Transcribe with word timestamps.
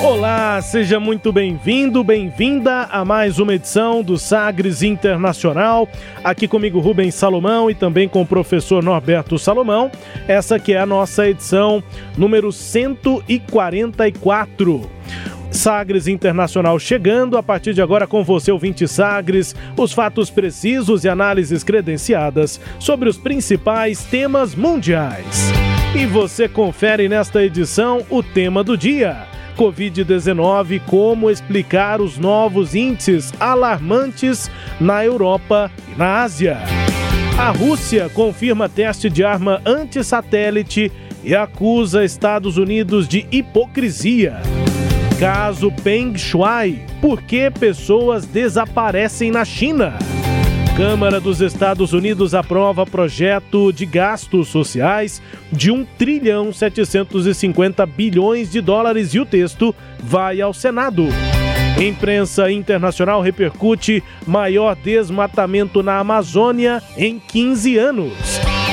Olá, 0.00 0.62
seja 0.62 1.00
muito 1.00 1.32
bem-vindo, 1.32 2.04
bem-vinda 2.04 2.84
a 2.84 3.04
mais 3.04 3.40
uma 3.40 3.54
edição 3.54 4.00
do 4.00 4.16
Sagres 4.16 4.80
Internacional. 4.80 5.88
Aqui 6.22 6.46
comigo 6.46 6.78
Rubens 6.78 7.16
Salomão 7.16 7.68
e 7.68 7.74
também 7.74 8.08
com 8.08 8.22
o 8.22 8.26
professor 8.26 8.80
Norberto 8.80 9.36
Salomão. 9.40 9.90
Essa 10.28 10.60
que 10.60 10.72
é 10.72 10.78
a 10.78 10.86
nossa 10.86 11.28
edição 11.28 11.82
número 12.16 12.52
144. 12.52 14.88
Sagres 15.50 16.06
Internacional 16.06 16.78
chegando 16.78 17.36
a 17.36 17.42
partir 17.42 17.74
de 17.74 17.82
agora 17.82 18.06
com 18.06 18.22
você, 18.22 18.52
ouvinte 18.52 18.86
Sagres, 18.86 19.52
os 19.76 19.92
fatos 19.92 20.30
precisos 20.30 21.04
e 21.04 21.08
análises 21.08 21.64
credenciadas 21.64 22.60
sobre 22.78 23.08
os 23.08 23.18
principais 23.18 24.04
temas 24.04 24.54
mundiais. 24.54 25.50
E 25.92 26.06
você 26.06 26.48
confere 26.48 27.08
nesta 27.08 27.42
edição 27.42 28.06
o 28.08 28.22
tema 28.22 28.62
do 28.62 28.76
dia 28.76 29.26
Covid-19, 29.58 30.80
como 30.86 31.28
explicar 31.28 32.00
os 32.00 32.16
novos 32.16 32.76
índices 32.76 33.32
alarmantes 33.40 34.48
na 34.80 35.04
Europa 35.04 35.68
e 35.92 35.98
na 35.98 36.22
Ásia. 36.22 36.58
A 37.36 37.50
Rússia 37.50 38.08
confirma 38.08 38.68
teste 38.68 39.10
de 39.10 39.24
arma 39.24 39.60
anti-satélite 39.66 40.92
e 41.24 41.34
acusa 41.34 42.04
Estados 42.04 42.56
Unidos 42.56 43.08
de 43.08 43.26
hipocrisia. 43.32 44.40
Caso 45.18 45.72
Peng 45.82 46.16
Shuai, 46.16 46.86
por 47.00 47.20
que 47.22 47.50
pessoas 47.50 48.24
desaparecem 48.24 49.32
na 49.32 49.44
China? 49.44 49.98
Câmara 50.78 51.18
dos 51.18 51.40
Estados 51.40 51.92
Unidos 51.92 52.34
aprova 52.34 52.86
projeto 52.86 53.72
de 53.72 53.84
gastos 53.84 54.46
sociais 54.46 55.20
de 55.50 55.72
1 55.72 55.84
trilhão 55.98 56.52
750 56.52 57.84
bilhões 57.84 58.48
de 58.48 58.60
dólares 58.60 59.12
e 59.12 59.18
o 59.18 59.26
texto 59.26 59.74
vai 59.98 60.40
ao 60.40 60.54
Senado. 60.54 61.08
Imprensa 61.84 62.48
internacional 62.52 63.20
repercute 63.20 64.04
maior 64.24 64.76
desmatamento 64.76 65.82
na 65.82 65.98
Amazônia 65.98 66.80
em 66.96 67.18
15 67.18 67.76
anos. 67.76 68.12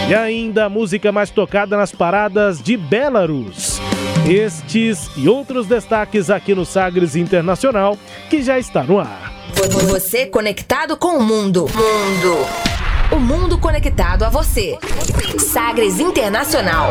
E 0.08 0.14
ainda 0.14 0.66
a 0.66 0.70
música 0.70 1.12
mais 1.12 1.32
tocada 1.32 1.76
nas 1.76 1.92
paradas 1.92 2.62
de 2.62 2.78
Belarus. 2.78 3.82
Estes 4.30 5.10
e 5.18 5.28
outros 5.28 5.66
destaques 5.66 6.30
aqui 6.30 6.54
no 6.54 6.66
Sagres 6.66 7.16
Internacional, 7.16 7.98
que 8.30 8.44
já 8.44 8.60
está 8.60 8.84
no 8.84 9.00
ar. 9.00 9.35
Você 9.68 10.28
conectado 10.28 10.96
com 10.96 11.18
o 11.18 11.24
mundo. 11.24 11.62
Mundo. 11.62 12.38
O 13.12 13.20
mundo 13.20 13.58
conectado 13.58 14.22
a 14.22 14.30
você. 14.30 14.78
Sagres 15.40 16.00
Internacional. 16.00 16.90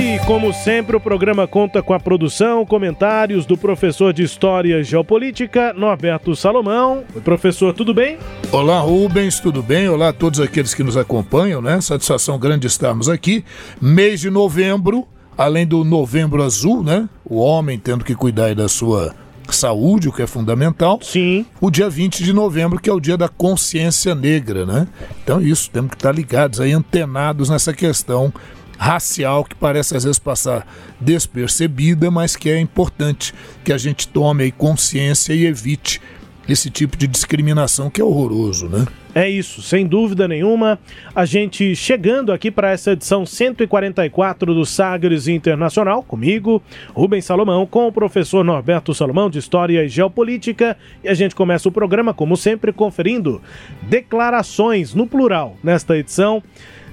E 0.00 0.18
como 0.24 0.50
sempre, 0.54 0.96
o 0.96 1.00
programa 1.00 1.46
conta 1.46 1.82
com 1.82 1.92
a 1.92 2.00
produção, 2.00 2.64
comentários 2.64 3.44
do 3.44 3.54
professor 3.54 4.14
de 4.14 4.22
História 4.22 4.80
e 4.80 4.84
Geopolítica, 4.84 5.74
Norberto 5.74 6.34
Salomão. 6.34 7.04
Oi, 7.14 7.20
professor, 7.20 7.74
tudo 7.74 7.92
bem? 7.92 8.16
Olá, 8.50 8.80
Rubens, 8.80 9.38
tudo 9.38 9.62
bem? 9.62 9.90
Olá 9.90 10.08
a 10.08 10.14
todos 10.14 10.40
aqueles 10.40 10.72
que 10.72 10.82
nos 10.82 10.96
acompanham, 10.96 11.60
né? 11.60 11.82
Satisfação 11.82 12.38
grande 12.38 12.66
estarmos 12.66 13.10
aqui. 13.10 13.44
Mês 13.78 14.20
de 14.20 14.30
novembro, 14.30 15.06
além 15.36 15.66
do 15.66 15.84
novembro 15.84 16.42
azul, 16.42 16.82
né? 16.82 17.06
O 17.26 17.36
homem 17.36 17.78
tendo 17.78 18.06
que 18.06 18.14
cuidar 18.14 18.54
da 18.54 18.68
sua 18.68 19.14
saúde, 19.54 20.08
o 20.08 20.12
que 20.12 20.22
é 20.22 20.26
fundamental. 20.26 20.98
Sim. 21.02 21.46
O 21.60 21.70
dia 21.70 21.88
20 21.88 22.24
de 22.24 22.32
novembro, 22.32 22.80
que 22.80 22.90
é 22.90 22.92
o 22.92 23.00
dia 23.00 23.16
da 23.16 23.28
consciência 23.28 24.14
negra, 24.14 24.64
né? 24.66 24.88
Então, 25.22 25.40
isso, 25.40 25.70
temos 25.70 25.90
que 25.90 25.96
estar 25.96 26.12
ligados 26.12 26.60
aí, 26.60 26.72
antenados 26.72 27.48
nessa 27.48 27.72
questão 27.72 28.32
racial 28.78 29.44
que 29.44 29.54
parece 29.54 29.96
às 29.96 30.04
vezes 30.04 30.18
passar 30.18 30.66
despercebida, 31.00 32.10
mas 32.10 32.36
que 32.36 32.50
é 32.50 32.60
importante 32.60 33.34
que 33.64 33.72
a 33.72 33.78
gente 33.78 34.06
tome 34.08 34.50
consciência 34.52 35.32
e 35.32 35.46
evite 35.46 36.00
esse 36.48 36.70
tipo 36.70 36.96
de 36.96 37.06
discriminação 37.06 37.90
que 37.90 38.00
é 38.00 38.04
horroroso, 38.04 38.68
né? 38.68 38.86
É 39.14 39.28
isso, 39.28 39.62
sem 39.62 39.86
dúvida 39.86 40.28
nenhuma. 40.28 40.78
A 41.14 41.24
gente 41.24 41.74
chegando 41.74 42.32
aqui 42.32 42.50
para 42.50 42.70
essa 42.70 42.92
edição 42.92 43.24
144 43.24 44.54
do 44.54 44.66
Sagres 44.66 45.26
Internacional, 45.26 46.02
comigo, 46.02 46.62
Rubens 46.92 47.24
Salomão, 47.24 47.66
com 47.66 47.86
o 47.88 47.92
professor 47.92 48.44
Norberto 48.44 48.94
Salomão 48.94 49.30
de 49.30 49.38
História 49.38 49.82
e 49.82 49.88
Geopolítica. 49.88 50.76
E 51.02 51.08
a 51.08 51.14
gente 51.14 51.34
começa 51.34 51.68
o 51.68 51.72
programa, 51.72 52.12
como 52.12 52.36
sempre, 52.36 52.72
conferindo 52.72 53.40
declarações 53.82 54.94
no 54.94 55.06
plural 55.06 55.56
nesta 55.64 55.96
edição 55.96 56.42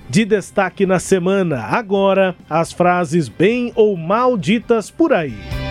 de 0.09 0.25
destaque 0.25 0.85
na 0.85 0.99
semana. 0.99 1.63
Agora, 1.63 2.35
as 2.49 2.71
frases 2.71 3.27
bem 3.27 3.71
ou 3.75 3.97
mal 3.97 4.37
ditas 4.37 4.89
por 4.89 5.11
aí. 5.11 5.62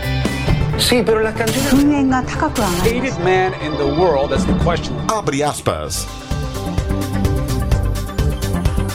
Sí, 0.82 1.03
pero 1.04 1.20
las 1.20 1.34
canciones... 1.34 2.06
Hated 2.82 3.19
man 3.25 3.54
in 3.62 3.76
the 3.76 3.87
world, 3.87 4.31
that's 4.31 4.44
the 4.44 4.54
question. 4.65 4.94
Abre 5.09 5.43
aspas. 5.43 6.06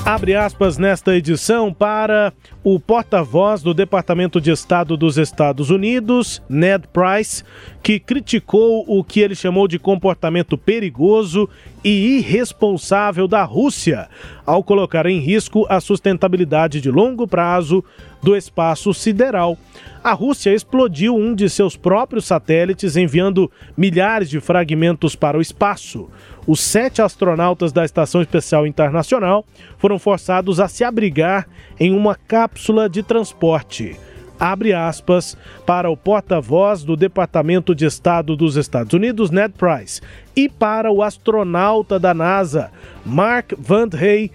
Abre 0.06 0.36
aspas 0.36 0.78
nesta 0.78 1.16
edição 1.16 1.74
para 1.74 2.32
o 2.64 2.80
porta-voz 2.80 3.62
do 3.62 3.74
Departamento 3.74 4.40
de 4.40 4.52
Estado 4.52 4.96
dos 4.96 5.18
Estados 5.18 5.70
Unidos, 5.70 6.42
Ned 6.48 6.88
Price, 6.94 7.44
que 7.84 8.00
criticou 8.00 8.86
o 8.88 9.04
que 9.04 9.20
ele 9.20 9.36
chamou 9.36 9.68
de 9.68 9.78
comportamento 9.78 10.58
perigoso 10.58 11.50
e 11.84 12.20
irresponsável 12.20 13.28
da 13.28 13.44
Rússia 13.44 14.08
ao 14.46 14.64
colocar 14.64 15.06
em 15.06 15.20
risco 15.20 15.66
a 15.70 15.82
sustentabilidade 15.82 16.80
de 16.80 16.90
longo 16.90 17.28
prazo 17.28 17.84
do 18.28 18.36
espaço 18.36 18.94
sideral. 18.94 19.58
A 20.04 20.12
Rússia 20.12 20.54
explodiu 20.54 21.16
um 21.16 21.34
de 21.34 21.50
seus 21.50 21.78
próprios 21.78 22.26
satélites, 22.26 22.98
enviando 22.98 23.50
milhares 23.78 24.30
de 24.30 24.42
fragmentos 24.42 25.16
para 25.16 25.38
o 25.38 25.42
espaço. 25.42 26.10
Os 26.46 26.60
sete 26.60 27.02
astronautas 27.02 27.72
da 27.72 27.86
Estação 27.86 28.22
Espacial 28.22 28.68
Internacional 28.68 29.46
foram 29.78 29.98
forçados 29.98 30.60
a 30.60 30.68
se 30.68 30.84
abrigar 30.84 31.48
em 31.80 31.96
uma 31.96 32.16
cápsula 32.16 32.90
de 32.90 33.02
transporte. 33.02 33.96
Abre 34.38 34.74
aspas 34.74 35.38
para 35.66 35.90
o 35.90 35.96
porta-voz 35.96 36.84
do 36.84 36.98
Departamento 36.98 37.74
de 37.74 37.86
Estado 37.86 38.36
dos 38.36 38.58
Estados 38.58 38.94
Unidos, 38.94 39.32
Ned 39.32 39.54
Price, 39.58 40.02
e 40.36 40.50
para 40.50 40.92
o 40.92 41.02
astronauta 41.02 41.98
da 41.98 42.14
NASA, 42.14 42.72
Mark 43.06 43.54
Van 43.58 43.88
Hey, 43.98 44.32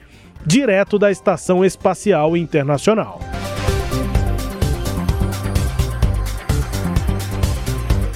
direto 0.47 0.99
da 0.99 1.11
Estação 1.11 1.63
Espacial 1.63 2.35
Internacional. 2.39 3.21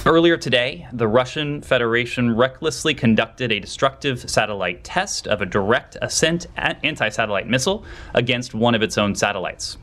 Earlier 0.07 0.37
today, 0.37 0.87
the 0.93 1.05
Russian 1.05 1.61
Federation 1.61 2.33
recklessly 2.33 2.93
conducted 2.93 3.51
a 3.51 3.59
destructive 3.59 4.29
satellite 4.29 4.85
test 4.85 5.27
of 5.27 5.41
a 5.41 5.45
direct 5.45 5.97
ascent 6.01 6.47
anti 6.55 7.09
satellite 7.09 7.49
missile 7.49 7.83
against 8.13 8.53
one 8.53 8.73
of 8.73 8.81
its 8.81 8.97
own 8.97 9.15
satellites. 9.15 9.77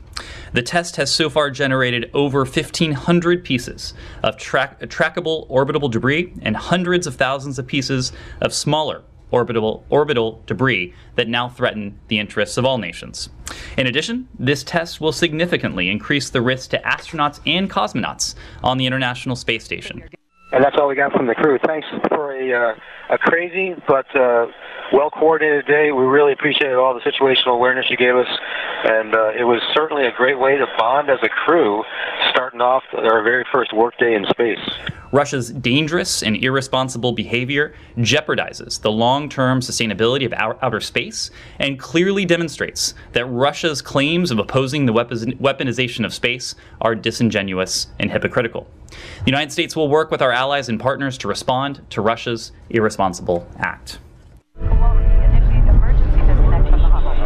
The 0.51 0.63
test 0.63 0.95
has 0.95 1.13
so 1.13 1.29
far 1.29 1.51
generated 1.51 2.09
over 2.15 2.39
1,500 2.39 3.43
pieces 3.43 3.93
of 4.23 4.37
tra- 4.37 4.75
trackable 4.81 5.47
orbitable 5.47 5.91
debris 5.91 6.33
and 6.41 6.57
hundreds 6.57 7.05
of 7.05 7.13
thousands 7.13 7.59
of 7.59 7.67
pieces 7.67 8.11
of 8.41 8.51
smaller 8.51 9.03
orbital, 9.35 9.85
orbital 9.89 10.41
debris 10.47 10.93
that 11.15 11.27
now 11.27 11.49
threaten 11.49 11.99
the 12.07 12.17
interests 12.17 12.57
of 12.57 12.63
all 12.63 12.77
nations. 12.77 13.29
In 13.77 13.85
addition, 13.85 14.29
this 14.39 14.63
test 14.63 15.01
will 15.01 15.11
significantly 15.11 15.89
increase 15.89 16.29
the 16.29 16.41
risk 16.41 16.69
to 16.71 16.79
astronauts 16.79 17.41
and 17.45 17.69
cosmonauts 17.69 18.33
on 18.63 18.77
the 18.77 18.85
International 18.85 19.35
Space 19.35 19.65
Station. 19.65 20.03
And 20.53 20.63
that's 20.63 20.77
all 20.79 20.87
we 20.87 20.95
got 20.95 21.11
from 21.11 21.27
the 21.27 21.35
crew. 21.35 21.59
Thanks 21.65 21.85
for 22.07 22.33
a, 22.33 22.53
uh, 22.53 23.13
a 23.13 23.17
crazy 23.17 23.75
but 23.89 24.07
uh, 24.15 24.45
well 24.93 25.09
coordinated 25.09 25.65
day. 25.67 25.91
We 25.91 26.05
really 26.05 26.31
appreciated 26.31 26.75
all 26.75 26.93
the 26.93 27.01
situational 27.01 27.55
awareness 27.55 27.89
you 27.89 27.97
gave 27.97 28.15
us, 28.15 28.29
and 28.85 29.13
uh, 29.13 29.31
it 29.37 29.43
was 29.43 29.61
certainly 29.73 30.05
a 30.07 30.13
great 30.15 30.39
way 30.39 30.55
to 30.55 30.65
bond 30.77 31.09
as 31.09 31.19
a 31.23 31.29
crew, 31.29 31.83
starting 32.29 32.61
off 32.61 32.83
our 32.93 33.21
very 33.21 33.43
first 33.51 33.73
workday 33.73 34.15
in 34.15 34.25
space. 34.29 34.63
Russia's 35.15 35.49
dangerous 35.49 36.21
and 36.21 36.35
irresponsible 36.35 37.13
behavior 37.13 37.73
jeopardizes 37.99 38.81
the 38.81 38.91
long 38.91 39.29
term 39.29 39.61
sustainability 39.61 40.25
of 40.25 40.33
outer 40.33 40.81
space 40.81 41.31
and 41.57 41.79
clearly 41.79 42.25
demonstrates 42.25 42.93
that 43.13 43.25
Russia's 43.27 43.81
claims 43.81 44.29
of 44.29 44.39
opposing 44.39 44.85
the 44.85 44.93
weaponization 44.93 46.03
of 46.03 46.13
space 46.13 46.53
are 46.81 46.95
disingenuous 46.95 47.87
and 47.97 48.11
hypocritical. 48.11 48.67
The 48.89 49.27
United 49.27 49.53
States 49.53 49.73
will 49.73 49.87
work 49.87 50.11
with 50.11 50.21
our 50.21 50.33
allies 50.33 50.67
and 50.67 50.81
partners 50.81 51.17
to 51.19 51.29
respond 51.29 51.79
to 51.91 52.01
Russia's 52.01 52.51
irresponsible 52.69 53.47
act. 53.57 53.99
All 54.59 54.67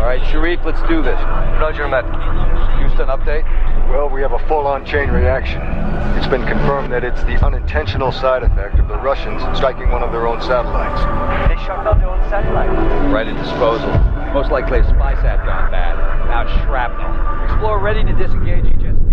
right, 0.06 0.22
Sharif, 0.30 0.60
let's 0.64 0.88
do 0.88 1.02
this. 1.02 1.20
Roger, 1.60 1.88
Met. 1.88 2.06
Houston, 2.80 3.08
update? 3.08 3.69
Well, 3.90 4.08
we 4.08 4.22
have 4.22 4.34
a 4.34 4.48
full-on 4.48 4.86
chain 4.86 5.10
reaction. 5.10 5.64
It's 6.16 6.28
been 6.28 6.46
confirmed 6.46 6.94
that 6.94 7.04
it's 7.04 7.24
the 7.24 7.44
unintentional 7.44 8.12
side 8.12 8.44
effect 8.44 8.78
of 8.78 8.88
the 8.88 8.98
Russians 8.98 9.42
striking 9.58 9.90
one 9.90 10.04
of 10.04 10.12
their 10.12 10.28
own 10.28 10.40
satellites. 10.42 11.02
They 11.50 11.58
shot 11.66 11.84
down 11.84 11.98
their 11.98 12.08
own 12.08 12.22
satellite? 12.30 12.70
Right 13.12 13.28
at 13.28 13.36
disposal. 13.44 13.90
Most 14.32 14.52
likely 14.52 14.82
a 14.82 14.84
spy 14.84 15.16
sat 15.16 15.44
gone 15.44 15.72
bad. 15.72 15.98
Now 16.30 16.46
shrapnel. 16.64 17.46
Explorer 17.46 17.80
ready 17.80 18.04
to 18.04 18.14
disengage 18.14 18.66
HSP. 18.66 19.10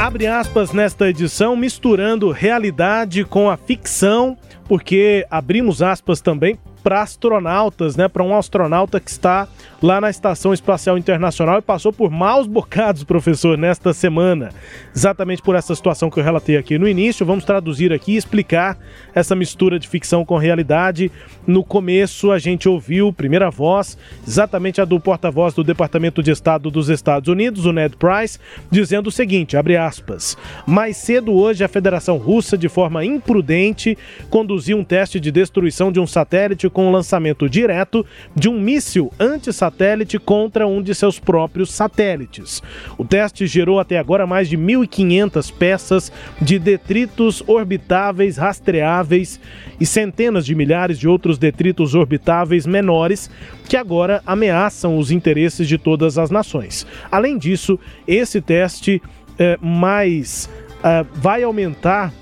Abre 0.00 0.26
aspas 0.26 0.72
nesta 0.72 1.08
edição, 1.08 1.54
misturando 1.54 2.32
realidade 2.32 3.24
com 3.24 3.48
a 3.48 3.56
ficção 3.56 4.36
porque 4.68 5.24
abrimos 5.30 5.80
aspas 5.80 6.20
também 6.20 6.58
para 6.86 7.02
astronautas, 7.02 7.96
né? 7.96 8.06
Para 8.06 8.22
um 8.22 8.32
astronauta 8.32 9.00
que 9.00 9.10
está 9.10 9.48
lá 9.82 10.00
na 10.00 10.08
Estação 10.08 10.54
Espacial 10.54 10.96
Internacional 10.96 11.58
e 11.58 11.60
passou 11.60 11.92
por 11.92 12.12
maus 12.12 12.46
bocados, 12.46 13.02
professor, 13.02 13.58
nesta 13.58 13.92
semana. 13.92 14.50
Exatamente 14.94 15.42
por 15.42 15.56
essa 15.56 15.74
situação 15.74 16.08
que 16.08 16.20
eu 16.20 16.22
relatei 16.22 16.56
aqui 16.56 16.78
no 16.78 16.86
início. 16.88 17.26
Vamos 17.26 17.44
traduzir 17.44 17.92
aqui 17.92 18.12
e 18.12 18.16
explicar 18.16 18.78
essa 19.12 19.34
mistura 19.34 19.80
de 19.80 19.88
ficção 19.88 20.24
com 20.24 20.36
realidade. 20.36 21.10
No 21.44 21.64
começo, 21.64 22.30
a 22.30 22.38
gente 22.38 22.68
ouviu, 22.68 23.12
primeira 23.12 23.50
voz, 23.50 23.98
exatamente 24.24 24.80
a 24.80 24.84
do 24.84 25.00
porta-voz 25.00 25.54
do 25.54 25.64
Departamento 25.64 26.22
de 26.22 26.30
Estado 26.30 26.70
dos 26.70 26.88
Estados 26.88 27.28
Unidos, 27.28 27.66
o 27.66 27.72
Ned 27.72 27.96
Price, 27.96 28.38
dizendo 28.70 29.08
o 29.08 29.12
seguinte: 29.12 29.56
abre 29.56 29.76
aspas. 29.76 30.36
Mais 30.64 30.96
cedo 30.96 31.32
hoje, 31.32 31.64
a 31.64 31.68
Federação 31.68 32.16
Russa, 32.16 32.56
de 32.56 32.68
forma 32.68 33.04
imprudente, 33.04 33.98
conduziu 34.30 34.78
um 34.78 34.84
teste 34.84 35.18
de 35.18 35.32
destruição 35.32 35.90
de 35.90 35.98
um 35.98 36.06
satélite 36.06 36.70
com 36.76 36.88
o 36.88 36.92
lançamento 36.92 37.48
direto 37.48 38.04
de 38.34 38.50
um 38.50 38.60
míssil 38.60 39.10
anti-satélite 39.18 40.18
contra 40.18 40.66
um 40.66 40.82
de 40.82 40.94
seus 40.94 41.18
próprios 41.18 41.72
satélites. 41.72 42.62
O 42.98 43.04
teste 43.04 43.46
gerou 43.46 43.80
até 43.80 43.98
agora 43.98 44.26
mais 44.26 44.46
de 44.46 44.58
1.500 44.58 45.54
peças 45.54 46.12
de 46.38 46.58
detritos 46.58 47.42
orbitáveis 47.46 48.36
rastreáveis 48.36 49.40
e 49.80 49.86
centenas 49.86 50.44
de 50.44 50.54
milhares 50.54 50.98
de 50.98 51.08
outros 51.08 51.38
detritos 51.38 51.94
orbitáveis 51.94 52.66
menores 52.66 53.30
que 53.66 53.78
agora 53.78 54.22
ameaçam 54.26 54.98
os 54.98 55.10
interesses 55.10 55.66
de 55.66 55.78
todas 55.78 56.18
as 56.18 56.30
nações. 56.30 56.86
Além 57.10 57.38
disso, 57.38 57.80
esse 58.06 58.38
teste 58.42 59.00
é 59.38 59.56
mais 59.62 60.46
Uh, 60.86 61.04
vai 61.14 61.42
aumentar 61.42 62.12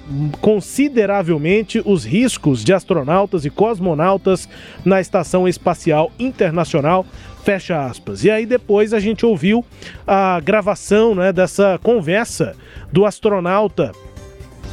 consideravelmente 0.40 1.82
os 1.84 2.02
riscos 2.02 2.64
de 2.64 2.72
astronautas 2.72 3.44
e 3.44 3.50
cosmonautas 3.50 4.48
na 4.82 5.02
Estação 5.02 5.46
Espacial 5.46 6.10
Internacional. 6.18 7.04
Fecha 7.44 7.84
aspas. 7.84 8.24
E 8.24 8.30
aí 8.30 8.46
depois 8.46 8.94
a 8.94 9.00
gente 9.00 9.26
ouviu 9.26 9.62
a 10.06 10.40
gravação 10.40 11.14
né, 11.14 11.30
dessa 11.30 11.78
conversa 11.82 12.56
do 12.90 13.04
astronauta 13.04 13.92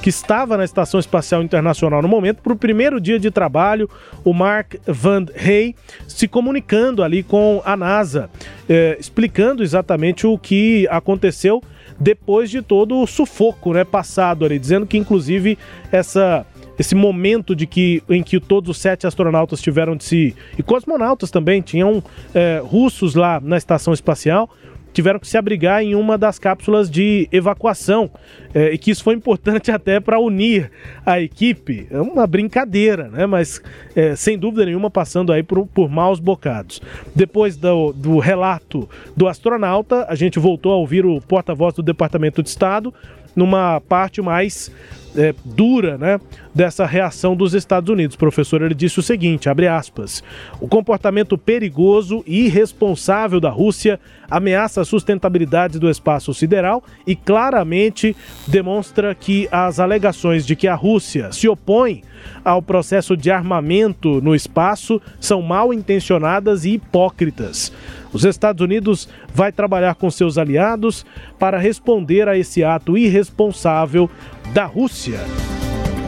que 0.01 0.09
estava 0.09 0.55
na 0.55 0.63
Estação 0.63 0.99
Espacial 0.99 1.43
Internacional 1.43 2.01
no 2.01 2.07
momento, 2.07 2.41
para 2.41 2.53
o 2.53 2.55
primeiro 2.55 2.99
dia 2.99 3.19
de 3.19 3.29
trabalho, 3.29 3.89
o 4.23 4.33
Mark 4.33 4.75
Van 4.87 5.25
Hey 5.35 5.75
se 6.07 6.27
comunicando 6.27 7.03
ali 7.03 7.21
com 7.21 7.61
a 7.63 7.77
NASA, 7.77 8.29
eh, 8.67 8.97
explicando 8.99 9.61
exatamente 9.61 10.25
o 10.25 10.37
que 10.39 10.87
aconteceu 10.89 11.61
depois 12.01 12.49
de 12.49 12.63
todo 12.63 12.99
o 12.99 13.05
sufoco 13.05 13.73
né, 13.73 13.83
passado 13.83 14.43
ali, 14.43 14.57
dizendo 14.57 14.87
que 14.87 14.97
inclusive 14.97 15.57
essa 15.91 16.45
esse 16.79 16.95
momento 16.95 17.55
de 17.55 17.67
que 17.67 18.01
em 18.09 18.23
que 18.23 18.39
todos 18.39 18.71
os 18.71 18.77
sete 18.79 19.05
astronautas 19.05 19.61
tiveram 19.61 19.95
de 19.95 20.03
se 20.03 20.35
e 20.57 20.63
cosmonautas 20.63 21.29
também 21.29 21.61
tinham 21.61 22.03
é, 22.33 22.59
russos 22.63 23.13
lá 23.13 23.39
na 23.39 23.55
estação 23.55 23.93
espacial 23.93 24.49
tiveram 24.93 25.19
que 25.19 25.27
se 25.27 25.37
abrigar 25.37 25.83
em 25.83 25.95
uma 25.95 26.17
das 26.17 26.37
cápsulas 26.37 26.89
de 26.89 27.27
evacuação 27.31 28.09
é, 28.53 28.73
e 28.73 28.77
que 28.77 28.91
isso 28.91 29.03
foi 29.03 29.15
importante 29.15 29.69
até 29.71 29.99
para 29.99 30.19
unir 30.19 30.71
a 31.05 31.19
equipe. 31.19 31.87
É 31.89 31.99
uma 31.99 32.27
brincadeira, 32.27 33.07
né? 33.09 33.25
Mas 33.25 33.61
é, 33.95 34.15
sem 34.15 34.37
dúvida 34.37 34.65
nenhuma 34.65 34.89
passando 34.89 35.31
aí 35.31 35.43
por, 35.43 35.65
por 35.67 35.89
maus 35.89 36.19
bocados. 36.19 36.81
Depois 37.15 37.55
do, 37.55 37.93
do 37.93 38.19
relato 38.19 38.89
do 39.15 39.27
astronauta, 39.27 40.05
a 40.07 40.15
gente 40.15 40.39
voltou 40.39 40.71
a 40.71 40.75
ouvir 40.75 41.05
o 41.05 41.21
porta-voz 41.21 41.73
do 41.73 41.83
Departamento 41.83 42.41
de 42.43 42.49
Estado 42.49 42.93
numa 43.35 43.81
parte 43.81 44.21
mais 44.21 44.71
é, 45.15 45.33
dura 45.43 45.97
né, 45.97 46.19
dessa 46.53 46.85
reação 46.85 47.35
dos 47.35 47.53
Estados 47.53 47.89
Unidos. 47.89 48.15
professor, 48.15 48.61
ele 48.61 48.73
disse 48.73 48.99
o 48.99 49.03
seguinte, 49.03 49.49
abre 49.49 49.67
aspas, 49.67 50.23
o 50.59 50.67
comportamento 50.67 51.37
perigoso 51.37 52.23
e 52.25 52.45
irresponsável 52.45 53.39
da 53.39 53.49
Rússia 53.49 53.99
ameaça 54.29 54.81
a 54.81 54.85
sustentabilidade 54.85 55.79
do 55.79 55.89
espaço 55.89 56.33
sideral 56.33 56.83
e 57.05 57.15
claramente 57.15 58.15
demonstra 58.47 59.13
que 59.13 59.47
as 59.51 59.79
alegações 59.79 60.45
de 60.45 60.55
que 60.55 60.67
a 60.67 60.75
Rússia 60.75 61.31
se 61.31 61.47
opõe 61.47 62.03
ao 62.45 62.61
processo 62.61 63.17
de 63.17 63.31
armamento 63.31 64.21
no 64.21 64.35
espaço 64.35 65.01
são 65.19 65.41
mal 65.41 65.73
intencionadas 65.73 66.65
e 66.65 66.73
hipócritas. 66.73 67.71
Os 68.13 68.25
Estados 68.25 68.61
Unidos 68.63 69.07
vai 69.33 69.51
trabalhar 69.51 69.95
com 69.95 70.09
seus 70.11 70.37
aliados 70.37 71.05
para 71.39 71.57
responder 71.57 72.27
a 72.27 72.37
esse 72.37 72.63
ato 72.63 72.97
irresponsável 72.97 74.09
da 74.53 74.65
Rússia. 74.65 75.19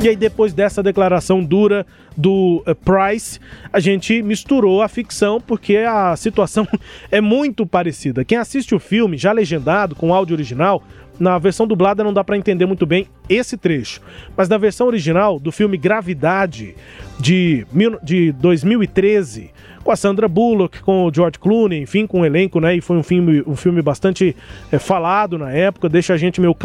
E 0.04 0.10
aí, 0.10 0.18
depois 0.18 0.54
dessa 0.54 0.84
declaração 0.84 1.42
dura 1.42 1.86
do 2.18 2.62
uh, 2.68 2.76
Price, 2.76 3.40
a 3.72 3.80
gente 3.80 4.22
misturou 4.22 4.82
a 4.82 4.90
ficção 4.90 5.40
porque 5.40 5.78
a 5.78 6.14
situação 6.18 6.68
é 7.10 7.22
muito 7.22 7.66
parecida. 7.66 8.26
Quem 8.26 8.38
assiste 8.38 8.76
o 8.76 8.80
filme, 8.80 9.18
já 9.18 9.32
legendado, 9.32 9.96
com 9.96 10.14
áudio 10.14 10.36
original, 10.36 10.84
na 11.18 11.38
versão 11.38 11.66
dublada 11.66 12.04
não 12.04 12.14
dá 12.14 12.22
para 12.22 12.38
entender 12.38 12.66
muito 12.66 12.86
bem 12.86 13.08
esse 13.30 13.56
trecho. 13.56 14.02
Mas 14.36 14.50
na 14.50 14.58
versão 14.58 14.88
original 14.88 15.40
do 15.40 15.54
filme 15.54 15.78
Gravidade, 15.78 16.76
de, 17.18 17.66
de 18.04 18.34
2013, 18.34 19.52
com 19.84 19.92
a 19.92 19.96
Sandra 19.96 20.28
Bullock, 20.28 20.82
com 20.82 21.06
o 21.06 21.14
George 21.14 21.38
Clooney, 21.40 21.82
enfim, 21.82 22.08
com 22.08 22.22
o 22.22 22.26
elenco, 22.26 22.60
né? 22.60 22.76
E 22.76 22.82
foi 22.82 22.98
um 22.98 23.04
filme, 23.04 23.44
um 23.46 23.56
filme 23.56 23.82
bastante 23.82 24.36
é, 24.72 24.80
falado 24.80 25.38
na 25.38 25.52
época, 25.52 25.90
deixa 25.90 26.14
a 26.14 26.18
gente 26.18 26.40
meio 26.40 26.56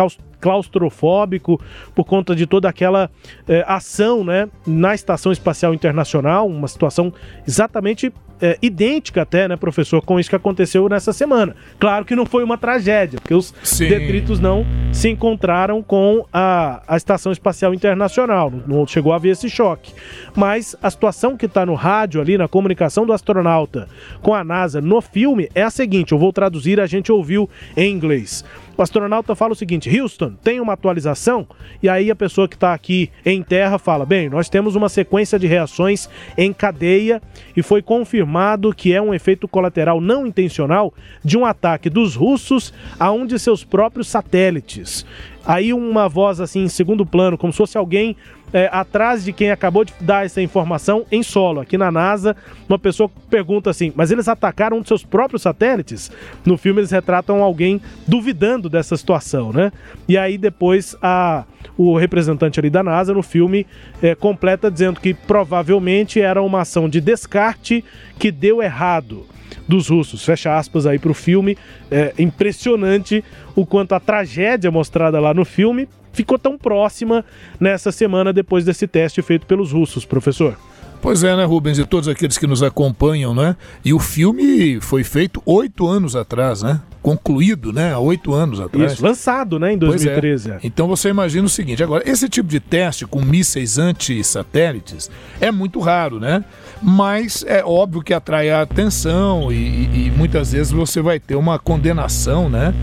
claustrofóbico 0.41 1.61
por 1.95 2.05
conta 2.05 2.35
de 2.35 2.47
toda 2.47 2.69
aquela 2.69 3.11
é, 3.47 3.65
ação, 3.67 4.25
né? 4.25 4.49
Na 4.67 4.95
Estação 4.95 5.33
Espacial 5.33 5.75
Internacional, 5.75 6.47
uma 6.47 6.69
situação 6.69 7.13
exatamente 7.47 8.13
é, 8.41 8.59
idêntica 8.63 9.23
até, 9.23 9.49
né, 9.49 9.57
professor, 9.57 10.03
com 10.03 10.19
isso 10.19 10.31
que 10.31 10.37
aconteceu 10.37 10.89
nessa 10.89 11.13
semana. 11.13 11.55
Claro 11.79 12.05
que 12.05 12.15
não 12.15 12.25
foi 12.25 12.45
uma 12.45 12.57
tragédia, 12.57 13.21
porque 13.21 13.35
os 13.35 13.55
Sim. 13.63 13.89
detritos 13.89 14.41
não 14.41 14.65
se 14.93 15.09
encontraram 15.09 15.83
com 15.83 16.25
a, 16.33 16.83
a 16.87 16.97
Estação 16.97 17.33
Espacial 17.33 17.75
Internacional, 17.75 18.53
não 18.67 18.87
chegou 18.87 19.13
a 19.13 19.17
haver 19.17 19.31
esse 19.31 19.49
choque. 19.49 19.93
Mas 20.35 20.77
a 20.83 20.91
situação 20.91 21.37
que 21.37 21.47
está 21.47 21.67
no 21.67 21.75
rádio 21.75 22.21
ali, 22.21 22.39
na 22.39 22.49
comunicação 22.49 23.05
do 23.05 23.13
astronauta 23.13 23.89
com 24.23 24.35
a 24.35 24.45
NASA 24.45 24.81
no 24.81 25.01
filme 25.01 25.49
é 25.55 25.63
a 25.63 25.71
seguinte, 25.71 26.13
eu 26.13 26.19
vou 26.19 26.33
traduzir, 26.33 26.81
a 26.81 26.87
gente 26.87 27.11
ouviu 27.11 27.49
em 27.77 27.91
inglês. 27.91 28.45
O 28.79 28.83
astronauta 28.83 29.35
fala 29.35 29.55
o 29.55 29.57
seguinte: 29.57 29.91
Houston, 30.01 30.35
tem 30.41 30.61
uma 30.61 30.75
atualização? 30.75 31.49
E 31.83 31.89
aí 31.89 32.13
a 32.13 32.15
pessoa 32.15 32.47
que 32.47 32.55
está 32.55 32.73
aqui 32.73 33.11
em 33.27 33.43
terra 33.43 33.77
fala: 33.77 34.07
bem, 34.07 34.29
nós 34.29 34.49
temos 34.49 34.77
uma 34.77 34.89
sequência 34.89 35.37
de 35.37 35.49
reações 35.49 36.09
em 36.37 36.53
cadeia 36.53 37.21
e 37.57 37.63
foi 37.63 37.83
confirmado 37.83 38.73
que 38.73 38.95
é 38.95 39.03
um 39.03 39.13
efeito 39.13 39.49
colateral 39.49 40.01
não 40.01 40.25
intencional 40.25 40.95
de 41.25 41.37
um 41.37 41.45
ataque 41.45 41.91
dos 41.91 42.15
russos 42.15 42.73
a 43.01 43.11
um 43.11 43.27
de 43.27 43.37
seus 43.41 43.65
próprios 43.65 44.07
satélites. 44.07 45.05
Aí 45.45 45.73
uma 45.73 46.09
voz 46.09 46.41
assim 46.41 46.65
em 46.65 46.69
segundo 46.69 47.07
plano, 47.07 47.39
como 47.39 47.53
se 47.53 47.57
fosse 47.57 47.79
alguém 47.79 48.17
é, 48.53 48.69
atrás 48.73 49.25
de 49.25 49.33
quem 49.33 49.51
acabou 49.51 49.85
de 49.85 49.93
dar 50.01 50.25
essa 50.25 50.41
informação 50.41 51.05
em 51.11 51.23
solo. 51.23 51.61
Aqui 51.61 51.77
na 51.77 51.91
NASA, 51.91 52.37
uma 52.69 52.79
pessoa 52.79 53.11
pergunta 53.31 53.71
assim: 53.71 53.93
mas 53.95 54.11
eles 54.11 54.29
atacaram 54.29 54.77
um 54.77 54.81
dos 54.81 54.89
seus 54.89 55.05
próprios 55.05 55.43
satélites? 55.43 56.11
No 56.45 56.57
filme, 56.57 56.81
eles 56.81 56.91
retratam 56.91 57.43
alguém 57.43 57.81
duvidando 58.07 58.69
dessa 58.69 58.97
situação, 58.97 59.53
né? 59.53 59.73
E 60.09 60.17
aí, 60.17 60.39
depois, 60.39 60.97
a, 61.03 61.45
o 61.77 61.97
representante 61.97 62.59
ali 62.59 62.71
da 62.71 62.83
NASA 62.83 63.13
no 63.13 63.23
filme 63.23 63.67
é, 64.03 64.15
completa 64.15 64.71
dizendo 64.71 65.01
que 65.01 65.15
provavelmente 65.15 66.21
era 66.21 66.43
uma 66.43 66.63
ação 66.63 66.89
de 66.89 67.01
descarte 67.01 67.85
que 68.19 68.31
deu 68.31 68.63
errado 68.63 69.27
dos 69.67 69.89
russos. 69.89 70.25
Fecha 70.25 70.57
aspas 70.57 70.87
aí 70.87 70.99
para 70.99 71.11
o 71.11 71.15
filme. 71.15 71.57
É 71.91 72.13
impressionante 72.19 73.25
o 73.55 73.67
quanto 73.67 73.95
a 73.95 74.01
tragédia 74.01 74.71
mostrada 74.71 75.19
lá 75.21 75.33
no 75.35 75.45
filme 75.45 75.89
ficou 76.13 76.39
tão 76.39 76.59
próxima 76.59 77.25
nessa 77.61 77.93
semana 77.93 78.33
depois 78.33 78.65
desse 78.65 78.89
teste 78.89 79.23
feito 79.23 79.47
pelos 79.47 79.73
russos, 79.73 80.05
professor. 80.05 80.57
Pois 81.01 81.23
é, 81.23 81.37
né, 81.37 81.45
Rubens? 81.45 81.79
E 81.79 81.85
todos 81.85 82.09
aqueles 82.09 82.37
que 82.37 82.47
nos 82.47 82.63
acompanham, 82.63 83.35
né? 83.35 83.57
E 83.85 83.95
o 83.95 83.99
filme 83.99 84.81
foi 84.81 85.05
feito 85.05 85.41
oito 85.47 85.87
anos 85.87 86.17
atrás, 86.17 86.63
né? 86.63 86.81
Concluído, 87.01 87.73
né? 87.73 87.93
Há 87.93 87.99
oito 87.99 88.35
anos 88.35 88.61
atrás. 88.61 88.95
Isso, 88.95 89.05
lançado, 89.05 89.59
né? 89.59 89.73
Em 89.73 89.79
2013. 89.79 90.51
É. 90.51 90.59
Então 90.65 90.89
você 90.89 91.09
imagina 91.09 91.47
o 91.47 91.49
seguinte: 91.49 91.83
agora, 91.83 92.03
esse 92.09 92.29
tipo 92.29 92.49
de 92.49 92.59
teste 92.59 93.07
com 93.07 93.23
mísseis 93.23 93.79
anti-satélites 93.79 95.09
é 95.41 95.53
muito 95.53 95.79
raro, 95.79 96.19
né? 96.19 96.45
Mas 96.83 97.45
é 97.47 97.65
óbvio 97.65 98.03
que 98.03 98.13
atrai 98.13 98.51
a 98.51 98.63
atenção 98.63 99.53
e, 99.53 99.55
e, 99.55 100.07
e 100.07 100.11
muitas 100.17 100.53
vezes 100.53 100.73
você 100.73 101.01
vai 101.01 101.21
ter 101.21 101.37
uma 101.37 101.59
condenação, 101.59 102.49
né? 102.49 102.75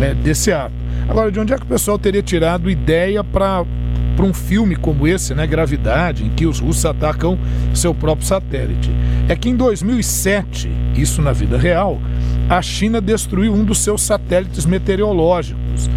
É, 0.00 0.14
desse 0.14 0.50
ato. 0.52 0.74
Agora, 1.08 1.30
de 1.30 1.38
onde 1.38 1.52
é 1.52 1.56
que 1.56 1.64
o 1.64 1.66
pessoal 1.66 1.98
teria 1.98 2.22
tirado 2.22 2.68
ideia 2.68 3.22
para 3.22 3.64
para 4.16 4.24
um 4.24 4.34
filme 4.34 4.76
como 4.76 5.06
esse, 5.06 5.34
né, 5.34 5.46
Gravidade, 5.46 6.24
em 6.24 6.30
que 6.30 6.46
os 6.46 6.60
russos 6.60 6.84
atacam 6.84 7.38
seu 7.74 7.94
próprio 7.94 8.26
satélite. 8.26 8.90
É 9.28 9.36
que 9.36 9.48
em 9.48 9.56
2007, 9.56 10.70
isso 10.96 11.22
na 11.22 11.32
vida 11.32 11.56
real, 11.58 12.00
a 12.48 12.60
China 12.60 13.00
destruiu 13.00 13.52
um 13.52 13.64
dos 13.64 13.78
seus 13.78 14.02
satélites 14.02 14.66
meteorológicos. 14.66 15.88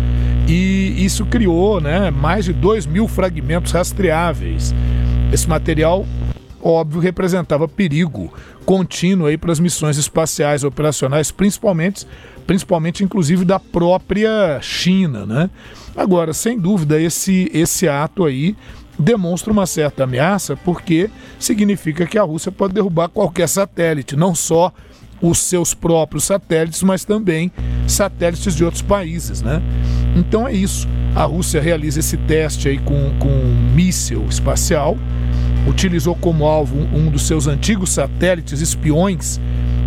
E 0.47 0.93
isso 1.03 1.25
criou 1.25 1.81
né, 1.81 2.11
mais 2.11 2.45
de 2.45 2.53
2 2.53 2.85
mil 2.85 3.07
fragmentos 3.07 3.71
rastreáveis. 3.71 4.73
Esse 5.33 5.49
material, 5.49 6.05
óbvio, 6.61 7.01
representava 7.01 7.67
perigo 7.67 8.31
contínuo 8.65 9.35
para 9.37 9.51
as 9.51 9.59
missões 9.59 9.97
espaciais 9.97 10.63
operacionais, 10.63 11.31
principalmente 11.31 12.05
principalmente 12.45 13.03
inclusive 13.03 13.43
da 13.43 13.59
própria 13.59 14.59
China, 14.61 15.25
né? 15.25 15.49
Agora, 15.95 16.33
sem 16.33 16.59
dúvida, 16.59 16.99
esse, 16.99 17.49
esse 17.53 17.87
ato 17.87 18.25
aí 18.25 18.55
demonstra 18.97 19.51
uma 19.51 19.65
certa 19.65 20.03
ameaça, 20.03 20.55
porque 20.55 21.09
significa 21.39 22.05
que 22.05 22.17
a 22.17 22.23
Rússia 22.23 22.51
pode 22.51 22.73
derrubar 22.73 23.09
qualquer 23.09 23.47
satélite, 23.47 24.15
não 24.15 24.33
só 24.33 24.71
os 25.21 25.39
seus 25.39 25.73
próprios 25.73 26.25
satélites, 26.25 26.83
mas 26.83 27.05
também 27.05 27.51
satélites 27.87 28.55
de 28.55 28.63
outros 28.63 28.81
países, 28.81 29.41
né? 29.41 29.61
Então 30.15 30.47
é 30.47 30.53
isso. 30.53 30.87
A 31.15 31.23
Rússia 31.23 31.61
realiza 31.61 31.99
esse 31.99 32.17
teste 32.17 32.67
aí 32.67 32.77
com, 32.77 33.13
com 33.19 33.29
um 33.29 33.71
míssil 33.73 34.25
espacial, 34.29 34.97
utilizou 35.67 36.15
como 36.15 36.45
alvo 36.45 36.77
um, 36.77 37.09
dos 37.09 37.25
seus 37.25 37.47
antigos 37.47 37.91
satélites 37.91 38.59
espiões, 38.61 39.39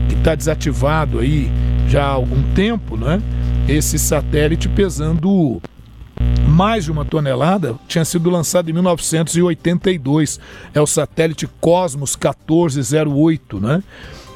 que 0.09 0.15
está 0.15 0.35
desativado 0.35 1.19
aí 1.19 1.51
já 1.89 2.05
há 2.05 2.11
algum 2.11 2.43
tempo, 2.55 2.97
né? 2.97 3.21
Esse 3.67 3.99
satélite 3.99 4.69
pesando 4.69 5.61
mais 6.47 6.85
de 6.85 6.93
uma 6.93 7.05
tonelada, 7.05 7.77
tinha 7.87 8.05
sido 8.05 8.29
lançado 8.29 8.69
em 8.69 8.73
1982. 8.73 10.41
É 10.75 10.81
o 10.81 10.87
satélite 10.87 11.49
Cosmos 11.61 12.17
1408, 12.17 13.61
né? 13.61 13.83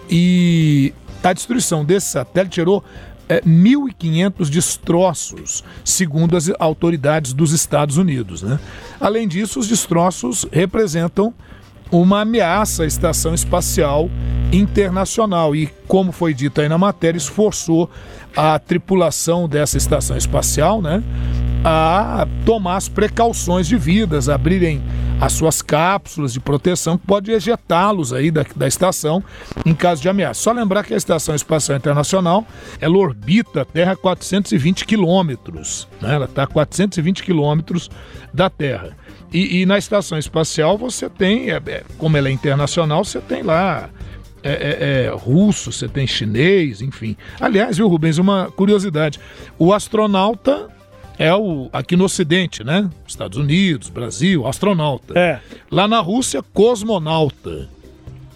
E 0.09 0.93
a 1.23 1.33
destruição 1.33 1.85
desse 1.85 2.11
satélite 2.11 2.57
gerou 2.57 2.85
é, 3.29 3.41
1.500 3.41 4.49
destroços, 4.51 5.65
segundo 5.85 6.37
as 6.37 6.51
autoridades 6.59 7.33
dos 7.33 7.53
Estados 7.53 7.97
Unidos. 7.97 8.43
Né? 8.43 8.59
Além 9.01 9.27
disso, 9.27 9.59
os 9.59 9.69
destroços 9.69 10.47
representam 10.53 11.33
uma 11.93 12.23
ameaça 12.23 12.85
à 12.85 12.87
estação 12.87 13.35
espacial 13.35 14.11
internacional. 14.51 15.55
E, 15.55 15.67
como 15.87 16.11
foi 16.11 16.33
dito 16.33 16.61
aí 16.61 16.69
na 16.69 16.79
matéria, 16.79 17.19
esforçou 17.19 17.89
a 18.35 18.59
tripulação 18.59 19.47
dessa 19.47 19.77
estação 19.77 20.17
espacial 20.17 20.81
né, 20.81 21.03
a 21.63 22.27
tomar 22.47 22.77
as 22.77 22.89
precauções 22.89 23.69
devidas, 23.69 24.31
abrirem 24.31 24.83
as 25.21 25.35
suas 25.35 25.63
cápsulas 25.63 26.33
de 26.33 26.41
proteção 26.41 26.99
que 26.99 27.07
pode 27.07 27.31
ejetá-los 27.31 28.13
aí 28.13 28.29
da, 28.31 28.45
da 28.57 28.67
estação 28.67 29.23
em 29.65 29.73
caso 29.73 30.03
de 30.03 30.09
ameaça. 30.09 30.41
Só 30.41 30.51
lembrar 30.51 30.83
que 30.83 30.95
a 30.95 30.97
Estação 30.97 31.35
Espacial 31.35 31.79
Internacional 31.79 32.45
ela 32.81 32.97
orbita 32.97 33.63
a 33.63 33.65
Terra 33.65 33.93
a 33.93 33.97
420 33.97 34.85
quilômetros, 34.85 35.87
né? 36.01 36.15
ela 36.15 36.25
está 36.25 36.43
a 36.43 36.47
420 36.49 37.23
quilômetros 37.23 37.89
da 38.35 38.51
Terra. 38.51 38.97
E, 39.33 39.63
e, 39.63 39.67
na 39.67 39.79
estação 39.79 40.19
espacial 40.19 40.77
você 40.77 41.09
tem, 41.09 41.51
é, 41.51 41.61
é, 41.67 41.85
como 41.97 42.17
ela 42.17 42.29
é 42.29 42.33
internacional, 42.33 43.05
você 43.05 43.21
tem 43.21 43.43
lá 43.43 43.89
é, 44.43 44.51
é, 44.51 45.05
é, 45.07 45.09
russo, 45.11 45.73
você 45.73 45.89
tem 45.89 46.07
chinês, 46.07 46.83
enfim. 46.83 47.17
Aliás, 47.41 47.79
viu, 47.79 47.89
Rubens, 47.89 48.19
uma 48.19 48.51
curiosidade: 48.51 49.19
o 49.59 49.73
astronauta 49.73 50.69
é 51.19 51.35
o 51.35 51.71
aqui 51.73 51.97
no 51.97 52.05
Ocidente, 52.05 52.63
né? 52.63 52.91
Estados 53.07 53.39
Unidos, 53.39 53.89
Brasil, 53.89 54.47
astronauta. 54.47 55.19
É. 55.19 55.41
Lá 55.71 55.89
na 55.89 56.01
Rússia, 56.01 56.43
cosmonauta. 56.43 57.69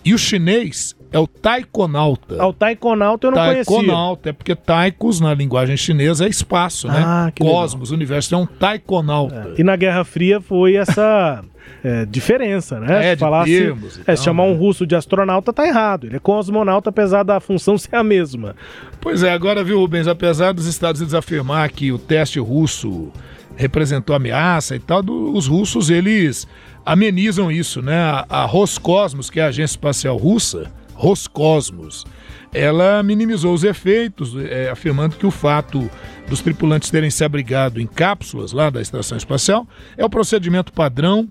E 0.05 0.15
o 0.15 0.19
chinês 0.19 0.96
é 1.13 1.19
o 1.19 1.27
taikonauta. 1.27 2.37
Ah, 2.39 2.49
o 2.49 2.53
taikonauta 2.53 3.27
eu 3.27 3.31
não 3.31 3.37
taikonauta, 3.37 3.65
conhecia. 3.65 3.89
Taikonauta, 3.89 4.31
é 4.31 4.33
porque 4.33 4.55
taikos 4.55 5.21
na 5.21 5.33
linguagem 5.35 5.77
chinesa 5.77 6.27
é 6.27 6.29
espaço, 6.29 6.89
né? 6.89 7.03
Ah, 7.05 7.33
Cosmos, 7.39 7.91
legal. 7.91 7.97
universo, 7.97 8.35
é 8.35 8.39
um 8.39 8.47
taikonauta. 8.47 9.53
É. 9.57 9.61
E 9.61 9.65
na 9.65 9.77
Guerra 9.77 10.05
Fria 10.05 10.41
foi 10.41 10.75
essa 10.75 11.45
é, 11.85 12.05
diferença, 12.05 12.81
né? 12.81 13.13
É, 13.13 13.15
se 13.15 13.21
falasse, 13.21 13.51
termos, 13.51 14.01
é, 14.07 14.17
se 14.17 14.25
chamar 14.25 14.45
um 14.45 14.53
né? 14.53 14.59
russo 14.59 14.87
de 14.87 14.95
astronauta 14.97 15.53
tá 15.53 15.67
errado. 15.67 16.07
Ele 16.07 16.17
é 16.17 16.19
cosmonauta, 16.19 16.91
apesar 16.91 17.23
da 17.23 17.41
função 17.41 17.79
ser 17.79 17.95
a 17.95 18.05
mesma. 18.05 18.57
Pois 19.01 19.23
é, 19.23 19.31
agora, 19.31 19.63
viu, 19.63 19.79
Rubens, 19.79 20.07
apesar 20.07 20.53
dos 20.53 20.67
Estados 20.67 21.01
Unidos 21.01 21.15
afirmar 21.15 21.71
que 21.71 21.93
o 21.93 21.99
teste 21.99 22.41
russo 22.41 23.13
representou 23.55 24.15
ameaça 24.15 24.77
e 24.77 24.79
tal, 24.79 25.03
do, 25.03 25.33
os 25.33 25.47
russos, 25.47 25.89
eles 25.89 26.47
amenizam 26.85 27.51
isso, 27.51 27.81
né? 27.81 27.97
A, 27.97 28.27
a 28.29 28.45
Roscosmos, 28.45 29.31
que 29.31 29.41
é 29.41 29.45
a 29.45 29.47
agência 29.47 29.75
espacial 29.75 30.17
russa, 30.17 30.71
Roscosmos, 30.97 32.05
ela 32.53 33.03
minimizou 33.03 33.53
os 33.53 33.65
efeitos, 33.65 34.35
é, 34.37 34.71
afirmando 34.71 35.17
que 35.17 35.27
o 35.27 35.31
fato 35.31 35.91
dos 36.29 36.41
tripulantes 36.41 36.91
terem 36.91 37.11
se 37.11 37.23
abrigado 37.23 37.81
em 37.81 37.87
cápsulas 37.87 38.53
lá 38.53 38.71
da 38.71 38.81
estação 38.81 39.17
espacial 39.17 39.67
é 39.97 40.05
o 40.05 40.11
procedimento 40.11 40.73
padrão 40.73 41.29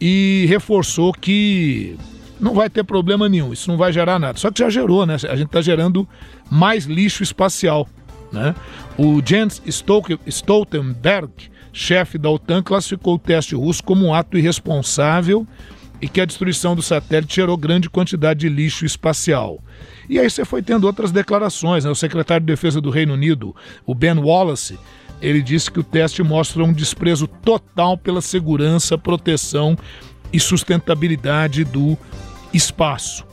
e 0.00 0.46
reforçou 0.48 1.12
que 1.12 1.98
não 2.40 2.54
vai 2.54 2.70
ter 2.70 2.84
problema 2.84 3.28
nenhum, 3.28 3.52
isso 3.52 3.68
não 3.68 3.76
vai 3.76 3.92
gerar 3.92 4.18
nada. 4.18 4.38
Só 4.38 4.50
que 4.50 4.60
já 4.60 4.70
gerou, 4.70 5.04
né? 5.04 5.14
A 5.14 5.36
gente 5.36 5.46
está 5.46 5.60
gerando 5.60 6.08
mais 6.48 6.84
lixo 6.84 7.24
espacial. 7.24 7.88
Né? 8.30 8.54
O 8.96 9.20
Jens 9.24 9.60
Stoltenberg, 10.26 11.32
chefe 11.72 12.18
da 12.18 12.30
OTAN, 12.30 12.62
classificou 12.62 13.14
o 13.14 13.18
teste 13.18 13.54
russo 13.56 13.82
como 13.82 14.06
um 14.06 14.14
ato 14.14 14.38
irresponsável 14.38 15.46
e 16.00 16.08
que 16.08 16.20
a 16.20 16.24
destruição 16.24 16.76
do 16.76 16.82
satélite 16.82 17.36
gerou 17.36 17.56
grande 17.56 17.90
quantidade 17.90 18.40
de 18.40 18.48
lixo 18.48 18.84
espacial. 18.84 19.60
E 20.08 20.18
aí 20.18 20.28
você 20.28 20.44
foi 20.44 20.62
tendo 20.62 20.86
outras 20.86 21.10
declarações. 21.10 21.84
Né? 21.84 21.90
O 21.90 21.94
secretário 21.94 22.44
de 22.44 22.52
Defesa 22.52 22.80
do 22.80 22.90
Reino 22.90 23.14
Unido, 23.14 23.54
o 23.84 23.94
Ben 23.94 24.18
Wallace, 24.18 24.78
ele 25.20 25.42
disse 25.42 25.70
que 25.70 25.80
o 25.80 25.84
teste 25.84 26.22
mostra 26.22 26.62
um 26.62 26.72
desprezo 26.72 27.26
total 27.26 27.98
pela 27.98 28.20
segurança, 28.20 28.96
proteção 28.96 29.76
e 30.32 30.38
sustentabilidade 30.38 31.64
do 31.64 31.98
espaço. 32.52 33.26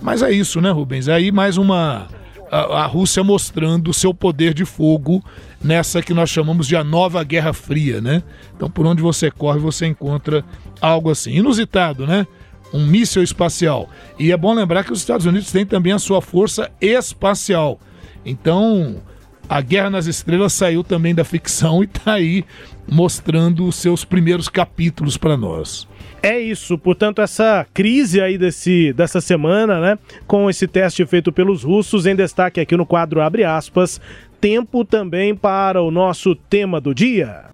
Mas 0.00 0.22
é 0.22 0.30
isso, 0.30 0.60
né, 0.60 0.70
Rubens? 0.70 1.08
Aí 1.08 1.32
mais 1.32 1.56
uma. 1.56 2.08
A, 2.50 2.86
Rússia 2.86 3.22
mostrando 3.22 3.94
seu 3.94 4.12
poder 4.12 4.52
de 4.52 4.64
fogo 4.64 5.24
nessa 5.62 6.02
que 6.02 6.12
nós 6.12 6.28
chamamos 6.30 6.66
de 6.66 6.74
a 6.74 6.82
nova 6.82 7.22
Guerra 7.22 7.52
Fria, 7.52 8.00
né? 8.00 8.22
Então, 8.56 8.70
por 8.70 8.86
onde 8.86 9.00
você 9.00 9.30
corre, 9.30 9.58
você 9.58 9.86
encontra 9.86 10.44
algo 10.80 11.10
assim. 11.10 11.32
Inusitado, 11.32 12.06
né? 12.06 12.26
Um 12.72 12.86
míssil 12.86 13.22
espacial. 13.22 13.88
E 14.18 14.32
é 14.32 14.36
bom 14.36 14.52
lembrar 14.52 14.84
que 14.84 14.92
os 14.92 14.98
Estados 14.98 15.26
Unidos 15.26 15.52
têm 15.52 15.64
também 15.64 15.92
a 15.92 15.98
sua 15.98 16.20
força 16.20 16.70
espacial. 16.80 17.78
Então, 18.24 19.00
a 19.48 19.60
Guerra 19.60 19.90
nas 19.90 20.06
Estrelas 20.06 20.52
saiu 20.52 20.84
também 20.84 21.14
da 21.14 21.24
ficção 21.24 21.82
e 21.82 21.86
está 21.86 22.14
aí 22.14 22.44
mostrando 22.88 23.66
os 23.66 23.76
seus 23.76 24.04
primeiros 24.04 24.48
capítulos 24.48 25.16
para 25.16 25.36
nós. 25.36 25.88
É 26.22 26.38
isso, 26.38 26.76
portanto, 26.76 27.22
essa 27.22 27.66
crise 27.72 28.20
aí 28.20 28.36
desse, 28.36 28.92
dessa 28.92 29.20
semana, 29.20 29.80
né, 29.80 29.98
com 30.26 30.50
esse 30.50 30.66
teste 30.68 31.04
feito 31.06 31.32
pelos 31.32 31.62
russos, 31.62 32.04
em 32.04 32.14
destaque 32.14 32.60
aqui 32.60 32.76
no 32.76 32.84
quadro 32.84 33.22
Abre 33.22 33.42
aspas, 33.42 34.00
tempo 34.40 34.84
também 34.84 35.34
para 35.34 35.82
o 35.82 35.90
nosso 35.90 36.34
tema 36.34 36.80
do 36.80 36.94
dia. 36.94 37.46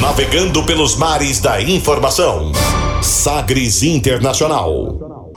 Navegando 0.00 0.64
pelos 0.64 0.96
mares 0.96 1.40
da 1.40 1.60
informação. 1.60 2.52
Sagres 3.02 3.82
Internacional. 3.82 5.32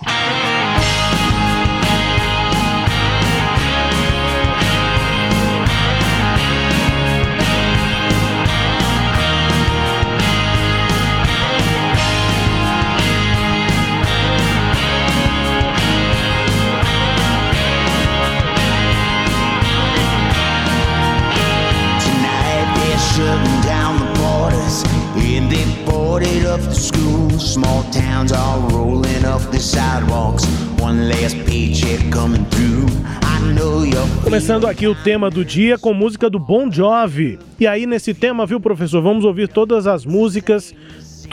Começando 34.23 34.67
aqui 34.67 34.87
o 34.87 34.95
tema 34.95 35.29
do 35.29 35.43
dia 35.43 35.77
com 35.77 35.93
música 35.93 36.29
do 36.29 36.39
Bon 36.39 36.71
Jovi. 36.71 37.37
E 37.59 37.67
aí 37.67 37.85
nesse 37.85 38.13
tema, 38.13 38.45
viu, 38.45 38.59
professor, 38.59 39.01
vamos 39.01 39.25
ouvir 39.25 39.47
todas 39.47 39.85
as 39.87 40.05
músicas 40.05 40.73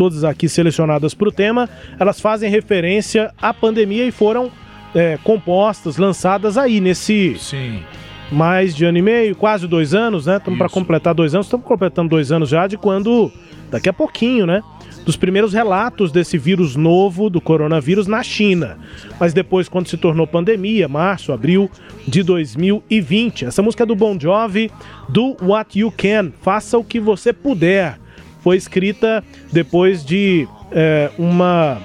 todas 0.00 0.24
aqui 0.24 0.48
selecionadas 0.48 1.12
para 1.12 1.28
o 1.28 1.32
tema, 1.32 1.68
elas 1.98 2.20
fazem 2.20 2.50
referência 2.50 3.32
à 3.40 3.52
pandemia 3.52 4.06
e 4.06 4.10
foram 4.10 4.50
é, 4.94 5.18
compostas, 5.22 5.98
lançadas 5.98 6.56
aí 6.56 6.80
nesse 6.80 7.36
Sim. 7.38 7.80
mais 8.32 8.74
de 8.74 8.86
ano 8.86 8.96
e 8.96 9.02
meio, 9.02 9.36
quase 9.36 9.66
dois 9.66 9.94
anos, 9.94 10.24
né? 10.24 10.38
Estamos 10.38 10.58
para 10.58 10.70
completar 10.70 11.14
dois 11.14 11.34
anos, 11.34 11.46
estamos 11.46 11.66
completando 11.66 12.08
dois 12.08 12.32
anos 12.32 12.48
já 12.48 12.66
de 12.66 12.78
quando 12.78 13.30
daqui 13.70 13.88
a 13.88 13.92
pouquinho, 13.92 14.46
né? 14.46 14.62
dos 15.04 15.16
primeiros 15.16 15.52
relatos 15.52 16.12
desse 16.12 16.36
vírus 16.38 16.76
novo 16.76 17.30
do 17.30 17.40
coronavírus 17.40 18.06
na 18.06 18.22
China. 18.22 18.78
Mas 19.18 19.32
depois, 19.32 19.68
quando 19.68 19.88
se 19.88 19.96
tornou 19.96 20.26
pandemia, 20.26 20.88
março, 20.88 21.32
abril 21.32 21.70
de 22.06 22.22
2020. 22.22 23.46
Essa 23.46 23.62
música 23.62 23.82
é 23.84 23.86
do 23.86 23.96
Bon 23.96 24.18
Jovi, 24.18 24.70
do 25.08 25.36
What 25.42 25.78
You 25.78 25.92
Can, 25.96 26.32
Faça 26.42 26.78
o 26.78 26.84
que 26.84 27.00
você 27.00 27.32
puder. 27.32 27.98
Foi 28.42 28.56
escrita 28.56 29.22
depois 29.52 30.04
de 30.04 30.48
é, 30.72 31.10
uma, 31.18 31.78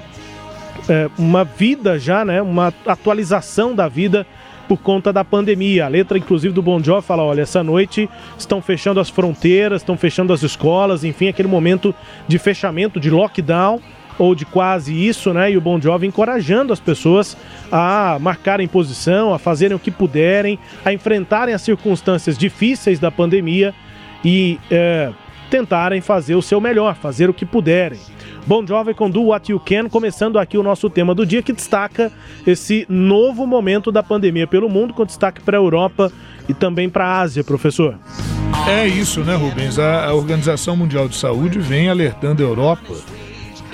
é, 0.87 1.09
uma 1.17 1.43
vida 1.43 1.99
já, 1.99 2.23
né? 2.23 2.41
Uma 2.41 2.73
atualização 2.85 3.75
da 3.75 3.87
vida 3.87 4.25
por 4.67 4.77
conta 4.77 5.11
da 5.11 5.23
pandemia. 5.23 5.85
A 5.85 5.87
letra, 5.87 6.17
inclusive, 6.17 6.53
do 6.53 6.61
Bon 6.61 6.81
Jovi 6.81 7.05
fala: 7.05 7.23
olha, 7.23 7.41
essa 7.41 7.63
noite 7.63 8.09
estão 8.37 8.61
fechando 8.61 8.99
as 8.99 9.09
fronteiras, 9.09 9.81
estão 9.81 9.97
fechando 9.97 10.33
as 10.33 10.43
escolas, 10.43 11.03
enfim, 11.03 11.27
aquele 11.27 11.47
momento 11.47 11.93
de 12.27 12.37
fechamento, 12.37 12.99
de 12.99 13.09
lockdown 13.09 13.79
ou 14.17 14.33
de 14.33 14.45
quase 14.45 14.93
isso, 14.93 15.33
né? 15.33 15.51
E 15.51 15.57
o 15.57 15.61
Bon 15.61 15.79
Jovi 15.79 16.07
encorajando 16.07 16.71
as 16.71 16.79
pessoas 16.79 17.35
a 17.71 18.17
marcarem 18.19 18.67
posição, 18.67 19.33
a 19.33 19.39
fazerem 19.39 19.75
o 19.75 19.79
que 19.79 19.91
puderem, 19.91 20.57
a 20.83 20.93
enfrentarem 20.93 21.53
as 21.53 21.61
circunstâncias 21.61 22.37
difíceis 22.37 22.99
da 22.99 23.11
pandemia 23.11 23.73
e 24.23 24.57
é, 24.71 25.11
tentarem 25.49 26.01
fazer 26.01 26.35
o 26.35 26.41
seu 26.41 26.61
melhor, 26.61 26.95
fazer 26.95 27.29
o 27.29 27.33
que 27.33 27.45
puderem. 27.45 27.99
Bon 28.47 28.65
Jovi 28.65 28.93
com 28.93 29.09
Do 29.09 29.23
What 29.23 29.51
You 29.51 29.59
Can, 29.59 29.89
começando 29.89 30.37
aqui 30.37 30.55
o 30.55 30.61
nosso 30.61 30.87
tema 30.87 31.15
do 31.15 31.25
dia 31.25 31.41
que 31.41 31.51
destaca 31.51 32.11
esse 32.45 32.85
novo 32.87 33.47
momento 33.47 33.91
da 33.91 34.03
pandemia 34.03 34.45
pelo 34.45 34.69
mundo, 34.69 34.93
com 34.93 35.03
destaque 35.03 35.41
para 35.41 35.57
a 35.57 35.61
Europa 35.61 36.11
e 36.47 36.53
também 36.53 36.87
para 36.87 37.07
a 37.07 37.21
Ásia, 37.21 37.43
professor. 37.43 37.97
É 38.67 38.87
isso, 38.87 39.21
né, 39.21 39.35
Rubens? 39.35 39.79
A, 39.79 40.05
a, 40.05 40.13
Organização 40.13 40.77
Mundial 40.77 41.07
de 41.07 41.15
Saúde 41.15 41.57
vem 41.57 41.89
alertando 41.89 42.43
a 42.43 42.45
Europa 42.45 42.93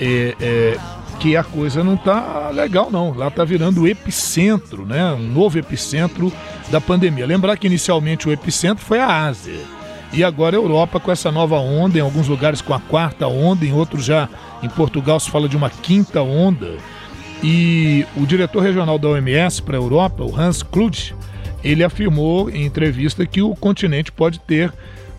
é, 0.00 0.34
é, 0.40 0.78
que 1.20 1.36
a 1.36 1.44
coisa 1.44 1.84
não 1.84 1.94
está 1.94 2.48
legal, 2.48 2.90
não. 2.90 3.12
Lá 3.14 3.28
está 3.28 3.44
virando 3.44 3.82
o 3.82 3.86
epicentro, 3.86 4.86
né? 4.86 5.12
Um 5.12 5.28
novo 5.28 5.58
epicentro 5.58 6.32
da 6.70 6.80
pandemia. 6.80 7.26
Lembrar 7.26 7.58
que 7.58 7.66
inicialmente 7.66 8.26
o 8.26 8.32
epicentro 8.32 8.82
foi 8.82 9.00
a 9.00 9.26
Ásia. 9.26 9.81
E 10.12 10.22
agora 10.22 10.56
a 10.56 10.60
Europa 10.60 11.00
com 11.00 11.10
essa 11.10 11.32
nova 11.32 11.56
onda, 11.56 11.96
em 11.96 12.02
alguns 12.02 12.28
lugares 12.28 12.60
com 12.60 12.74
a 12.74 12.80
quarta 12.80 13.26
onda, 13.26 13.64
em 13.64 13.72
outros 13.72 14.04
já 14.04 14.28
em 14.62 14.68
Portugal 14.68 15.18
se 15.18 15.30
fala 15.30 15.48
de 15.48 15.56
uma 15.56 15.70
quinta 15.70 16.20
onda. 16.20 16.76
E 17.42 18.06
o 18.16 18.26
diretor 18.26 18.62
regional 18.62 18.98
da 18.98 19.08
OMS 19.08 19.62
para 19.62 19.76
a 19.76 19.80
Europa, 19.80 20.22
o 20.22 20.38
Hans 20.38 20.62
Kluge, 20.62 21.14
ele 21.64 21.82
afirmou 21.82 22.50
em 22.50 22.64
entrevista 22.64 23.24
que 23.26 23.40
o 23.40 23.54
continente 23.56 24.12
pode 24.12 24.38
ter 24.40 24.72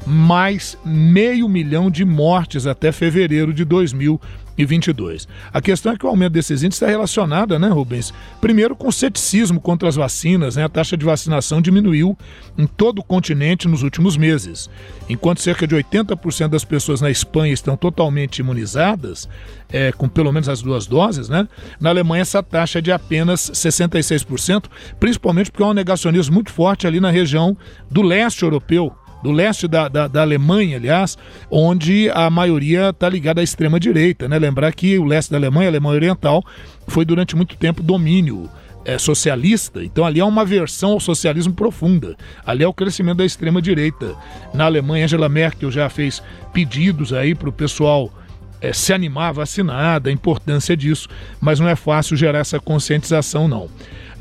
mais 0.06 0.78
meio 0.84 1.48
milhão 1.48 1.90
de 1.90 2.04
mortes 2.04 2.68
até 2.68 2.92
fevereiro 2.92 3.54
de 3.54 3.64
2020 3.66 4.44
e 4.58 4.66
22. 4.66 5.28
A 5.52 5.62
questão 5.62 5.94
é 5.94 5.98
que 5.98 6.06
o 6.06 6.10
aumento 6.10 6.34
desses 6.34 6.64
índices 6.64 6.82
está 6.82 6.88
relacionado, 6.88 7.58
né, 7.58 7.68
Rubens? 7.70 8.14
Primeiro 8.40 8.76
com 8.76 8.88
o 8.88 8.94
ceticismo 8.94 9.60
contra 9.60 9.90
as 9.90 9.96
vacinas, 9.96 10.56
né? 10.56 10.64
A 10.64 10.70
taxa 10.70 10.96
de 10.96 11.06
vacinação 11.06 11.62
diminuiu 11.62 12.18
em 12.58 12.68
todo 12.68 13.00
o 13.00 13.04
continente 13.04 13.68
nos 13.68 13.84
últimos 13.84 14.16
meses. 14.16 14.70
Enquanto 15.10 15.42
cerca 15.42 15.66
de 15.66 15.76
80% 15.76 16.50
das 16.50 16.64
pessoas 16.64 17.02
na 17.02 17.10
Espanha 17.10 17.54
estão 17.54 17.76
totalmente 17.76 18.40
imunizadas, 18.40 19.28
é, 19.72 19.92
com 19.92 20.08
pelo 20.08 20.32
menos 20.32 20.48
as 20.48 20.62
duas 20.62 20.86
doses, 20.86 21.30
né? 21.30 21.48
Na 21.80 21.90
Alemanha 21.90 22.22
essa 22.22 22.44
taxa 22.44 22.80
é 22.80 22.82
de 22.82 22.92
apenas 22.92 23.50
66%, 23.52 24.66
principalmente 25.00 25.52
porque 25.52 25.64
há 25.64 25.68
um 25.68 25.74
negacionismo 25.74 26.34
muito 26.34 26.52
forte 26.52 26.86
ali 26.86 27.00
na 27.00 27.10
região 27.10 27.58
do 27.90 28.02
leste 28.02 28.44
europeu, 28.44 28.96
do 29.24 29.32
leste 29.32 29.68
da, 29.68 29.88
da, 29.88 30.08
da 30.08 30.22
Alemanha, 30.22 30.78
aliás, 30.78 31.18
onde 31.50 32.10
a 32.14 32.30
maioria 32.30 32.90
está 32.90 33.08
ligada 33.08 33.40
à 33.40 33.44
extrema-direita. 33.44 34.28
Né? 34.28 34.38
Lembrar 34.38 34.74
que 34.74 35.00
o 35.00 35.06
leste 35.06 35.32
da 35.32 35.38
Alemanha, 35.38 35.70
a 35.70 35.72
Alemanha 35.72 35.96
Oriental, 35.96 36.44
foi 36.88 37.06
durante 37.06 37.36
muito 37.36 37.56
tempo 37.56 37.82
domínio 37.82 38.50
é, 38.86 38.98
socialista, 38.98 39.82
então 39.82 40.06
ali 40.06 40.20
é 40.20 40.26
uma 40.26 40.44
versão 40.44 40.92
ao 40.92 41.00
socialismo 41.00 41.54
profunda. 41.54 42.18
Ali 42.46 42.64
é 42.64 42.68
o 42.68 42.74
crescimento 42.74 43.18
da 43.18 43.26
extrema-direita. 43.26 44.14
Na 44.54 44.66
Alemanha, 44.66 45.06
Angela 45.06 45.30
Merkel 45.30 45.72
já 45.72 45.90
fez 45.90 46.22
pedidos 46.52 47.14
aí 47.14 47.34
para 47.34 47.48
o 47.48 47.54
pessoal 47.54 48.12
é, 48.60 48.74
se 48.74 48.94
animar 48.94 49.30
a 49.30 49.34
vacinar, 49.34 50.02
da 50.02 50.12
importância 50.12 50.76
disso, 50.76 51.08
mas 51.40 51.60
não 51.60 51.68
é 51.68 51.76
fácil 51.76 52.18
gerar 52.18 52.40
essa 52.40 52.60
conscientização, 52.60 53.48
não. 53.48 53.70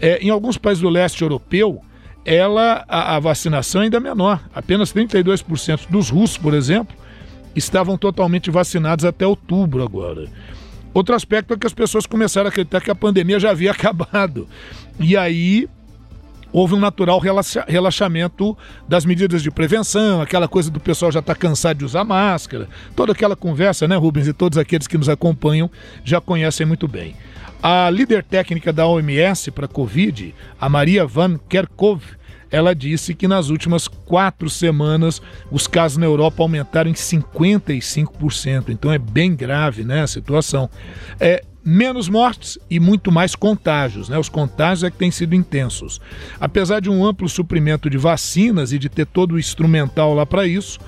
É, 0.00 0.18
em 0.18 0.30
alguns 0.30 0.56
países 0.58 0.82
do 0.82 0.88
leste 0.88 1.22
europeu, 1.22 1.80
ela 2.24 2.84
a, 2.88 3.16
a 3.16 3.20
vacinação 3.20 3.82
ainda 3.82 3.96
é 3.96 4.00
menor. 4.00 4.40
Apenas 4.54 4.92
32% 4.92 5.88
dos 5.88 6.10
russos, 6.10 6.38
por 6.38 6.54
exemplo, 6.54 6.94
estavam 7.54 7.98
totalmente 7.98 8.50
vacinados 8.50 9.04
até 9.04 9.26
outubro 9.26 9.82
agora. 9.82 10.28
Outro 10.94 11.14
aspecto 11.14 11.54
é 11.54 11.56
que 11.56 11.66
as 11.66 11.72
pessoas 11.72 12.06
começaram 12.06 12.46
a 12.46 12.50
acreditar 12.50 12.80
que 12.80 12.90
a 12.90 12.94
pandemia 12.94 13.40
já 13.40 13.50
havia 13.50 13.70
acabado. 13.72 14.46
E 15.00 15.16
aí 15.16 15.68
houve 16.52 16.74
um 16.74 16.78
natural 16.78 17.18
relaxamento 17.66 18.56
das 18.86 19.06
medidas 19.06 19.42
de 19.42 19.50
prevenção, 19.50 20.20
aquela 20.20 20.46
coisa 20.46 20.70
do 20.70 20.78
pessoal 20.78 21.10
já 21.10 21.20
está 21.20 21.34
cansado 21.34 21.78
de 21.78 21.84
usar 21.86 22.04
máscara, 22.04 22.68
toda 22.94 23.12
aquela 23.12 23.34
conversa, 23.34 23.88
né, 23.88 23.96
Rubens? 23.96 24.28
E 24.28 24.34
todos 24.34 24.58
aqueles 24.58 24.86
que 24.86 24.98
nos 24.98 25.08
acompanham 25.08 25.70
já 26.04 26.20
conhecem 26.20 26.66
muito 26.66 26.86
bem. 26.86 27.16
A 27.62 27.88
líder 27.90 28.24
técnica 28.24 28.72
da 28.72 28.88
OMS 28.88 29.52
para 29.52 29.68
Covid, 29.68 30.34
a 30.60 30.68
Maria 30.68 31.06
Van 31.06 31.38
Kerkhove, 31.48 32.16
ela 32.50 32.74
disse 32.74 33.14
que 33.14 33.28
nas 33.28 33.50
últimas 33.50 33.86
quatro 33.86 34.50
semanas 34.50 35.22
os 35.48 35.68
casos 35.68 35.96
na 35.96 36.04
Europa 36.04 36.42
aumentaram 36.42 36.90
em 36.90 36.94
55%. 36.94 38.70
Então 38.70 38.92
é 38.92 38.98
bem 38.98 39.36
grave 39.36 39.84
né, 39.84 40.02
a 40.02 40.08
situação. 40.08 40.68
É, 41.20 41.44
menos 41.64 42.08
mortes 42.08 42.58
e 42.68 42.80
muito 42.80 43.12
mais 43.12 43.36
contágios. 43.36 44.08
Né? 44.08 44.18
Os 44.18 44.28
contágios 44.28 44.82
é 44.82 44.90
que 44.90 44.98
têm 44.98 45.12
sido 45.12 45.32
intensos. 45.32 46.00
Apesar 46.40 46.80
de 46.80 46.90
um 46.90 47.06
amplo 47.06 47.28
suprimento 47.28 47.88
de 47.88 47.96
vacinas 47.96 48.72
e 48.72 48.78
de 48.78 48.88
ter 48.88 49.06
todo 49.06 49.36
o 49.36 49.38
instrumental 49.38 50.12
lá 50.14 50.26
para 50.26 50.46
isso, 50.46 50.80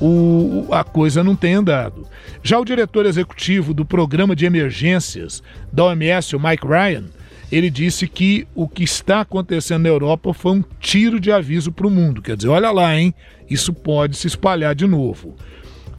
o, 0.00 0.66
a 0.70 0.84
coisa 0.84 1.24
não 1.24 1.34
tem 1.34 1.54
andado. 1.54 2.06
Já 2.42 2.58
o 2.58 2.64
diretor 2.64 3.06
executivo 3.06 3.74
do 3.74 3.84
programa 3.84 4.34
de 4.34 4.46
emergências 4.46 5.42
da 5.72 5.84
OMS, 5.84 6.36
o 6.36 6.40
Mike 6.40 6.66
Ryan, 6.66 7.04
ele 7.50 7.70
disse 7.70 8.06
que 8.06 8.46
o 8.54 8.68
que 8.68 8.84
está 8.84 9.20
acontecendo 9.20 9.82
na 9.82 9.88
Europa 9.88 10.34
foi 10.34 10.52
um 10.52 10.64
tiro 10.78 11.18
de 11.18 11.32
aviso 11.32 11.72
para 11.72 11.86
o 11.86 11.90
mundo. 11.90 12.20
Quer 12.20 12.36
dizer, 12.36 12.48
olha 12.48 12.70
lá, 12.70 12.94
hein? 12.96 13.14
Isso 13.48 13.72
pode 13.72 14.16
se 14.16 14.26
espalhar 14.26 14.74
de 14.74 14.86
novo. 14.86 15.34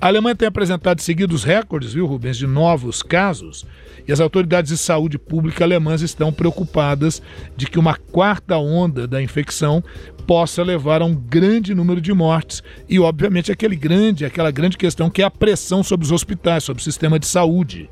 A 0.01 0.07
Alemanha 0.07 0.33
tem 0.33 0.47
apresentado 0.47 1.01
seguidos 1.01 1.43
recordes, 1.43 1.91
viu, 1.91 2.05
Rubens, 2.05 2.37
de 2.37 2.47
novos 2.47 3.03
casos, 3.03 3.65
e 4.07 4.13
as 4.13 4.21
autoridades 4.21 4.71
de 4.71 4.77
saúde 4.77 5.19
pública 5.19 5.65
alemãs 5.65 6.01
estão 6.01 6.31
preocupadas 6.31 7.21
de 7.57 7.67
que 7.67 7.77
uma 7.77 7.95
quarta 7.95 8.57
onda 8.57 9.05
da 9.05 9.21
infecção 9.21 9.83
possa 10.25 10.63
levar 10.63 11.01
a 11.01 11.05
um 11.05 11.13
grande 11.13 11.75
número 11.75 11.99
de 11.99 12.13
mortes 12.13 12.63
e, 12.87 12.97
obviamente, 12.97 13.51
aquele 13.51 13.75
grande, 13.75 14.23
aquela 14.23 14.51
grande 14.51 14.77
questão 14.77 15.09
que 15.09 15.21
é 15.21 15.25
a 15.25 15.31
pressão 15.31 15.83
sobre 15.83 16.05
os 16.05 16.13
hospitais, 16.13 16.63
sobre 16.63 16.79
o 16.79 16.83
sistema 16.83 17.19
de 17.19 17.27
saúde. 17.27 17.89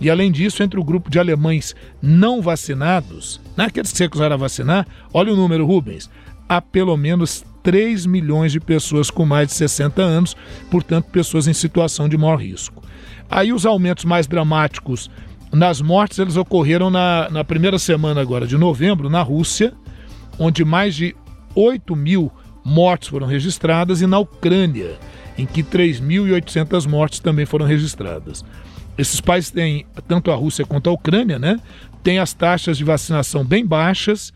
E 0.00 0.10
além 0.10 0.32
disso, 0.32 0.60
entre 0.60 0.80
o 0.80 0.84
grupo 0.84 1.08
de 1.08 1.20
alemães 1.20 1.72
não 2.02 2.42
vacinados, 2.42 3.40
naqueles 3.56 3.92
que 3.92 3.98
se 3.98 4.02
recusaram 4.02 4.34
a 4.34 4.38
vacinar, 4.38 4.88
olha 5.12 5.32
o 5.32 5.36
número, 5.36 5.64
Rubens, 5.64 6.10
há 6.48 6.60
pelo 6.60 6.96
menos 6.96 7.44
3 7.64 8.06
milhões 8.06 8.52
de 8.52 8.60
pessoas 8.60 9.10
com 9.10 9.26
mais 9.26 9.48
de 9.48 9.54
60 9.54 10.00
anos, 10.00 10.36
portanto, 10.70 11.06
pessoas 11.06 11.48
em 11.48 11.52
situação 11.52 12.08
de 12.08 12.16
maior 12.16 12.36
risco. 12.36 12.80
Aí 13.28 13.52
os 13.52 13.66
aumentos 13.66 14.04
mais 14.04 14.28
dramáticos 14.28 15.10
nas 15.50 15.80
mortes, 15.80 16.18
eles 16.18 16.36
ocorreram 16.36 16.90
na, 16.90 17.28
na 17.30 17.42
primeira 17.42 17.78
semana 17.78 18.20
agora 18.20 18.46
de 18.46 18.58
novembro, 18.58 19.08
na 19.08 19.22
Rússia, 19.22 19.72
onde 20.38 20.64
mais 20.64 20.94
de 20.94 21.16
8 21.54 21.96
mil 21.96 22.30
mortes 22.64 23.08
foram 23.08 23.26
registradas, 23.26 24.02
e 24.02 24.06
na 24.06 24.18
Ucrânia, 24.18 24.98
em 25.38 25.46
que 25.46 25.62
3.800 25.62 26.86
mortes 26.86 27.18
também 27.18 27.46
foram 27.46 27.66
registradas. 27.66 28.44
Esses 28.98 29.20
países 29.20 29.50
têm, 29.50 29.86
tanto 30.06 30.30
a 30.30 30.34
Rússia 30.34 30.66
quanto 30.66 30.90
a 30.90 30.92
Ucrânia, 30.92 31.38
né, 31.38 31.58
têm 32.02 32.18
as 32.18 32.32
taxas 32.32 32.76
de 32.76 32.84
vacinação 32.84 33.44
bem 33.44 33.64
baixas. 33.66 34.32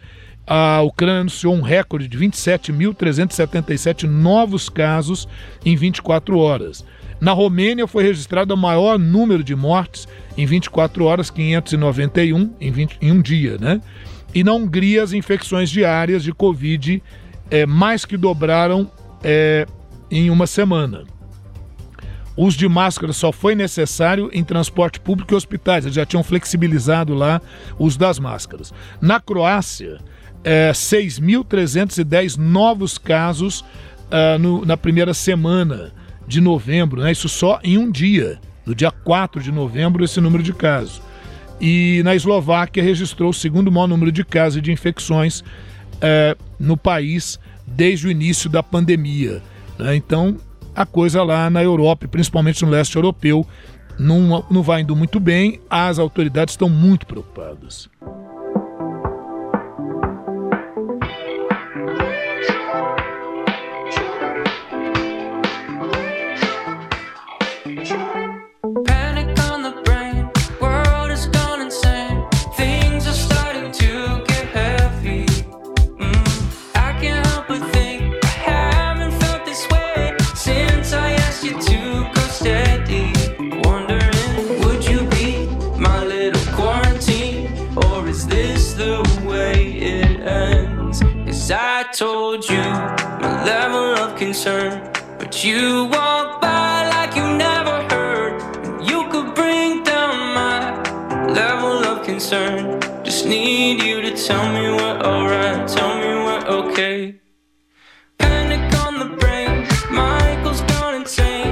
A 0.51 0.81
Ucrânia 0.81 1.21
anunciou 1.21 1.55
um 1.55 1.61
recorde 1.61 2.09
de 2.09 2.19
27.377 2.19 4.05
novos 4.05 4.71
casos 4.71 5.29
em 5.63 5.77
24 5.77 6.39
horas. 6.39 6.83
Na 7.21 7.33
Romênia 7.33 7.87
foi 7.87 8.03
registrado 8.05 8.55
o 8.55 8.57
maior 8.57 8.99
número 8.99 9.45
de 9.45 9.55
mortes 9.55 10.09
em 10.39 10.47
24 10.47 11.05
horas, 11.05 11.29
591 11.29 12.55
em, 12.59 12.73
20, 12.73 12.97
em 12.99 13.13
um 13.13 13.21
dia, 13.21 13.59
né? 13.59 13.83
E 14.35 14.43
na 14.43 14.55
Hungria 14.55 15.03
as 15.03 15.13
infecções 15.13 15.69
diárias 15.69 16.23
de 16.23 16.33
Covid 16.33 17.03
é, 17.51 17.67
mais 17.67 18.07
que 18.07 18.17
dobraram 18.17 18.91
é, 19.23 19.67
em 20.11 20.31
uma 20.31 20.47
semana. 20.47 21.05
O 22.35 22.47
uso 22.47 22.57
de 22.57 22.69
máscara 22.69 23.13
só 23.13 23.33
foi 23.33 23.55
necessário 23.55 24.31
em 24.33 24.45
transporte 24.45 24.99
público 24.99 25.35
e 25.35 25.37
hospitais. 25.37 25.85
Eles 25.85 25.97
já 25.97 26.07
tinham 26.07 26.23
flexibilizado 26.23 27.13
lá 27.13 27.43
o 27.79 27.85
uso 27.85 27.99
das 27.99 28.19
máscaras. 28.19 28.73
Na 29.01 29.21
Croácia, 29.21 29.99
é, 30.45 30.71
6.310 30.73 32.37
novos 32.37 32.99
casos 32.99 33.61
uh, 33.61 34.39
no, 34.39 34.65
na 34.65 34.77
primeira 34.77 35.15
semana 35.15 35.93
de 36.27 36.41
novembro. 36.41 37.03
Né? 37.03 37.13
Isso 37.13 37.29
só 37.29 37.59
em 37.63 37.79
um 37.79 37.91
dia. 37.91 38.39
No 38.65 38.75
dia 38.75 38.91
4 38.91 39.43
de 39.43 39.51
novembro, 39.51 40.05
esse 40.05 40.21
número 40.21 40.43
de 40.43 40.53
casos. 40.53 41.01
E 41.61 42.03
na 42.05 42.15
Eslováquia 42.15 42.83
registrou 42.83 43.31
o 43.31 43.35
segundo 43.35 43.73
maior 43.73 43.87
número 43.87 44.13
de 44.13 44.25
casos 44.25 44.63
de 44.63 44.71
infecções 44.71 45.43
é, 46.01 46.37
no 46.59 46.77
país 46.77 47.39
desde 47.67 48.07
o 48.07 48.11
início 48.11 48.49
da 48.49 48.63
pandemia. 48.63 49.43
Né? 49.79 49.97
Então, 49.97 50.37
a 50.75 50.87
coisa 50.87 51.23
lá 51.23 51.51
na 51.51 51.63
Europa, 51.63 52.07
principalmente 52.07 52.65
no 52.65 52.71
leste 52.71 52.95
europeu, 52.97 53.47
não, 53.99 54.45
não 54.51 54.63
vai 54.63 54.83
indo 54.83 54.95
muito 54.95 55.19
bem, 55.19 55.61
as 55.69 55.99
autoridades 55.99 56.53
estão 56.53 56.69
muito 56.69 57.07
preocupadas. 57.07 57.89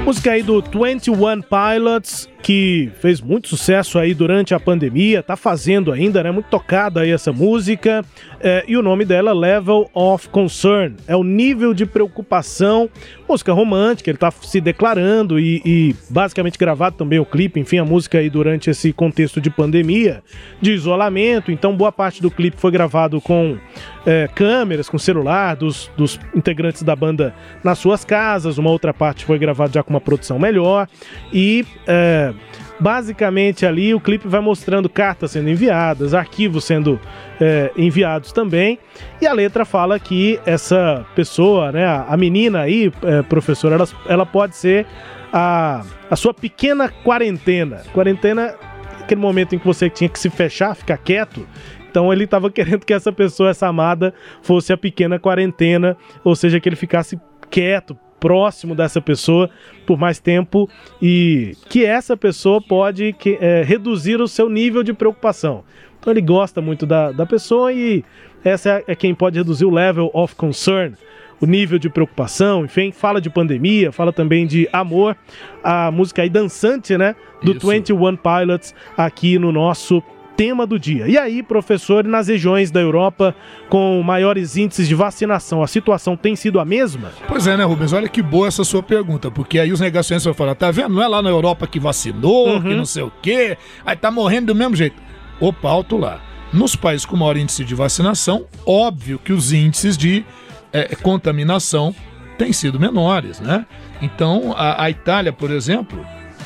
Música 0.07 0.31
aí 0.31 0.41
do 0.41 0.61
21 0.61 1.41
Pilots 1.41 2.29
que 2.47 2.89
fez 3.01 3.19
muito 3.19 3.49
sucesso 3.49 3.99
aí 3.99 4.13
durante 4.13 4.55
a 4.55 4.59
pandemia, 4.59 5.21
tá 5.21 5.35
fazendo 5.35 5.91
ainda, 5.91 6.23
né? 6.23 6.31
Muito 6.31 6.45
tocada 6.45 7.01
aí 7.01 7.11
essa 7.11 7.33
música. 7.33 8.05
É, 8.39 8.63
e 8.65 8.77
o 8.77 8.81
nome 8.81 9.03
dela, 9.03 9.33
Level 9.33 9.89
of 9.93 10.29
Concern. 10.29 10.95
É 11.05 11.13
o 11.13 11.25
nível 11.25 11.73
de 11.73 11.85
preocupação. 11.85 12.89
Música 13.27 13.51
romântica, 13.51 14.09
ele 14.09 14.17
tá 14.17 14.31
se 14.31 14.61
declarando 14.61 15.37
e, 15.37 15.61
e 15.65 15.95
basicamente 16.09 16.57
gravado 16.57 16.95
também 16.95 17.19
o 17.19 17.25
clipe, 17.25 17.59
enfim, 17.59 17.79
a 17.79 17.83
música 17.83 18.19
aí 18.19 18.29
durante 18.29 18.69
esse 18.69 18.93
contexto 18.93 19.41
de 19.41 19.49
pandemia, 19.49 20.23
de 20.61 20.71
isolamento. 20.71 21.51
Então, 21.51 21.75
boa 21.75 21.91
parte 21.91 22.21
do 22.21 22.31
clipe 22.31 22.55
foi 22.55 22.71
gravado 22.71 23.19
com 23.19 23.57
é, 24.05 24.29
câmeras, 24.33 24.87
com 24.87 24.97
celular 24.97 25.57
dos, 25.57 25.91
dos 25.97 26.17
integrantes 26.33 26.81
da 26.81 26.95
banda 26.95 27.35
nas 27.61 27.77
suas 27.77 28.05
casas. 28.05 28.57
Uma 28.57 28.69
outra 28.69 28.93
parte 28.93 29.25
foi 29.25 29.37
gravada 29.37 29.73
já 29.73 29.83
com 29.83 29.89
uma 29.89 29.99
produção 29.99 30.39
melhor. 30.39 30.87
E. 31.33 31.65
É, 31.85 32.36
basicamente 32.79 33.65
ali 33.65 33.93
o 33.93 33.99
clipe 33.99 34.27
vai 34.27 34.39
mostrando 34.39 34.89
cartas 34.89 35.31
sendo 35.31 35.49
enviadas, 35.49 36.13
arquivos 36.13 36.65
sendo 36.65 36.99
é, 37.39 37.71
enviados 37.77 38.31
também. 38.31 38.79
E 39.21 39.27
a 39.27 39.33
letra 39.33 39.65
fala 39.65 39.99
que 39.99 40.39
essa 40.45 41.05
pessoa, 41.15 41.71
né, 41.71 41.85
a 41.85 42.15
menina 42.17 42.61
aí, 42.61 42.91
é, 43.03 43.21
professora, 43.23 43.75
ela, 43.75 43.87
ela 44.07 44.25
pode 44.25 44.55
ser 44.55 44.85
a, 45.31 45.83
a 46.09 46.15
sua 46.15 46.33
pequena 46.33 46.89
quarentena. 46.89 47.81
Quarentena, 47.93 48.55
aquele 49.01 49.21
momento 49.21 49.55
em 49.55 49.59
que 49.59 49.65
você 49.65 49.89
tinha 49.89 50.09
que 50.09 50.19
se 50.19 50.29
fechar, 50.29 50.75
ficar 50.75 50.97
quieto. 50.97 51.47
Então 51.89 52.11
ele 52.11 52.25
estava 52.25 52.49
querendo 52.51 52.85
que 52.85 52.93
essa 52.93 53.11
pessoa, 53.11 53.49
essa 53.49 53.67
amada, 53.67 54.13
fosse 54.41 54.71
a 54.71 54.77
pequena 54.77 55.19
quarentena, 55.19 55.97
ou 56.23 56.35
seja, 56.35 56.59
que 56.59 56.69
ele 56.69 56.75
ficasse 56.75 57.19
quieto, 57.49 57.97
próximo 58.19 58.75
dessa 58.75 59.01
pessoa 59.01 59.49
por 59.85 59.97
mais 59.97 60.19
tempo 60.19 60.69
e 61.01 61.55
que 61.69 61.85
essa 61.85 62.17
pessoa 62.17 62.61
pode 62.61 63.13
que, 63.13 63.37
é, 63.39 63.63
reduzir 63.63 64.21
o 64.21 64.27
seu 64.27 64.49
nível 64.49 64.83
de 64.83 64.93
preocupação. 64.93 65.63
Então 65.99 66.11
ele 66.11 66.21
gosta 66.21 66.61
muito 66.61 66.85
da, 66.85 67.11
da 67.11 67.25
pessoa 67.25 67.71
e 67.71 68.03
essa 68.43 68.83
é 68.87 68.95
quem 68.95 69.13
pode 69.13 69.37
reduzir 69.37 69.65
o 69.65 69.69
level 69.69 70.09
of 70.13 70.35
concern, 70.35 70.93
o 71.39 71.45
nível 71.45 71.77
de 71.77 71.89
preocupação, 71.89 72.65
enfim, 72.65 72.91
fala 72.91 73.21
de 73.21 73.29
pandemia, 73.29 73.91
fala 73.91 74.11
também 74.11 74.47
de 74.47 74.67
amor, 74.71 75.15
a 75.63 75.91
música 75.91 76.21
aí 76.23 76.29
dançante, 76.29 76.97
né, 76.97 77.15
do 77.43 77.51
Isso. 77.51 77.67
21 77.67 78.15
Pilots 78.15 78.73
aqui 78.95 79.37
no 79.37 79.51
nosso 79.51 80.01
tema 80.37 80.67
do 80.67 80.79
dia. 80.79 81.07
E 81.07 81.17
aí, 81.17 81.41
professor, 81.41 82.03
nas 82.03 82.27
regiões 82.27 82.69
da 82.69 82.79
Europa 82.79 83.35
com 83.67 84.01
maiores 84.03 84.55
índices 84.55 84.87
de 84.87 84.93
vacinação, 84.93 85.63
a 85.63 85.67
situação 85.67 86.15
tem 86.15 86.35
sido 86.35 86.59
a 86.59 86.65
mesma? 86.65 87.11
Pois 87.27 87.47
é, 87.47 87.57
né, 87.57 87.63
Rubens? 87.63 87.91
Olha 87.91 88.07
que 88.07 88.21
boa 88.21 88.47
essa 88.47 88.63
sua 88.63 88.83
pergunta, 88.83 89.31
porque 89.31 89.57
aí 89.57 89.71
os 89.71 89.79
negacionistas 89.79 90.25
vão 90.25 90.35
falar, 90.35 90.53
tá 90.53 90.69
vendo? 90.69 90.93
Não 90.93 91.01
é 91.01 91.07
lá 91.07 91.23
na 91.23 91.29
Europa 91.29 91.65
que 91.65 91.79
vacinou, 91.79 92.49
uhum. 92.49 92.61
que 92.61 92.75
não 92.75 92.85
sei 92.85 93.01
o 93.01 93.11
quê, 93.21 93.57
aí 93.83 93.95
tá 93.95 94.11
morrendo 94.11 94.53
do 94.53 94.55
mesmo 94.55 94.75
jeito. 94.75 94.95
Opa, 95.41 95.69
alto 95.69 95.97
lá. 95.97 96.21
Nos 96.53 96.75
países 96.75 97.05
com 97.05 97.17
maior 97.17 97.35
índice 97.35 97.65
de 97.65 97.73
vacinação, 97.73 98.45
óbvio 98.65 99.19
que 99.19 99.33
os 99.33 99.51
índices 99.51 99.97
de 99.97 100.23
é, 100.71 100.95
contaminação 100.95 101.93
têm 102.37 102.53
sido 102.53 102.79
menores, 102.79 103.39
né? 103.39 103.65
Então, 104.01 104.53
a, 104.55 104.83
a 104.83 104.89
Itália, 104.89 105.33
por 105.33 105.49
exemplo, 105.49 106.05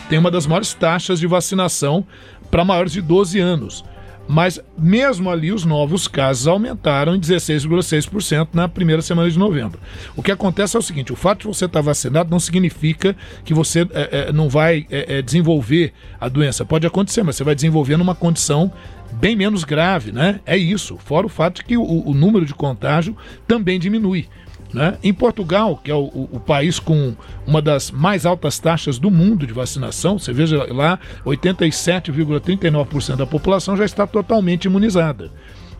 tem 0.10 0.18
uma 0.18 0.32
das 0.32 0.48
maiores 0.48 0.74
taxas 0.74 1.20
de 1.20 1.28
vacinação 1.28 2.06
para 2.52 2.66
maiores 2.66 2.92
de 2.92 3.02
12 3.02 3.40
anos. 3.40 3.84
Mas 4.28 4.62
mesmo 4.78 5.30
ali 5.30 5.52
os 5.52 5.66
novos 5.66 6.08
casos 6.08 6.48
aumentaram 6.48 7.16
em 7.16 7.20
16,6% 7.20 8.50
na 8.54 8.70
primeira 8.70 9.02
semana 9.02 9.30
de 9.30 9.38
novembro. 9.38 9.80
O 10.16 10.22
que 10.22 10.32
acontece 10.32 10.76
é 10.76 10.80
o 10.80 10.82
seguinte: 10.82 11.12
o 11.12 11.16
fato 11.16 11.42
de 11.42 11.48
você 11.48 11.66
estar 11.66 11.82
vacinado 11.82 12.30
não 12.30 12.40
significa 12.40 13.16
que 13.44 13.54
você 13.54 13.82
é, 13.92 14.28
é, 14.30 14.32
não 14.32 14.48
vai 14.48 14.86
é, 14.90 15.18
é 15.18 15.22
desenvolver 15.22 15.92
a 16.20 16.30
doença. 16.30 16.64
Pode 16.64 16.86
acontecer, 16.86 17.24
mas 17.24 17.36
você 17.36 17.44
vai 17.44 17.56
desenvolver 17.56 17.98
numa 17.98 18.16
condição 18.16 18.72
bem 19.12 19.36
menos 19.36 19.64
grave, 19.64 20.12
né? 20.12 20.40
É 20.46 20.58
isso. 20.58 20.98
Fora 20.98 21.26
o 21.26 21.30
fato 21.30 21.58
de 21.58 21.66
que 21.66 21.76
o, 21.76 21.84
o 21.84 22.14
número 22.14 22.46
de 22.46 22.54
contágio 22.54 23.18
também 23.48 23.80
diminui. 23.80 24.28
Né? 24.74 24.98
Em 25.04 25.14
Portugal, 25.14 25.76
que 25.84 25.92
é 25.92 25.96
o, 25.96 26.04
o, 26.04 26.30
o, 26.34 26.40
país 26.40 26.80
com 26.80 27.14
uma 27.46 27.62
das 27.62 27.92
mais 27.92 28.26
altas 28.26 28.58
taxas 28.58 28.98
do 28.98 29.12
mundo 29.12 29.46
de 29.46 29.52
vacinação, 29.52 30.18
você 30.18 30.32
veja 30.32 30.66
lá, 30.74 30.98
87,39% 31.26 33.18
da 33.18 33.26
população 33.26 33.76
já 33.76 33.84
está 33.84 34.08
totalmente 34.08 34.66
imunizada. 34.66 35.30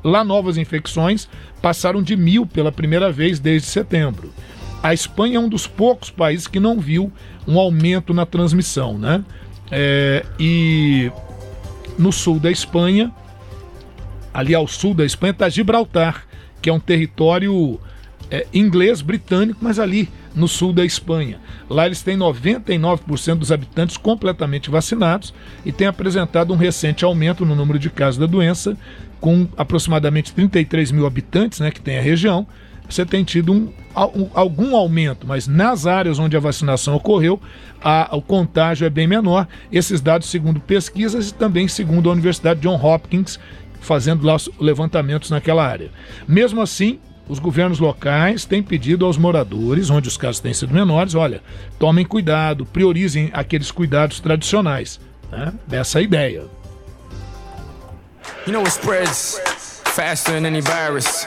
Lá, 0.04 0.26
novas 0.26 0.58
infecções 0.58 1.30
passaram 1.62 2.04
de 2.04 2.18
mil 2.18 2.46
pela 2.46 2.72
primeira 2.72 3.12
vez 3.12 3.40
desde 3.40 3.68
setembro. 3.70 4.34
A 4.84 4.94
Espanha 4.94 5.38
é 5.38 5.40
um 5.40 5.48
dos 5.48 5.68
poucos 5.68 6.10
países 6.10 6.48
que 6.48 6.60
não 6.60 6.80
viu 6.80 7.12
um 7.48 7.60
aumento 7.60 8.14
na 8.14 8.26
transmissão. 8.26 8.98
Né? 8.98 9.24
É, 9.72 10.26
e 10.40 11.12
no 11.98 12.12
sul 12.12 12.40
da 12.40 12.52
Espanha, 12.52 13.12
ali 14.34 14.56
ao 14.56 14.68
sul 14.68 14.94
da 14.94 15.06
Espanha, 15.06 15.32
está 15.32 15.48
Gibraltar, 15.48 16.26
que 16.62 16.70
é 16.70 16.74
um 16.74 16.80
território 16.80 17.80
é, 18.32 18.48
inglês 18.54 19.02
britânico, 19.02 19.60
mas 19.62 19.78
ali 19.78 20.10
no 20.34 20.48
sul 20.48 20.72
da 20.72 20.86
Espanha. 20.86 21.40
Lá 21.70 21.86
eles 21.86 22.02
têm 22.02 22.18
99% 22.18 23.36
dos 23.36 23.52
habitantes 23.52 23.98
completamente 23.98 24.70
vacinados 24.70 25.34
e 25.66 25.72
têm 25.72 25.88
apresentado 25.88 26.54
um 26.54 26.58
recente 26.58 27.04
aumento 27.04 27.46
no 27.46 27.54
número 27.54 27.78
de 27.78 27.90
casos 27.90 28.18
da 28.18 28.26
doença, 28.26 28.78
com 29.20 29.48
aproximadamente 29.58 30.34
33 30.34 30.92
mil 30.92 31.06
habitantes 31.06 31.60
né, 31.60 31.70
que 31.70 31.82
tem 31.82 31.98
a 31.98 32.02
região. 32.02 32.48
Você 32.90 33.06
tem 33.06 33.24
tido 33.24 33.54
um, 33.54 33.72
algum 34.34 34.76
aumento, 34.76 35.28
mas 35.28 35.48
nas 35.48 35.86
áreas 35.86 36.20
onde 36.20 36.36
a 36.36 36.40
vacinação 36.40 36.96
ocorreu, 36.96 37.40
a, 37.82 38.10
o 38.16 38.22
contágio 38.22 38.86
é 38.86 38.90
bem 38.90 39.08
menor. 39.08 39.48
Esses 39.72 40.02
dados, 40.02 40.30
segundo 40.30 40.60
pesquisas 40.60 41.30
e 41.30 41.34
também 41.34 41.68
segundo 41.68 42.10
a 42.10 42.14
Universidade 42.14 42.62
John 42.62 42.76
Hopkins, 42.76 43.40
fazendo 43.80 44.26
lá 44.26 44.36
levantamentos 44.60 45.30
naquela 45.30 45.66
área. 45.66 45.90
Mesmo 46.28 46.62
assim, 46.62 47.00
os 47.32 47.40
governos 47.40 47.80
locais 47.80 48.44
têm 48.44 48.62
pedido 48.62 49.06
aos 49.06 49.18
moradores, 49.18 49.90
onde 49.90 50.10
os 50.10 50.18
casos 50.18 50.42
têm 50.42 50.54
sido 50.54 50.74
menores, 50.74 51.16
olha, 51.16 51.42
tomem 51.80 52.06
cuidado, 52.06 52.66
priorizem 52.66 53.30
aqueles 53.32 53.72
cuidados 53.72 54.20
tradicionais. 54.20 55.00
Né? 55.32 55.54
Essa 55.72 56.00
é 56.00 56.02
a 56.02 56.04
ideia. 56.04 56.44
You 58.46 58.52
know 58.52 58.60
what 58.60 58.72
spreads 58.72 59.40
faster 59.86 60.34
than 60.34 60.46
any 60.46 60.60
virus? 60.60 61.26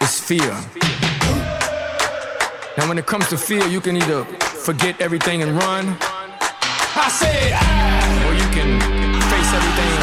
It's 0.00 0.18
fear. 0.18 0.52
Now 2.76 2.88
when 2.88 2.98
it 2.98 3.06
comes 3.06 3.28
to 3.28 3.38
fear, 3.38 3.64
you 3.68 3.80
can 3.80 3.96
either 3.96 4.24
forget 4.64 5.00
everything 5.00 5.44
and 5.44 5.52
run. 5.52 5.96
I 6.96 7.08
said, 7.08 7.52
or 8.26 8.34
you 8.34 8.48
can 8.50 8.80
face 9.30 9.54
everything 9.54 9.95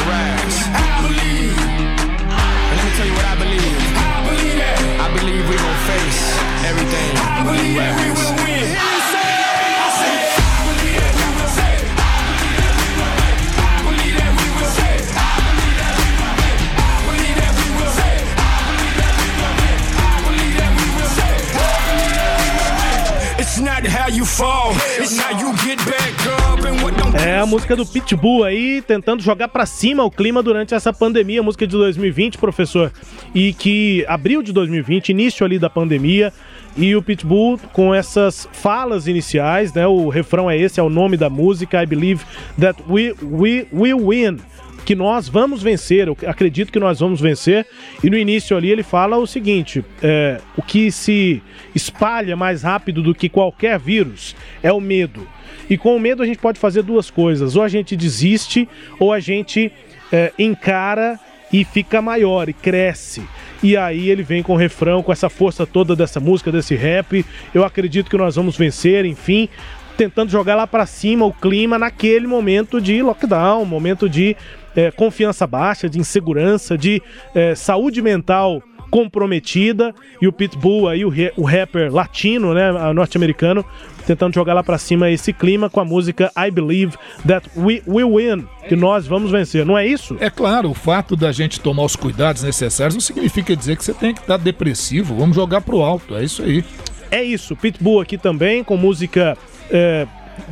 É 27.25 27.39
a 27.39 27.45
música 27.45 27.75
do 27.75 27.85
Pitbull 27.85 28.43
aí, 28.43 28.81
tentando 28.81 29.21
jogar 29.23 29.47
para 29.47 29.65
cima 29.65 30.03
o 30.03 30.11
clima 30.11 30.43
durante 30.43 30.73
essa 30.73 30.91
pandemia, 30.91 31.41
música 31.41 31.65
de 31.65 31.75
2020, 31.75 32.37
professor, 32.37 32.91
e 33.33 33.53
que 33.53 34.05
abril 34.07 34.43
de 34.43 34.51
2020, 34.51 35.09
início 35.09 35.45
ali 35.45 35.57
da 35.57 35.69
pandemia, 35.69 36.33
e 36.75 36.95
o 36.95 37.01
Pitbull 37.01 37.59
com 37.71 37.93
essas 37.93 38.47
falas 38.51 39.07
iniciais, 39.07 39.73
né? 39.73 39.85
O 39.87 40.09
refrão 40.09 40.49
é 40.49 40.57
esse, 40.57 40.79
é 40.79 40.83
o 40.83 40.89
nome 40.89 41.17
da 41.17 41.29
música, 41.29 41.81
I 41.81 41.85
believe 41.85 42.23
that 42.59 42.81
we, 42.89 43.15
we 43.21 43.67
will 43.71 44.09
win 44.09 44.39
que 44.83 44.95
nós 44.95 45.29
vamos 45.29 45.63
vencer, 45.63 46.07
eu 46.07 46.17
acredito 46.27 46.71
que 46.71 46.79
nós 46.79 46.99
vamos 46.99 47.21
vencer. 47.21 47.65
E 48.03 48.09
no 48.09 48.17
início 48.17 48.55
ali 48.55 48.69
ele 48.69 48.83
fala 48.83 49.17
o 49.17 49.25
seguinte: 49.25 49.83
é, 50.01 50.39
o 50.57 50.61
que 50.61 50.91
se 50.91 51.41
espalha 51.73 52.35
mais 52.35 52.63
rápido 52.63 53.01
do 53.01 53.15
que 53.15 53.29
qualquer 53.29 53.79
vírus 53.79 54.35
é 54.61 54.71
o 54.71 54.81
medo. 54.81 55.27
E 55.69 55.77
com 55.77 55.95
o 55.95 55.99
medo 55.99 56.21
a 56.21 56.25
gente 56.25 56.39
pode 56.39 56.59
fazer 56.59 56.83
duas 56.83 57.09
coisas: 57.09 57.55
ou 57.55 57.63
a 57.63 57.67
gente 57.67 57.95
desiste, 57.95 58.67
ou 58.99 59.13
a 59.13 59.19
gente 59.19 59.71
é, 60.11 60.31
encara 60.37 61.19
e 61.53 61.63
fica 61.63 62.01
maior 62.01 62.49
e 62.49 62.53
cresce. 62.53 63.23
E 63.61 63.77
aí 63.77 64.09
ele 64.09 64.23
vem 64.23 64.41
com 64.41 64.53
o 64.53 64.57
refrão, 64.57 65.03
com 65.03 65.11
essa 65.11 65.29
força 65.29 65.65
toda 65.65 65.95
dessa 65.95 66.19
música, 66.19 66.51
desse 66.51 66.75
rap. 66.75 67.23
Eu 67.53 67.63
acredito 67.63 68.09
que 68.09 68.17
nós 68.17 68.35
vamos 68.35 68.57
vencer, 68.57 69.05
enfim 69.05 69.47
tentando 69.95 70.31
jogar 70.31 70.55
lá 70.55 70.65
para 70.65 70.87
cima 70.87 71.23
o 71.23 71.31
clima 71.31 71.77
naquele 71.77 72.25
momento 72.25 72.81
de 72.81 73.01
lockdown, 73.03 73.63
momento 73.63 74.09
de 74.09 74.35
é, 74.75 74.89
confiança 74.91 75.45
baixa, 75.45 75.87
de 75.87 75.99
insegurança, 75.99 76.77
de 76.77 77.01
é, 77.35 77.53
saúde 77.53 78.01
mental 78.01 78.61
comprometida 78.93 79.91
e 80.21 80.27
o 80.27 80.31
Pitbull 80.31 80.87
aí, 80.87 81.03
o, 81.03 81.11
o 81.35 81.43
rapper 81.43 81.91
latino, 81.91 82.53
né, 82.53 82.71
norte-americano, 82.93 83.65
tentando 84.05 84.35
jogar 84.35 84.53
lá 84.53 84.61
para 84.61 84.77
cima 84.77 85.09
esse 85.09 85.33
clima 85.33 85.67
com 85.67 85.79
a 85.79 85.85
música 85.85 86.31
I 86.37 86.51
Believe 86.51 86.95
That 87.27 87.49
We 87.57 87.81
Will 87.87 88.17
Win, 88.17 88.47
que 88.69 88.75
nós 88.75 89.07
vamos 89.07 89.31
vencer, 89.31 89.65
não 89.65 89.75
é 89.75 89.87
isso? 89.87 90.15
É 90.19 90.29
claro, 90.29 90.69
o 90.69 90.75
fato 90.75 91.15
da 91.15 91.31
gente 91.31 91.59
tomar 91.59 91.85
os 91.85 91.95
cuidados 91.95 92.43
necessários 92.43 92.93
não 92.93 93.01
significa 93.01 93.55
dizer 93.55 93.77
que 93.77 93.83
você 93.83 93.95
tem 93.95 94.13
que 94.13 94.21
estar 94.21 94.37
depressivo, 94.37 95.15
vamos 95.15 95.35
jogar 95.35 95.61
pro 95.61 95.81
alto, 95.81 96.15
é 96.15 96.23
isso 96.23 96.43
aí. 96.43 96.63
É 97.09 97.23
isso, 97.23 97.55
Pitbull 97.55 97.99
aqui 97.99 98.15
também 98.15 98.63
com 98.63 98.77
música 98.77 99.35
é, 99.71 100.05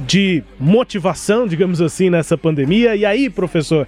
de 0.07 0.43
motivação, 0.59 1.45
digamos 1.45 1.79
assim, 1.79 2.09
nessa 2.09 2.35
pandemia. 2.35 2.95
E 2.95 3.05
aí, 3.05 3.29
professor, 3.29 3.87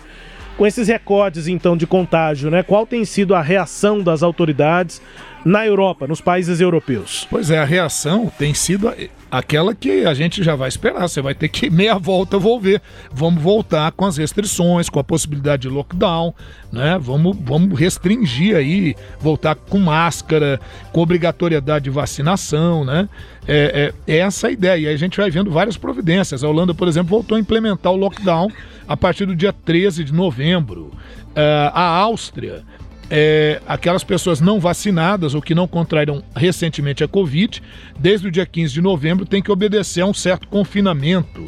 com 0.58 0.66
esses 0.66 0.88
recordes 0.88 1.48
então 1.48 1.76
de 1.76 1.88
contágio, 1.88 2.50
né? 2.50 2.64
Qual 2.64 2.86
tem 2.86 3.06
sido 3.06 3.36
a 3.36 3.42
reação 3.42 4.02
das 4.02 4.24
autoridades 4.24 5.02
na 5.46 5.66
Europa, 5.66 6.08
nos 6.08 6.22
países 6.22 6.62
europeus? 6.62 7.28
Pois 7.30 7.52
é, 7.52 7.60
a 7.60 7.66
reação 7.66 8.32
tem 8.38 8.54
sido 8.54 8.94
aquela 9.30 9.76
que 9.76 10.06
a 10.06 10.14
gente 10.14 10.44
já 10.44 10.56
vai 10.56 10.70
esperar. 10.70 11.08
Você 11.08 11.22
vai 11.22 11.36
ter 11.36 11.50
que 11.50 11.70
meia 11.72 11.98
volta 11.98 12.38
volver. 12.38 12.82
Vamos 13.12 13.42
voltar 13.42 13.92
com 13.92 14.06
as 14.06 14.18
restrições, 14.18 14.90
com 14.90 15.00
a 15.00 15.04
possibilidade 15.04 15.64
de 15.64 15.70
lockdown, 15.70 16.34
né? 16.72 16.98
Vamos, 17.02 17.36
vamos 17.42 17.78
restringir 17.78 18.56
aí, 18.56 18.96
voltar 19.20 19.56
com 19.56 19.80
máscara, 19.80 20.60
com 20.92 21.02
obrigatoriedade 21.02 21.86
de 21.86 21.90
vacinação, 21.90 22.86
né? 22.86 23.10
É, 23.48 23.92
é, 24.08 24.14
é 24.16 24.18
essa 24.20 24.48
a 24.48 24.52
ideia. 24.52 24.78
E 24.78 24.88
aí 24.88 24.94
a 24.94 24.98
gente 24.98 25.18
vai 25.18 25.30
vendo 25.30 25.52
várias 25.52 25.76
providências. 25.76 26.44
A 26.44 26.48
Holanda, 26.48 26.74
por 26.74 26.88
exemplo, 26.88 27.10
voltou 27.10 27.36
a 27.36 27.40
implementar 27.40 27.92
o 27.92 27.98
lockdown 27.98 28.50
a 28.94 28.98
partir 28.98 29.26
do 29.26 29.36
dia 29.36 29.52
13 29.52 30.04
de 30.04 30.14
novembro. 30.14 30.92
Uh, 31.36 31.74
a 31.74 31.82
Áustria 31.82 32.64
é, 33.10 33.60
aquelas 33.68 34.04
pessoas 34.04 34.40
não 34.40 34.60
vacinadas 34.60 35.34
ou 35.34 35.42
que 35.42 35.56
não 35.56 35.68
contraíram 35.68 36.24
recentemente 36.36 37.04
a 37.04 37.08
Covid, 37.08 37.62
desde 38.00 38.28
o 38.28 38.32
dia 38.32 38.46
15 38.46 38.72
de 38.72 38.82
novembro, 38.82 39.26
têm 39.26 39.42
que 39.42 39.52
obedecer 39.52 40.02
a 40.02 40.06
um 40.06 40.14
certo 40.14 40.48
confinamento. 40.48 41.44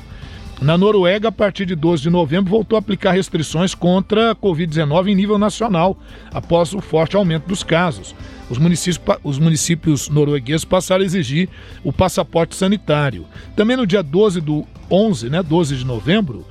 Na 0.60 0.76
Noruega, 0.76 1.28
a 1.28 1.32
partir 1.32 1.66
de 1.68 1.76
12 1.76 2.04
de 2.04 2.10
novembro, 2.10 2.50
voltou 2.50 2.78
a 2.78 2.80
aplicar 2.80 3.12
restrições 3.12 3.76
contra 3.76 4.32
a 4.32 4.36
Covid-19 4.36 5.10
em 5.10 5.16
nível 5.16 5.38
nacional, 5.38 5.98
após 6.32 6.74
o 6.74 6.82
forte 6.82 7.16
aumento 7.16 7.48
dos 7.48 7.62
casos. 7.62 8.16
Os 8.50 8.58
municípios, 8.58 9.00
os 9.24 9.38
municípios 9.38 10.10
noruegueses 10.10 10.66
passaram 10.66 11.04
a 11.04 11.06
exigir 11.06 11.48
o 11.84 11.94
passaporte 11.94 12.56
sanitário. 12.56 13.26
Também 13.56 13.78
no 13.78 13.86
dia 13.86 14.02
12 14.02 14.42
do 14.42 14.66
11, 14.90 15.30
né, 15.30 15.44
12 15.44 15.78
de 15.78 15.86
novembro, 15.86 16.46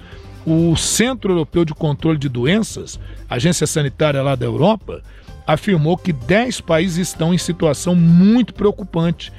o 0.46 0.76
Centro 0.76 1.32
Europeu 1.32 1.64
de 1.64 1.74
Controle 1.74 2.18
de 2.18 2.28
Doenças, 2.28 2.98
agência 3.28 3.66
sanitária 3.66 4.22
lá 4.22 4.34
da 4.34 4.44
Europa, 4.44 5.02
afirmou 5.46 5.96
que 5.96 6.12
10 6.12 6.60
países 6.62 7.08
estão 7.08 7.32
em 7.32 7.38
situação 7.38 7.94
muito 7.94 8.54
preocupante 8.54 9.32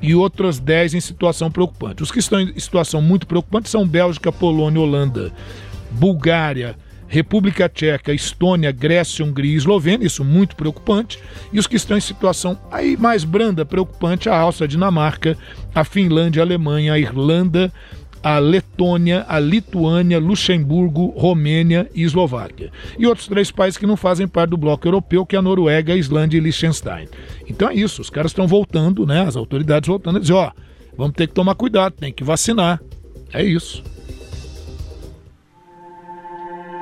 e 0.00 0.14
outros 0.14 0.58
10 0.58 0.94
em 0.94 1.00
situação 1.00 1.50
preocupante. 1.50 2.02
Os 2.02 2.10
que 2.10 2.20
estão 2.20 2.40
em 2.40 2.58
situação 2.58 3.02
muito 3.02 3.26
preocupante 3.26 3.68
são 3.68 3.86
Bélgica, 3.86 4.30
Polônia, 4.30 4.80
Holanda, 4.80 5.32
Bulgária, 5.90 6.76
República 7.08 7.68
Tcheca, 7.68 8.12
Estônia, 8.12 8.70
Grécia, 8.70 9.24
Hungria 9.24 9.54
e 9.54 9.56
Eslovênia, 9.56 10.06
isso 10.06 10.22
muito 10.22 10.54
preocupante. 10.54 11.18
E 11.52 11.58
os 11.58 11.66
que 11.66 11.76
estão 11.76 11.96
em 11.96 12.02
situação 12.02 12.58
aí 12.70 12.96
mais 12.98 13.24
branda, 13.24 13.64
preocupante, 13.64 14.28
a 14.28 14.38
Áustria, 14.38 14.66
a 14.66 14.68
Dinamarca, 14.68 15.36
a 15.74 15.84
Finlândia, 15.84 16.42
a 16.42 16.44
Alemanha, 16.44 16.92
a 16.92 16.98
Irlanda, 16.98 17.72
a 18.22 18.38
Letônia, 18.38 19.24
a 19.28 19.38
Lituânia, 19.38 20.18
Luxemburgo, 20.18 21.12
Romênia 21.16 21.88
e 21.94 22.02
Eslováquia. 22.02 22.70
E 22.98 23.06
outros 23.06 23.28
três 23.28 23.50
países 23.50 23.78
que 23.78 23.86
não 23.86 23.96
fazem 23.96 24.26
parte 24.26 24.50
do 24.50 24.56
bloco 24.56 24.86
europeu, 24.86 25.24
que 25.24 25.36
é 25.36 25.38
a 25.38 25.42
Noruega, 25.42 25.92
a 25.92 25.96
Islândia 25.96 26.38
e 26.38 26.40
Liechtenstein. 26.40 27.08
Então 27.48 27.68
é 27.68 27.74
isso, 27.74 28.02
os 28.02 28.10
caras 28.10 28.30
estão 28.30 28.46
voltando, 28.46 29.06
né? 29.06 29.22
As 29.22 29.36
autoridades 29.36 29.88
voltando 29.88 30.16
a 30.16 30.20
dizer, 30.20 30.34
ó, 30.34 30.50
vamos 30.96 31.14
ter 31.14 31.26
que 31.26 31.34
tomar 31.34 31.54
cuidado, 31.54 31.94
tem 31.94 32.12
que 32.12 32.24
vacinar. 32.24 32.80
É 33.32 33.44
isso. 33.44 33.82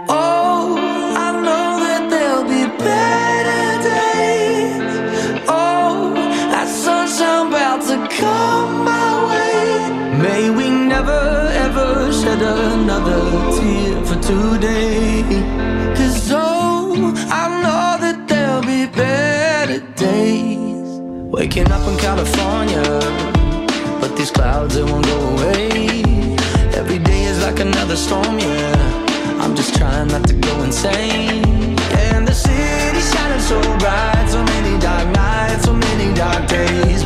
Oh, 0.08 0.86
shed 12.38 12.72
another 12.72 13.20
tear 13.56 14.04
for 14.04 14.20
today. 14.20 15.22
Cause 15.96 16.30
oh, 16.32 17.14
I 17.30 17.48
know 17.62 17.96
that 18.00 18.28
there'll 18.28 18.62
be 18.62 18.86
better 18.86 19.80
days. 19.94 21.00
Waking 21.34 21.70
up 21.70 21.86
in 21.88 21.96
California, 21.98 22.82
but 24.00 24.16
these 24.16 24.30
clouds 24.30 24.74
they 24.74 24.82
won't 24.82 25.04
go 25.06 25.18
away. 25.34 26.02
Every 26.74 26.98
day 26.98 27.24
is 27.24 27.42
like 27.42 27.60
another 27.60 27.96
storm, 27.96 28.38
yeah. 28.38 29.40
I'm 29.40 29.54
just 29.54 29.74
trying 29.76 30.08
not 30.08 30.26
to 30.28 30.34
go 30.34 30.62
insane. 30.62 31.44
And 32.10 32.26
the 32.26 32.34
city's 32.34 33.12
shining 33.12 33.40
so 33.40 33.60
bright, 33.78 34.26
so 34.28 34.42
many 34.42 34.78
dark 34.80 35.08
nights, 35.14 35.64
so 35.64 35.72
many 35.72 36.14
dark 36.14 36.48
days. 36.48 37.04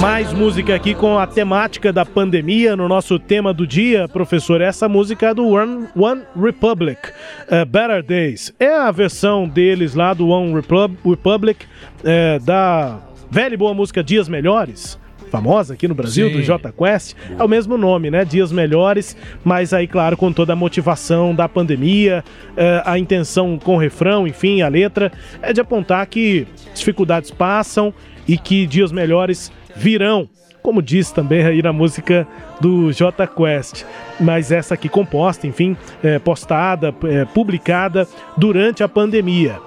Mais 0.00 0.32
música 0.32 0.74
aqui 0.74 0.94
com 0.94 1.18
a 1.18 1.26
temática 1.26 1.92
da 1.92 2.06
pandemia 2.06 2.74
no 2.74 2.88
nosso 2.88 3.18
tema 3.18 3.52
do 3.52 3.66
dia, 3.66 4.08
professor. 4.08 4.60
Essa 4.60 4.88
música 4.88 5.28
é 5.28 5.34
do 5.34 5.48
One, 5.48 5.88
One 5.94 6.22
Republic, 6.34 7.00
uh, 7.08 7.66
Better 7.66 8.02
Days. 8.02 8.52
É 8.58 8.74
a 8.74 8.90
versão 8.90 9.46
deles 9.46 9.94
lá 9.94 10.14
do 10.14 10.28
One 10.28 10.54
Repub 10.54 10.96
Republic, 11.04 11.66
uh, 12.00 12.42
da 12.44 12.98
velha 13.30 13.54
e 13.54 13.56
boa 13.58 13.74
música 13.74 14.02
Dias 14.02 14.28
Melhores 14.28 14.98
famosa 15.30 15.74
aqui 15.74 15.88
no 15.88 15.94
Brasil, 15.94 16.28
Sim. 16.28 16.36
do 16.36 16.42
J 16.42 16.72
Quest, 16.72 17.14
é 17.38 17.42
o 17.42 17.48
mesmo 17.48 17.78
nome, 17.78 18.10
né? 18.10 18.24
Dias 18.24 18.52
Melhores, 18.52 19.16
mas 19.44 19.72
aí, 19.72 19.86
claro, 19.86 20.16
com 20.16 20.32
toda 20.32 20.52
a 20.52 20.56
motivação 20.56 21.34
da 21.34 21.48
pandemia, 21.48 22.24
eh, 22.56 22.82
a 22.84 22.98
intenção 22.98 23.58
com 23.58 23.76
o 23.76 23.78
refrão, 23.78 24.26
enfim, 24.26 24.62
a 24.62 24.68
letra, 24.68 25.12
é 25.40 25.52
de 25.52 25.60
apontar 25.60 26.04
que 26.06 26.46
dificuldades 26.74 27.30
passam 27.30 27.94
e 28.26 28.36
que 28.36 28.66
dias 28.66 28.92
melhores 28.92 29.50
virão, 29.74 30.28
como 30.62 30.82
diz 30.82 31.10
também 31.10 31.44
aí 31.44 31.62
na 31.62 31.72
música 31.72 32.26
do 32.60 32.92
J 32.92 33.26
Quest. 33.26 33.84
Mas 34.18 34.52
essa 34.52 34.74
aqui 34.74 34.88
composta, 34.88 35.46
enfim, 35.46 35.76
é, 36.02 36.18
postada, 36.18 36.94
é, 37.04 37.24
publicada 37.24 38.06
durante 38.36 38.82
a 38.82 38.88
pandemia. 38.88 39.58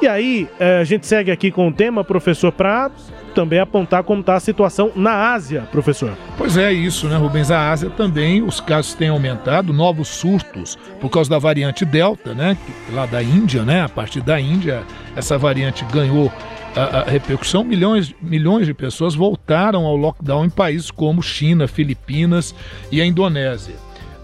E 0.00 0.08
aí, 0.08 0.48
é, 0.58 0.78
a 0.78 0.84
gente 0.84 1.06
segue 1.06 1.30
aqui 1.30 1.50
com 1.50 1.68
o 1.68 1.72
tema, 1.72 2.04
professor, 2.04 2.52
para 2.52 2.90
também 3.34 3.58
apontar 3.58 4.02
como 4.02 4.20
está 4.20 4.34
a 4.34 4.40
situação 4.40 4.92
na 4.94 5.32
Ásia, 5.32 5.62
professor. 5.72 6.12
Pois 6.36 6.56
é, 6.56 6.72
isso, 6.72 7.08
né, 7.08 7.16
Rubens? 7.16 7.50
A 7.50 7.70
Ásia 7.70 7.88
também, 7.88 8.42
os 8.42 8.60
casos 8.60 8.94
têm 8.94 9.08
aumentado, 9.08 9.72
novos 9.72 10.08
surtos 10.08 10.78
por 11.00 11.08
causa 11.08 11.30
da 11.30 11.38
variante 11.38 11.84
Delta, 11.84 12.34
né? 12.34 12.58
Lá 12.92 13.06
da 13.06 13.22
Índia, 13.22 13.62
né? 13.62 13.82
A 13.82 13.88
partir 13.88 14.20
da 14.20 14.38
Índia, 14.38 14.82
essa 15.16 15.38
variante 15.38 15.84
ganhou 15.86 16.30
a, 16.74 17.00
a, 17.00 17.04
repercussão, 17.04 17.64
milhões, 17.64 18.14
milhões 18.20 18.66
de 18.66 18.74
pessoas 18.74 19.14
voltaram 19.14 19.84
ao 19.84 19.96
lockdown 19.96 20.44
em 20.44 20.50
países 20.50 20.90
como 20.90 21.22
China, 21.22 21.68
Filipinas 21.68 22.54
e 22.90 23.00
a 23.00 23.06
Indonésia. 23.06 23.74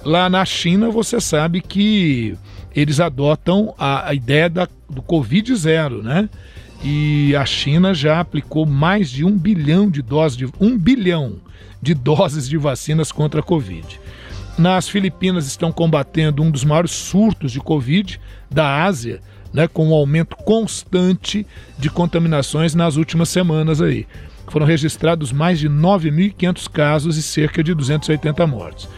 Lá 0.04 0.28
na 0.30 0.44
China, 0.44 0.90
você 0.90 1.20
sabe 1.20 1.60
que 1.60 2.36
eles 2.74 3.00
adotam 3.00 3.74
a, 3.78 4.08
a 4.08 4.14
ideia 4.14 4.48
da, 4.48 4.68
do 4.88 5.02
Covid 5.02 5.54
zero, 5.54 6.02
né? 6.02 6.28
E 6.82 7.34
a 7.34 7.44
China 7.44 7.92
já 7.92 8.20
aplicou 8.20 8.64
mais 8.64 9.10
de 9.10 9.24
um 9.24 9.36
bilhão 9.36 9.90
de 9.90 10.00
doses 10.00 10.36
de 10.36 10.46
um 10.60 10.78
bilhão 10.78 11.36
de 11.82 11.92
doses 11.92 12.48
de 12.48 12.56
vacinas 12.56 13.10
contra 13.10 13.40
a 13.40 13.42
Covid. 13.42 14.00
Nas 14.56 14.88
Filipinas 14.88 15.46
estão 15.46 15.70
combatendo 15.70 16.42
um 16.42 16.50
dos 16.50 16.64
maiores 16.64 16.90
surtos 16.90 17.52
de 17.52 17.60
Covid 17.60 18.20
da 18.50 18.84
Ásia, 18.84 19.20
né, 19.52 19.68
com 19.68 19.88
um 19.88 19.94
aumento 19.94 20.36
constante 20.36 21.46
de 21.78 21.90
contaminações 21.90 22.74
nas 22.74 22.96
últimas 22.96 23.28
semanas 23.28 23.80
aí. 23.80 24.06
Foram 24.48 24.66
registrados 24.66 25.32
mais 25.32 25.58
de 25.58 25.68
9.500 25.68 26.70
casos 26.70 27.16
e 27.16 27.22
cerca 27.22 27.62
de 27.62 27.74
280 27.74 28.46
mortes. 28.46 28.88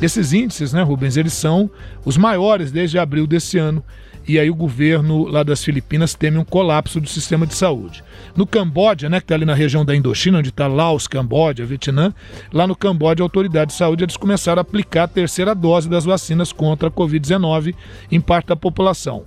Esses 0.00 0.32
índices, 0.32 0.72
né, 0.72 0.82
Rubens, 0.82 1.16
eles 1.16 1.32
são 1.32 1.70
os 2.04 2.16
maiores 2.16 2.72
desde 2.72 2.98
abril 2.98 3.26
desse 3.26 3.58
ano. 3.58 3.84
E 4.26 4.38
aí 4.38 4.50
o 4.50 4.54
governo 4.54 5.26
lá 5.26 5.42
das 5.42 5.64
Filipinas 5.64 6.14
teme 6.14 6.38
um 6.38 6.44
colapso 6.44 7.00
do 7.00 7.08
sistema 7.08 7.46
de 7.46 7.54
saúde. 7.54 8.04
No 8.36 8.46
Camboja, 8.46 9.08
né, 9.08 9.18
que 9.18 9.24
está 9.24 9.34
ali 9.34 9.44
na 9.44 9.54
região 9.54 9.84
da 9.84 9.96
Indochina, 9.96 10.38
onde 10.38 10.50
está 10.50 10.66
Laos, 10.66 11.08
Camboja, 11.08 11.66
Vietnã, 11.66 12.14
lá 12.52 12.66
no 12.66 12.76
Camboja, 12.76 13.22
a 13.22 13.24
autoridade 13.24 13.72
de 13.72 13.76
saúde 13.76 14.04
eles 14.04 14.16
começaram 14.16 14.60
a 14.60 14.62
aplicar 14.62 15.04
a 15.04 15.08
terceira 15.08 15.54
dose 15.54 15.88
das 15.88 16.04
vacinas 16.04 16.52
contra 16.52 16.88
a 16.88 16.92
Covid-19 16.92 17.74
em 18.10 18.20
parte 18.20 18.48
da 18.48 18.56
população. 18.56 19.24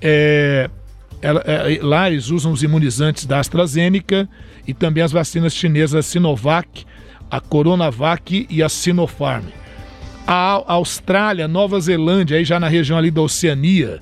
É, 0.00 0.70
ela, 1.22 1.40
é, 1.40 1.78
lá 1.82 2.10
eles 2.10 2.30
usam 2.30 2.52
os 2.52 2.62
imunizantes 2.62 3.26
da 3.26 3.38
AstraZeneca 3.38 4.28
e 4.66 4.72
também 4.72 5.02
as 5.02 5.12
vacinas 5.12 5.54
chinesas 5.54 6.06
Sinovac, 6.06 6.86
a 7.30 7.40
Coronavac 7.40 8.46
e 8.48 8.62
a 8.62 8.68
Sinopharm. 8.68 9.44
A 10.26 10.62
Austrália, 10.72 11.48
Nova 11.48 11.80
Zelândia, 11.80 12.36
aí 12.36 12.44
já 12.44 12.58
na 12.60 12.68
região 12.68 12.96
ali 12.96 13.10
da 13.10 13.20
Oceania, 13.20 14.00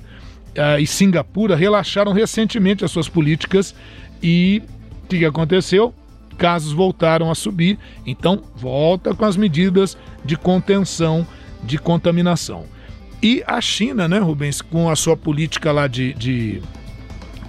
uh, 0.49 0.79
e 0.79 0.85
Singapura 0.85 1.55
relaxaram 1.55 2.11
recentemente 2.13 2.85
as 2.85 2.91
suas 2.91 3.09
políticas 3.09 3.75
e 4.21 4.61
o 5.03 5.07
que 5.07 5.25
aconteceu? 5.25 5.93
Casos 6.37 6.71
voltaram 6.71 7.29
a 7.29 7.35
subir, 7.35 7.77
então 8.05 8.41
volta 8.55 9.13
com 9.13 9.25
as 9.25 9.35
medidas 9.35 9.97
de 10.23 10.37
contenção 10.37 11.27
de 11.63 11.77
contaminação. 11.77 12.65
E 13.21 13.43
a 13.45 13.59
China, 13.59 14.07
né, 14.07 14.19
Rubens, 14.19 14.61
com 14.61 14.89
a 14.89 14.95
sua 14.95 15.17
política 15.17 15.71
lá 15.71 15.87
de, 15.87 16.13
de 16.13 16.61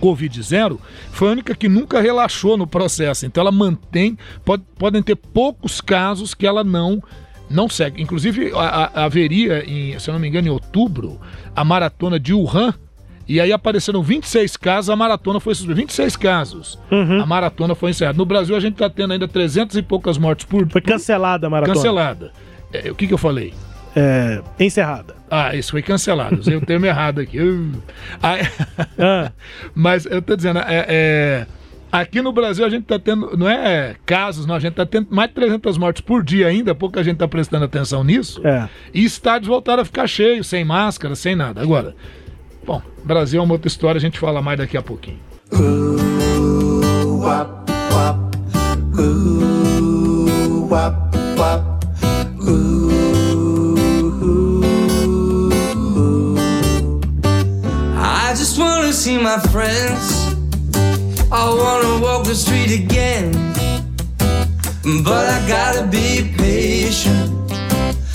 Covid 0.00 0.42
zero, 0.42 0.80
foi 1.12 1.28
a 1.28 1.32
única 1.32 1.54
que 1.54 1.68
nunca 1.68 2.00
relaxou 2.00 2.56
no 2.56 2.66
processo. 2.66 3.26
Então 3.26 3.42
ela 3.42 3.52
mantém, 3.52 4.18
pode, 4.44 4.64
podem 4.76 5.02
ter 5.02 5.14
poucos 5.14 5.80
casos 5.80 6.34
que 6.34 6.46
ela 6.46 6.64
não 6.64 7.02
não 7.48 7.68
segue. 7.68 8.00
Inclusive, 8.00 8.52
a, 8.54 8.90
a, 8.94 9.04
haveria, 9.04 9.64
em, 9.68 9.98
se 9.98 10.08
eu 10.08 10.12
não 10.12 10.20
me 10.20 10.28
engano, 10.28 10.46
em 10.46 10.50
outubro, 10.50 11.20
a 11.54 11.64
maratona 11.64 12.18
de 12.18 12.32
Wuhan. 12.32 12.72
E 13.26 13.40
aí 13.40 13.52
apareceram 13.52 14.02
26 14.02 14.56
casos, 14.56 14.90
a 14.90 14.96
maratona 14.96 15.38
foi 15.38 15.54
26 15.54 16.16
casos. 16.16 16.78
Uhum. 16.90 17.22
A 17.22 17.26
maratona 17.26 17.74
foi 17.74 17.90
encerrada. 17.90 18.18
No 18.18 18.24
Brasil, 18.24 18.56
a 18.56 18.60
gente 18.60 18.74
está 18.74 18.88
tendo 18.90 19.12
ainda 19.12 19.28
300 19.28 19.76
e 19.76 19.82
poucas 19.82 20.18
mortes 20.18 20.46
por. 20.46 20.68
Foi 20.68 20.80
cancelada 20.80 21.46
a 21.46 21.50
maratona. 21.50 21.76
Cancelada. 21.76 22.32
É, 22.72 22.90
o 22.90 22.94
que, 22.94 23.06
que 23.06 23.14
eu 23.14 23.18
falei? 23.18 23.52
É, 23.94 24.40
encerrada. 24.58 25.16
Ah, 25.30 25.54
isso 25.54 25.72
foi 25.72 25.82
cancelado. 25.82 26.40
Usei 26.40 26.56
o 26.56 26.60
termo 26.60 26.86
errado 26.86 27.20
aqui. 27.20 27.38
ah. 28.22 29.32
Mas 29.74 30.06
eu 30.06 30.22
tô 30.22 30.36
dizendo, 30.36 30.60
é, 30.60 30.86
é, 30.88 31.46
aqui 31.90 32.20
no 32.20 32.32
Brasil 32.32 32.64
a 32.64 32.68
gente 32.68 32.84
tá 32.84 32.98
tendo, 32.98 33.36
não 33.36 33.48
é 33.48 33.96
casos, 34.06 34.46
não, 34.46 34.54
a 34.54 34.60
gente 34.60 34.74
tá 34.74 34.86
tendo 34.86 35.08
mais 35.10 35.28
de 35.28 35.34
300 35.34 35.78
mortes 35.78 36.02
por 36.02 36.22
dia 36.22 36.46
ainda, 36.46 36.74
pouca 36.74 37.02
gente 37.02 37.18
tá 37.18 37.28
prestando 37.28 37.64
atenção 37.64 38.04
nisso. 38.04 38.40
É. 38.46 38.68
E 38.94 39.04
estádios 39.04 39.48
voltaram 39.48 39.82
a 39.82 39.84
ficar 39.84 40.06
cheios, 40.06 40.46
sem 40.46 40.64
máscara, 40.64 41.14
sem 41.14 41.34
nada. 41.34 41.60
Agora, 41.60 41.94
bom, 42.64 42.82
Brasil 43.04 43.40
é 43.40 43.44
uma 43.44 43.54
outra 43.54 43.68
história, 43.68 43.98
a 43.98 44.02
gente 44.02 44.18
fala 44.18 44.40
mais 44.40 44.58
daqui 44.58 44.76
a 44.76 44.82
pouquinho. 44.82 45.18
Uh. 45.52 46.00
Uh, 51.40 51.79
see 58.92 59.18
my 59.18 59.38
friends. 59.38 60.34
I 61.30 61.48
wanna 61.48 62.02
walk 62.02 62.24
the 62.24 62.34
street 62.34 62.72
again. 62.72 63.30
But 65.04 65.26
I 65.28 65.46
gotta 65.46 65.86
be 65.86 66.32
patient. 66.36 67.30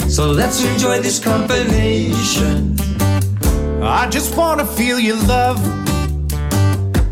So 0.10 0.32
let's 0.32 0.64
enjoy 0.64 1.00
this 1.02 1.20
combination. 1.20 2.76
I 3.82 4.10
just 4.10 4.36
wanna 4.36 4.66
feel 4.66 5.00
your 5.00 5.18
love. 5.28 5.58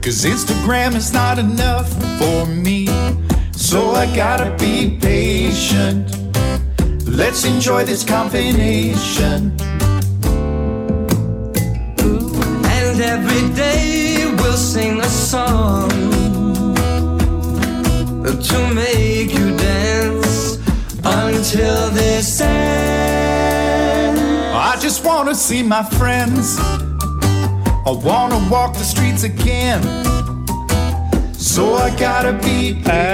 Cause 0.01 0.25
Instagram 0.25 0.95
is 0.95 1.13
not 1.13 1.39
enough 1.39 1.89
for 2.19 2.45
me. 2.45 2.87
So 3.53 3.91
I 3.91 4.13
gotta 4.13 4.55
be 4.57 4.97
patient. 4.99 6.11
Let's 7.07 7.45
enjoy 7.45 7.85
this 7.85 8.03
combination. 8.03 9.55
Every 13.13 13.47
day 13.53 14.25
we'll 14.37 14.57
sing 14.57 14.99
a 14.99 15.09
song 15.29 15.87
to 18.49 18.59
make 18.73 19.31
you 19.37 19.55
dance 19.55 20.57
until 21.03 21.91
this 21.91 22.41
ends. 22.41 24.19
I 24.71 24.75
just 24.81 25.05
wanna 25.05 25.35
see 25.35 25.61
my 25.61 25.83
friends. 25.99 26.57
I 27.89 27.91
wanna 28.09 28.39
walk 28.49 28.73
the 28.73 28.87
streets 28.93 29.23
again. 29.23 29.81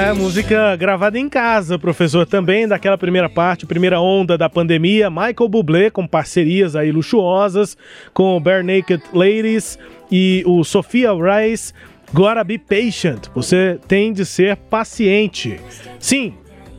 É, 0.10 0.14
música 0.14 0.76
gravada 0.76 1.20
em 1.20 1.30
casa, 1.30 1.78
professor, 1.78 2.26
também 2.26 2.68
daquela 2.68 2.98
primeira 2.98 3.30
parte, 3.30 3.68
primeira 3.68 4.02
onda 4.02 4.36
da 4.36 4.50
pandemia. 4.50 5.08
Michael 5.08 5.48
Bublé 5.48 5.92
com 5.92 6.08
parcerias 6.08 6.76
aí 6.76 6.92
luxuosas 6.92 7.78
com 8.12 8.36
o 8.36 8.40
Bare 8.40 8.64
Naked 8.64 9.04
Ladies 9.14 9.78
e 10.12 10.44
o 10.48 10.64
Sophia 10.64 11.12
Rice. 11.14 11.74
Gotta 12.12 12.44
be 12.44 12.58
patient. 12.58 13.28
Você 13.36 13.80
tem 13.88 14.12
de 14.12 14.26
ser 14.26 14.56
paciente. 14.56 15.62
Sim, 16.00 16.34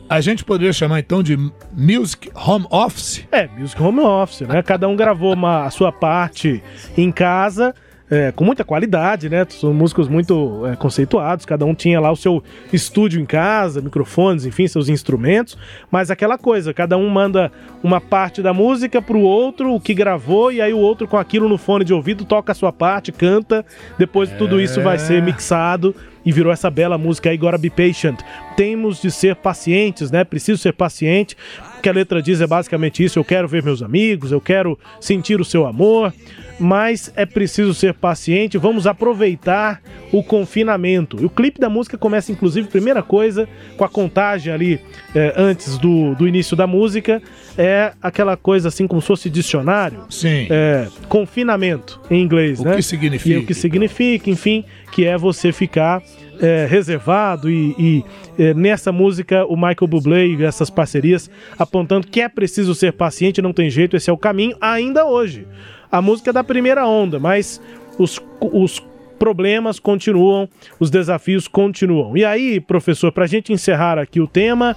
a 0.09 0.19
gente 0.19 0.43
poderia 0.43 0.73
chamar 0.73 0.99
então 0.99 1.23
de 1.23 1.37
Music 1.71 2.29
Home 2.35 2.65
Office? 2.69 3.25
É, 3.31 3.47
Music 3.47 3.81
Home 3.81 4.01
Office, 4.01 4.41
né? 4.41 4.61
Cada 4.61 4.89
um 4.89 4.95
gravou 4.97 5.33
uma, 5.33 5.63
a 5.63 5.69
sua 5.69 5.93
parte 5.93 6.61
em 6.97 7.09
casa 7.13 7.73
é, 8.11 8.29
com 8.33 8.43
muita 8.43 8.65
qualidade, 8.65 9.29
né? 9.29 9.45
São 9.49 9.73
músicos 9.73 10.09
muito 10.09 10.67
é, 10.67 10.75
conceituados, 10.75 11.45
cada 11.45 11.65
um 11.65 11.73
tinha 11.73 11.97
lá 11.97 12.11
o 12.11 12.15
seu 12.17 12.43
estúdio 12.73 13.21
em 13.21 13.25
casa, 13.25 13.81
microfones, 13.81 14.45
enfim, 14.45 14.67
seus 14.67 14.89
instrumentos, 14.89 15.57
mas 15.89 16.11
aquela 16.11 16.37
coisa, 16.37 16.73
cada 16.73 16.97
um 16.97 17.09
manda 17.09 17.49
uma 17.81 18.01
parte 18.01 18.41
da 18.41 18.53
música 18.53 19.01
pro 19.01 19.21
outro, 19.21 19.73
o 19.73 19.79
que 19.79 19.93
gravou, 19.93 20.51
e 20.51 20.61
aí 20.61 20.73
o 20.73 20.77
outro 20.77 21.07
com 21.07 21.17
aquilo 21.17 21.47
no 21.47 21.57
fone 21.57 21.85
de 21.85 21.93
ouvido 21.93 22.25
toca 22.25 22.51
a 22.51 22.55
sua 22.55 22.73
parte, 22.73 23.13
canta, 23.13 23.65
depois 23.97 24.29
tudo 24.31 24.59
isso 24.59 24.81
vai 24.81 24.99
ser 24.99 25.23
mixado 25.23 25.95
e 26.25 26.31
virou 26.31 26.51
essa 26.51 26.69
bela 26.69 26.97
música 26.97 27.29
aí, 27.29 27.37
Gotta 27.37 27.57
Be 27.57 27.69
Patient. 27.69 28.19
Temos 28.55 29.01
de 29.01 29.09
ser 29.09 29.35
pacientes, 29.37 30.11
né? 30.11 30.23
Preciso 30.23 30.61
ser 30.61 30.73
paciente. 30.73 31.35
O 31.81 31.83
que 31.83 31.89
a 31.89 31.93
letra 31.93 32.21
diz 32.21 32.39
é 32.39 32.45
basicamente 32.45 33.03
isso: 33.03 33.17
eu 33.17 33.25
quero 33.25 33.47
ver 33.47 33.63
meus 33.63 33.81
amigos, 33.81 34.31
eu 34.31 34.39
quero 34.39 34.77
sentir 34.99 35.41
o 35.41 35.43
seu 35.43 35.65
amor, 35.65 36.13
mas 36.59 37.11
é 37.15 37.25
preciso 37.25 37.73
ser 37.73 37.95
paciente. 37.95 38.55
Vamos 38.55 38.85
aproveitar 38.85 39.81
o 40.11 40.21
confinamento. 40.21 41.17
E 41.19 41.25
o 41.25 41.29
clipe 41.29 41.59
da 41.59 41.71
música 41.71 41.97
começa, 41.97 42.31
inclusive, 42.31 42.67
primeira 42.67 43.01
coisa, 43.01 43.49
com 43.77 43.83
a 43.83 43.89
contagem 43.89 44.53
ali 44.53 44.79
é, 45.15 45.33
antes 45.35 45.79
do, 45.79 46.13
do 46.13 46.27
início 46.27 46.55
da 46.55 46.67
música. 46.67 47.19
É 47.57 47.93
aquela 47.99 48.37
coisa 48.37 48.67
assim, 48.67 48.85
como 48.85 49.01
se 49.01 49.07
fosse 49.07 49.27
dicionário. 49.27 50.05
Sim. 50.07 50.45
É, 50.51 50.87
confinamento, 51.09 51.99
em 52.11 52.21
inglês, 52.21 52.59
O 52.59 52.63
né? 52.63 52.75
que 52.75 52.83
significa? 52.83 53.35
E 53.35 53.37
o 53.39 53.45
que 53.47 53.55
significa, 53.55 54.29
enfim, 54.29 54.63
que 54.91 55.03
é 55.03 55.17
você 55.17 55.51
ficar 55.51 56.03
é, 56.41 56.65
reservado 56.65 57.49
e, 57.49 57.75
e, 57.77 58.05
é, 58.37 58.53
nessa 58.53 58.91
música 58.91 59.45
o 59.45 59.55
Michael 59.55 59.87
Bublé 59.87 60.25
e 60.25 60.43
essas 60.43 60.69
parcerias 60.69 61.29
apontando 61.57 62.07
que 62.07 62.19
é 62.19 62.27
preciso 62.27 62.73
ser 62.73 62.93
paciente, 62.93 63.41
não 63.41 63.53
tem 63.53 63.69
jeito, 63.69 63.95
esse 63.95 64.09
é 64.09 64.13
o 64.13 64.17
caminho 64.17 64.57
ainda 64.59 65.05
hoje. 65.05 65.47
A 65.91 66.01
música 66.01 66.31
é 66.31 66.33
da 66.33 66.43
primeira 66.43 66.87
onda, 66.87 67.19
mas 67.19 67.61
os, 67.97 68.19
os 68.39 68.81
problemas 69.19 69.77
continuam, 69.79 70.49
os 70.79 70.89
desafios 70.89 71.47
continuam. 71.47 72.17
E 72.17 72.25
aí, 72.25 72.59
professor, 72.59 73.11
para 73.11 73.25
a 73.25 73.27
gente 73.27 73.53
encerrar 73.53 73.99
aqui 73.99 74.19
o 74.19 74.25
tema, 74.25 74.75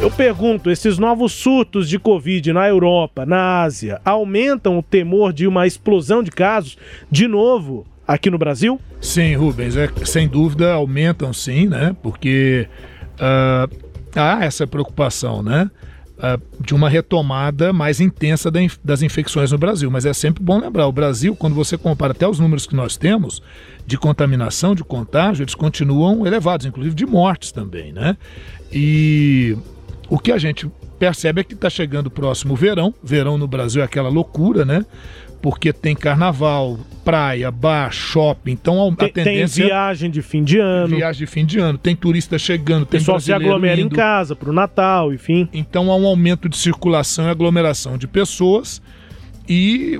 eu 0.00 0.10
pergunto: 0.10 0.70
esses 0.70 0.98
novos 0.98 1.32
surtos 1.32 1.88
de 1.88 1.98
Covid 1.98 2.52
na 2.52 2.68
Europa, 2.68 3.24
na 3.24 3.62
Ásia, 3.62 4.00
aumentam 4.04 4.78
o 4.78 4.82
temor 4.82 5.32
de 5.32 5.46
uma 5.46 5.66
explosão 5.66 6.22
de 6.22 6.30
casos 6.30 6.76
de 7.10 7.26
novo 7.26 7.86
aqui 8.14 8.30
no 8.30 8.38
Brasil? 8.38 8.80
Sim, 9.00 9.34
Rubens, 9.36 9.76
é, 9.76 9.88
sem 10.04 10.26
dúvida 10.26 10.72
aumentam 10.72 11.32
sim, 11.32 11.68
né? 11.68 11.94
Porque 12.02 12.68
ah, 13.18 13.68
há 14.14 14.44
essa 14.44 14.66
preocupação, 14.66 15.42
né? 15.42 15.70
ah, 16.20 16.38
de 16.60 16.74
uma 16.74 16.88
retomada 16.88 17.72
mais 17.72 18.00
intensa 18.00 18.50
das 18.84 19.02
infecções 19.02 19.52
no 19.52 19.58
Brasil. 19.58 19.90
Mas 19.90 20.04
é 20.04 20.12
sempre 20.12 20.42
bom 20.42 20.58
lembrar: 20.58 20.86
o 20.86 20.92
Brasil, 20.92 21.34
quando 21.34 21.54
você 21.54 21.78
compara 21.78 22.12
até 22.12 22.26
os 22.28 22.38
números 22.38 22.66
que 22.66 22.74
nós 22.74 22.96
temos 22.96 23.42
de 23.86 23.96
contaminação, 23.96 24.74
de 24.74 24.84
contágio, 24.84 25.42
eles 25.42 25.54
continuam 25.54 26.26
elevados, 26.26 26.66
inclusive 26.66 26.94
de 26.94 27.06
mortes 27.06 27.52
também, 27.52 27.92
né? 27.92 28.16
E 28.72 29.56
o 30.08 30.18
que 30.18 30.32
a 30.32 30.38
gente 30.38 30.70
percebe 31.00 31.40
é 31.40 31.44
que 31.44 31.54
está 31.54 31.70
chegando 31.70 32.08
o 32.08 32.10
próximo 32.10 32.54
verão. 32.54 32.94
Verão 33.02 33.38
no 33.38 33.48
Brasil 33.48 33.80
é 33.80 33.84
aquela 33.86 34.10
loucura, 34.10 34.66
né? 34.66 34.84
Porque 35.40 35.72
tem 35.72 35.96
carnaval, 35.96 36.78
praia, 37.02 37.50
bar, 37.50 37.90
shopping. 37.90 38.52
Então 38.52 38.86
a 38.86 38.94
Tem, 38.94 39.10
tem 39.10 39.24
tendência 39.24 39.64
viagem 39.64 40.10
de 40.10 40.20
fim 40.20 40.44
de 40.44 40.58
ano, 40.58 40.94
viagem 40.96 41.20
de 41.20 41.26
fim 41.26 41.46
de 41.46 41.58
ano, 41.58 41.78
tem 41.78 41.96
turista 41.96 42.38
chegando, 42.38 42.82
o 42.82 42.86
tem 42.86 43.00
pessoal 43.00 43.18
se 43.18 43.32
aglomera 43.32 43.80
em 43.80 43.84
indo. 43.84 43.96
casa 43.96 44.36
pro 44.36 44.52
Natal, 44.52 45.14
enfim. 45.14 45.48
Então 45.54 45.90
há 45.90 45.96
um 45.96 46.04
aumento 46.04 46.46
de 46.46 46.58
circulação 46.58 47.24
e 47.24 47.30
aglomeração 47.30 47.96
de 47.96 48.06
pessoas 48.06 48.82
e 49.48 49.98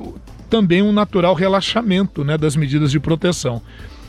também 0.51 0.83
um 0.83 0.93
natural 0.93 1.33
relaxamento 1.33 2.23
né, 2.23 2.37
das 2.37 2.55
medidas 2.55 2.91
de 2.91 3.01
proteção. 3.01 3.63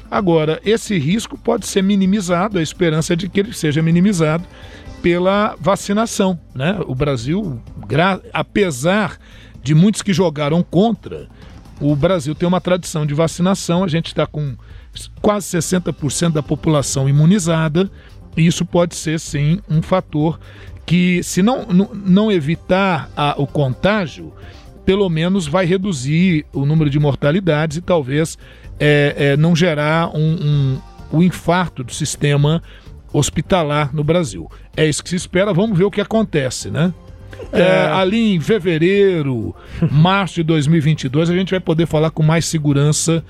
Agora, 0.09 0.59
esse 0.65 0.99
risco 0.99 1.37
pode 1.37 1.65
ser 1.65 1.81
minimizado, 1.81 2.59
a 2.59 2.61
esperança 2.61 3.13
é 3.13 3.15
de 3.15 3.29
que 3.29 3.39
ele 3.39 3.53
seja 3.53 3.81
minimizado 3.81 4.43
pela 5.01 5.55
vacinação. 5.59 6.39
Né? 6.53 6.79
O 6.87 6.93
Brasil, 6.95 7.61
apesar 8.33 9.17
de 9.63 9.73
muitos 9.75 10.01
que 10.01 10.13
jogaram 10.13 10.63
contra, 10.63 11.27
o 11.79 11.95
Brasil 11.95 12.35
tem 12.35 12.47
uma 12.47 12.61
tradição 12.61 13.05
de 13.05 13.13
vacinação, 13.13 13.83
a 13.83 13.87
gente 13.87 14.07
está 14.07 14.25
com 14.25 14.55
quase 15.21 15.47
60% 15.57 16.33
da 16.33 16.43
população 16.43 17.07
imunizada, 17.07 17.89
e 18.35 18.45
isso 18.45 18.65
pode 18.65 18.95
ser 18.95 19.19
sim 19.19 19.59
um 19.69 19.81
fator 19.81 20.39
que, 20.85 21.21
se 21.23 21.41
não, 21.41 21.65
não, 21.65 22.31
evitar 22.31 23.09
a- 23.15 23.35
o 23.37 23.45
contágio, 23.47 24.33
pelo 24.85 25.07
menos 25.09 25.47
vai 25.47 25.65
reduzir 25.65 26.45
o 26.53 26.65
número 26.65 26.89
de 26.89 26.99
mortalidades 26.99 27.77
e 27.77 27.81
talvez 27.81 28.37
é, 28.79 29.15
é, 29.17 29.37
não 29.37 29.55
gerar 29.55 30.09
um, 30.15 30.33
um, 30.33 30.81
o 31.11 31.23
infarto 31.23 31.83
do 31.83 31.93
sistema 31.93 32.63
hospitalar 33.13 33.93
no 33.93 34.03
Brasil. 34.03 34.49
É 34.75 34.87
isso 34.87 35.03
que 35.03 35.09
se 35.09 35.15
espera, 35.15 35.53
vamos 35.53 35.77
ver 35.77 35.83
o 35.83 35.91
que 35.91 36.01
acontece, 36.01 36.69
né? 36.69 36.93
É, 37.51 37.87
ali 37.87 38.35
em 38.35 38.39
fevereiro, 38.39 39.55
março 39.91 40.35
de 40.35 40.43
2022, 40.43 41.29
a 41.29 41.33
gente 41.33 41.51
vai 41.51 41.59
poder 41.59 41.85
falar 41.85 42.11
com 42.11 42.23
mais 42.23 42.45
segurança 42.45 43.23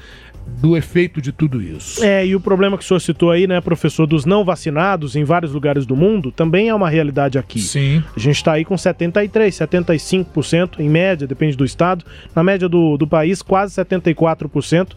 do 0.48 0.76
efeito 0.76 1.22
de 1.22 1.32
tudo 1.32 1.62
isso. 1.62 2.04
É, 2.04 2.26
e 2.26 2.36
o 2.36 2.40
problema 2.40 2.78
que 2.78 2.84
o 2.84 2.88
senhor 2.88 3.00
citou 3.00 3.32
aí, 3.32 3.48
né, 3.48 3.62
professor, 3.62 4.06
dos 4.06 4.26
não 4.26 4.44
vacinados 4.44 5.16
em 5.16 5.24
vários 5.24 5.54
lugares 5.54 5.86
do 5.86 5.96
mundo, 5.96 6.32
também 6.32 6.70
é 6.70 6.76
uma 6.76 6.90
realidade 6.90 7.38
aqui. 7.38 7.60
Sim. 7.60 8.04
A 8.16 8.20
gente 8.20 8.36
está 8.36 8.54
aí 8.54 8.66
com 8.66 8.78
73, 8.78 9.56
75% 9.56 10.80
em 10.80 10.90
média, 10.90 11.26
depende 11.28 11.56
do 11.56 11.64
estado. 11.64 12.06
Na 12.36 12.44
média 12.44 12.68
do, 12.68 12.98
do 12.98 13.08
país, 13.08 13.42
quase 13.42 13.76
74% 13.76 14.90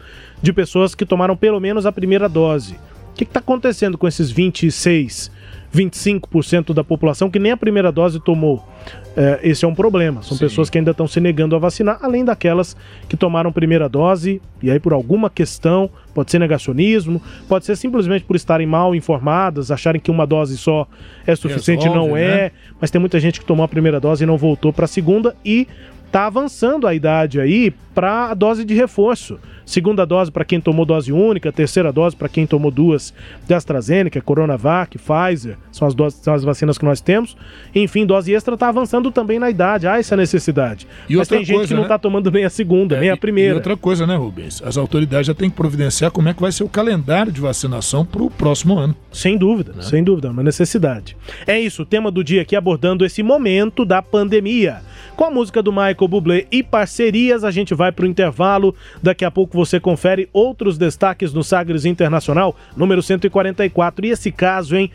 de 0.42 0.52
pessoas 0.52 0.94
que 0.94 1.06
tomaram 1.06 1.36
pelo 1.36 1.60
menos 1.60 1.86
a 1.86 1.92
primeira 1.92 2.28
dose. 2.28 2.76
O 3.14 3.16
que 3.16 3.22
está 3.22 3.38
acontecendo 3.38 3.96
com 3.96 4.08
esses 4.08 4.28
26, 4.28 5.30
25% 5.72 6.74
da 6.74 6.82
população 6.82 7.30
que 7.30 7.38
nem 7.38 7.52
a 7.52 7.56
primeira 7.56 7.92
dose 7.92 8.18
tomou? 8.18 8.68
É, 9.16 9.38
esse 9.44 9.64
é 9.64 9.68
um 9.68 9.74
problema. 9.74 10.20
São 10.20 10.36
Sim. 10.36 10.44
pessoas 10.44 10.68
que 10.68 10.78
ainda 10.78 10.90
estão 10.90 11.06
se 11.06 11.20
negando 11.20 11.54
a 11.54 11.60
vacinar, 11.60 12.00
além 12.02 12.24
daquelas 12.24 12.76
que 13.08 13.16
tomaram 13.16 13.52
primeira 13.52 13.88
dose 13.88 14.42
e 14.60 14.68
aí 14.68 14.80
por 14.80 14.92
alguma 14.92 15.30
questão, 15.30 15.88
pode 16.12 16.32
ser 16.32 16.40
negacionismo, 16.40 17.22
pode 17.48 17.64
ser 17.64 17.76
simplesmente 17.76 18.24
por 18.24 18.34
estarem 18.34 18.66
mal 18.66 18.96
informadas, 18.96 19.70
acharem 19.70 20.00
que 20.00 20.10
uma 20.10 20.26
dose 20.26 20.58
só 20.58 20.84
é 21.24 21.36
suficiente, 21.36 21.84
Resolve, 21.84 22.08
não 22.08 22.16
né? 22.16 22.22
é. 22.22 22.52
Mas 22.80 22.90
tem 22.90 23.00
muita 23.00 23.20
gente 23.20 23.38
que 23.38 23.46
tomou 23.46 23.62
a 23.62 23.68
primeira 23.68 24.00
dose 24.00 24.24
e 24.24 24.26
não 24.26 24.36
voltou 24.36 24.72
para 24.72 24.86
a 24.86 24.88
segunda 24.88 25.36
e 25.44 25.68
tá 26.10 26.26
avançando 26.26 26.88
a 26.88 26.94
idade 26.94 27.40
aí 27.40 27.72
para 27.94 28.30
a 28.30 28.34
dose 28.34 28.64
de 28.64 28.74
reforço. 28.74 29.38
Segunda 29.64 30.04
dose 30.04 30.30
para 30.30 30.44
quem 30.44 30.60
tomou 30.60 30.84
dose 30.84 31.12
única, 31.12 31.50
terceira 31.52 31.92
dose 31.92 32.14
para 32.14 32.28
quem 32.28 32.46
tomou 32.46 32.70
duas 32.70 33.12
de 33.46 33.54
AstraZeneca, 33.54 34.20
Coronavac, 34.20 34.98
Pfizer, 34.98 35.56
são 35.72 35.88
as, 35.88 35.94
doses, 35.94 36.20
são 36.20 36.34
as 36.34 36.44
vacinas 36.44 36.76
que 36.78 36.84
nós 36.84 37.00
temos. 37.00 37.36
Enfim, 37.74 38.04
dose 38.06 38.32
extra 38.32 38.56
tá 38.56 38.68
avançando 38.68 39.10
também 39.10 39.38
na 39.38 39.48
idade, 39.50 39.86
há 39.86 39.98
essa 39.98 40.16
necessidade. 40.16 40.86
E 41.08 41.16
Mas 41.16 41.28
tem 41.28 41.44
gente 41.44 41.56
coisa, 41.56 41.68
que 41.68 41.74
não 41.74 41.82
né? 41.82 41.88
tá 41.88 41.98
tomando 41.98 42.30
nem 42.30 42.44
a 42.44 42.50
segunda, 42.50 42.98
nem 43.00 43.10
a 43.10 43.14
E 43.14 43.18
primeira. 43.18 43.54
outra 43.54 43.76
coisa, 43.76 44.06
né, 44.06 44.16
Rubens? 44.16 44.62
As 44.64 44.76
autoridades 44.76 45.26
já 45.26 45.34
têm 45.34 45.48
que 45.50 45.56
providenciar 45.56 46.10
como 46.10 46.28
é 46.28 46.34
que 46.34 46.40
vai 46.40 46.52
ser 46.52 46.64
o 46.64 46.68
calendário 46.68 47.32
de 47.32 47.40
vacinação 47.40 48.04
para 48.04 48.22
o 48.22 48.30
próximo 48.30 48.78
ano. 48.78 48.94
Sem 49.12 49.36
dúvida, 49.36 49.80
sem 49.82 50.02
dúvida, 50.04 50.28
é 50.28 50.30
uma 50.30 50.42
necessidade. 50.42 51.16
É 51.46 51.58
isso, 51.58 51.82
o 51.82 51.86
tema 51.86 52.10
do 52.10 52.22
dia 52.22 52.42
aqui 52.42 52.54
abordando 52.56 53.04
esse 53.04 53.22
momento 53.22 53.84
da 53.84 54.02
pandemia. 54.02 54.78
Com 55.16 55.24
a 55.24 55.30
música 55.30 55.62
do 55.62 55.70
Michael 55.72 56.08
Bublé 56.08 56.46
e 56.50 56.62
parcerias, 56.62 57.44
a 57.44 57.50
gente 57.50 57.72
vai 57.74 57.92
pro 57.92 58.06
intervalo. 58.06 58.74
Daqui 59.02 59.24
a 59.24 59.30
pouco 59.30 59.53
você 59.54 59.78
confere 59.78 60.28
outros 60.32 60.76
destaques 60.76 61.32
no 61.32 61.44
Sagres 61.44 61.84
Internacional, 61.84 62.56
número 62.76 63.02
144. 63.02 64.06
E 64.06 64.10
esse 64.10 64.30
caso, 64.32 64.76
hein? 64.76 64.90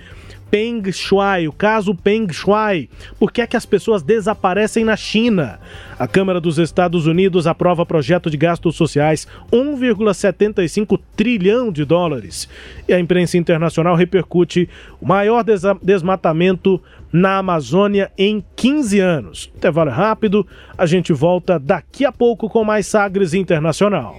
Peng 0.50 0.92
Shuai, 0.92 1.48
o 1.48 1.52
caso 1.52 1.94
Peng 1.94 2.32
Shuai. 2.32 2.90
Por 3.20 3.32
que 3.32 3.42
é 3.42 3.48
que 3.48 3.56
as 3.56 3.66
pessoas 3.66 4.02
desaparecem 4.02 4.84
na 4.84 4.96
China? 4.96 5.60
A 5.98 6.08
Câmara 6.08 6.42
dos 6.42 6.58
Estados 6.58 7.06
Unidos 7.06 7.46
aprova 7.46 7.86
projeto 7.86 8.30
de 8.30 8.38
gastos 8.38 8.76
sociais 8.76 9.28
1,75 9.52 11.00
trilhão 11.16 11.72
de 11.72 11.86
dólares. 11.86 12.50
E 12.88 12.94
a 12.94 13.00
imprensa 13.00 13.38
internacional 13.38 13.96
repercute 13.96 14.68
o 15.00 15.06
maior 15.06 15.46
desmatamento 15.82 16.82
na 17.12 17.38
Amazônia 17.38 18.12
em 18.18 18.44
15 18.56 19.00
anos. 19.00 19.52
Intervalo 19.56 19.90
é 19.90 19.94
rápido, 19.94 20.46
a 20.78 20.86
gente 20.86 21.12
volta 21.14 21.60
daqui 21.60 22.06
a 22.06 22.12
pouco 22.12 22.50
com 22.50 22.64
mais 22.64 22.88
Sagres 22.88 23.34
Internacional. 23.34 24.16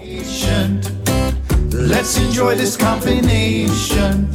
Let's 1.72 2.18
enjoy 2.18 2.56
this 2.56 2.76
combination. 2.76 4.28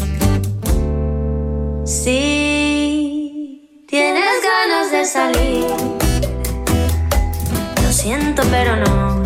Si 1.85 3.61
tienes 3.87 4.41
ganas 4.41 4.91
de 4.91 5.05
salir, 5.05 5.65
lo 7.83 7.91
siento 7.91 8.41
pero 8.49 8.75
no. 8.77 9.23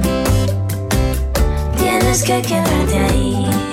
Tienes 1.77 2.23
que 2.23 2.41
quedarte 2.41 2.97
ahí. 2.97 3.68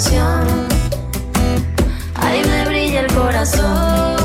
canción. 0.00 0.46
Ahí 2.14 2.42
me 2.46 2.64
brilla 2.64 3.00
el 3.00 3.12
corazón 3.12 4.16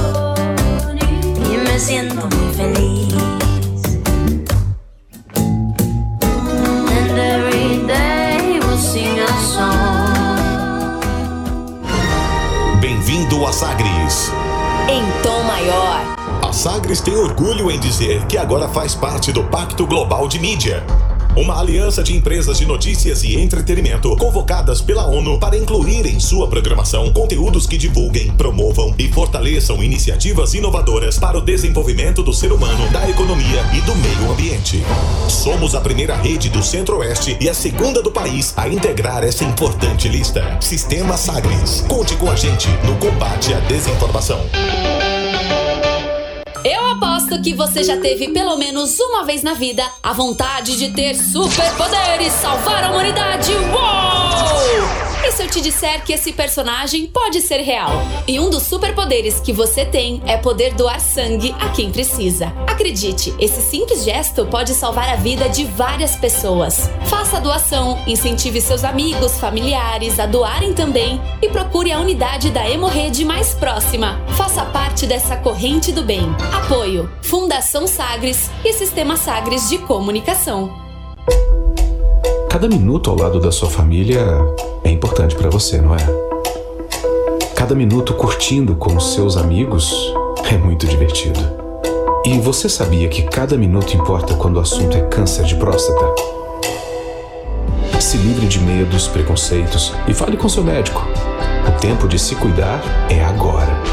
y 1.51 1.57
me 1.57 1.78
siento 1.78 2.28
muy 2.28 2.53
feliz. 2.53 3.13
And 6.97 7.19
every 7.19 7.86
day 7.86 8.59
we'll 8.61 8.78
sing 8.78 9.19
a 9.19 9.28
song. 9.53 11.01
Bem-vindo 12.80 13.45
a 13.45 13.51
Sagres. 13.51 14.32
Em 14.89 15.03
tom 15.23 15.43
maior. 15.43 15.99
A 16.41 16.53
Sagres 16.53 17.01
tem 17.01 17.17
orgulho 17.17 17.69
em 17.69 17.80
dizer 17.80 18.26
que 18.28 18.38
agora 18.38 18.69
faz 18.69 18.95
parte 18.95 19.34
do 19.34 19.43
Pacto 19.43 19.86
Global 19.86 20.30
de 20.30 20.39
Mídia 20.39 20.86
uma 21.36 21.59
aliança 21.59 22.01
de 22.01 22.15
empresas 22.15 22.57
de 22.57 22.65
notícias 22.65 23.21
e 23.21 23.36
entretenimento 23.36 24.15
convocadas 24.15 24.81
pela 24.81 25.05
ONU 25.05 25.38
para 25.38 25.57
incluir 25.57 26.05
em 26.05 26.17
sua 26.17 26.47
programação 26.47 27.11
conteúdos 27.11 27.67
que 27.67 27.77
divulguem, 27.77 28.31
promovam 28.31 28.95
e 28.97 29.11
fortaleçam 29.11 29.83
iniciativas 29.83 30.53
inovadoras 30.53 31.19
para 31.19 31.38
o 31.38 31.41
desenvolvimento 31.41 32.23
do 32.23 32.31
ser 32.31 32.53
humano, 32.53 32.89
da 32.89 33.09
economia 33.09 33.65
e 33.73 33.81
do 33.81 33.93
meio 33.95 34.31
ambiente. 34.31 34.81
Somos 35.27 35.75
a 35.75 35.81
primeira 35.81 36.15
rede 36.15 36.49
do 36.49 36.63
Centro-Oeste 36.63 37.36
e 37.41 37.49
a 37.49 37.53
segunda 37.53 38.01
do 38.01 38.11
país 38.11 38.53
a 38.55 38.69
integrar 38.69 39.21
essa 39.21 39.43
importante 39.43 40.07
lista. 40.07 40.57
Sistema 40.61 41.17
Sagres. 41.17 41.83
Conte 41.89 42.15
com 42.15 42.31
a 42.31 42.36
gente 42.38 42.69
no 42.86 42.95
combate 42.95 43.53
à 43.53 43.59
desinformação. 43.59 44.39
Eu 46.68 46.84
aposto 46.88 47.39
que 47.43 47.53
você 47.53 47.84
já 47.84 47.95
teve 47.97 48.30
pelo 48.30 48.57
menos 48.57 48.99
uma 48.99 49.24
vez 49.24 49.43
na 49.43 49.53
vida 49.53 49.88
a 50.01 50.13
vontade 50.13 50.76
de 50.76 50.91
ter 50.93 51.13
superpoderes, 51.13 52.34
salvar 52.34 52.84
a 52.86 52.89
humanidade. 52.89 53.51
Uou! 53.51 55.04
E 55.26 55.32
se 55.32 55.41
eu 55.41 55.47
te 55.47 55.59
disser 55.59 56.03
que 56.03 56.13
esse 56.13 56.32
personagem 56.32 57.07
pode 57.07 57.41
ser 57.41 57.57
real? 57.61 57.89
E 58.28 58.39
um 58.39 58.47
dos 58.47 58.61
superpoderes 58.61 59.39
que 59.39 59.51
você 59.51 59.84
tem 59.84 60.21
é 60.28 60.38
poder 60.38 60.76
doar 60.76 60.99
sangue 60.99 61.55
a 61.59 61.69
quem 61.69 61.91
precisa. 61.91 62.53
Acredite, 62.67 63.34
esse 63.39 63.59
simples 63.59 64.03
gesto 64.03 64.45
pode 64.45 64.76
salvar 64.76 65.09
a 65.09 65.15
vida 65.15 65.49
de 65.49 65.65
várias 65.65 66.15
pessoas. 66.15 66.91
Faça 67.07 67.38
a 67.38 67.39
doação, 67.39 67.97
incentive 68.05 68.61
seus 68.61 68.84
amigos, 68.84 69.39
familiares 69.39 70.19
a 70.19 70.28
doarem 70.28 70.76
também 70.76 71.19
e 71.41 71.49
procure 71.49 71.91
a 71.91 71.99
unidade 71.99 72.51
da 72.51 72.69
Hemorrede 72.69 73.26
mais 73.26 73.55
próxima. 73.55 74.23
Faça 74.38 74.63
parte 74.65 75.07
dessa 75.07 75.36
corrente 75.38 75.91
do 75.91 76.03
bem. 76.03 76.21
Apoio: 76.53 77.09
Fundação 77.23 77.88
Sagres 77.88 78.51
e 78.63 78.71
Sistema 78.73 79.17
Sagres 79.17 79.67
de 79.69 79.80
Comunicação. 79.80 80.84
Cada 82.55 82.69
minuto 82.69 83.09
ao 83.09 83.17
lado 83.17 83.37
da 83.37 83.51
sua 83.51 83.69
família 83.69 84.25
é 84.81 84.89
importante 84.89 85.35
para 85.35 85.49
você, 85.49 85.81
não 85.81 85.93
é? 85.93 85.97
Cada 87.53 87.75
minuto 87.75 88.13
curtindo 88.13 88.77
com 88.77 88.97
seus 88.97 89.35
amigos 89.35 89.93
é 90.49 90.57
muito 90.57 90.87
divertido. 90.87 91.37
E 92.23 92.39
você 92.39 92.69
sabia 92.69 93.09
que 93.09 93.23
cada 93.23 93.57
minuto 93.57 93.93
importa 93.93 94.35
quando 94.35 94.55
o 94.55 94.61
assunto 94.61 94.95
é 94.95 95.01
câncer 95.01 95.43
de 95.43 95.55
próstata? 95.55 96.05
Se 97.99 98.15
livre 98.15 98.47
de 98.47 98.61
medos, 98.61 99.09
preconceitos 99.09 99.91
e 100.07 100.13
fale 100.13 100.37
com 100.37 100.47
seu 100.47 100.63
médico. 100.63 101.05
O 101.67 101.77
tempo 101.81 102.07
de 102.07 102.17
se 102.17 102.35
cuidar 102.35 102.81
é 103.09 103.21
agora. 103.21 103.83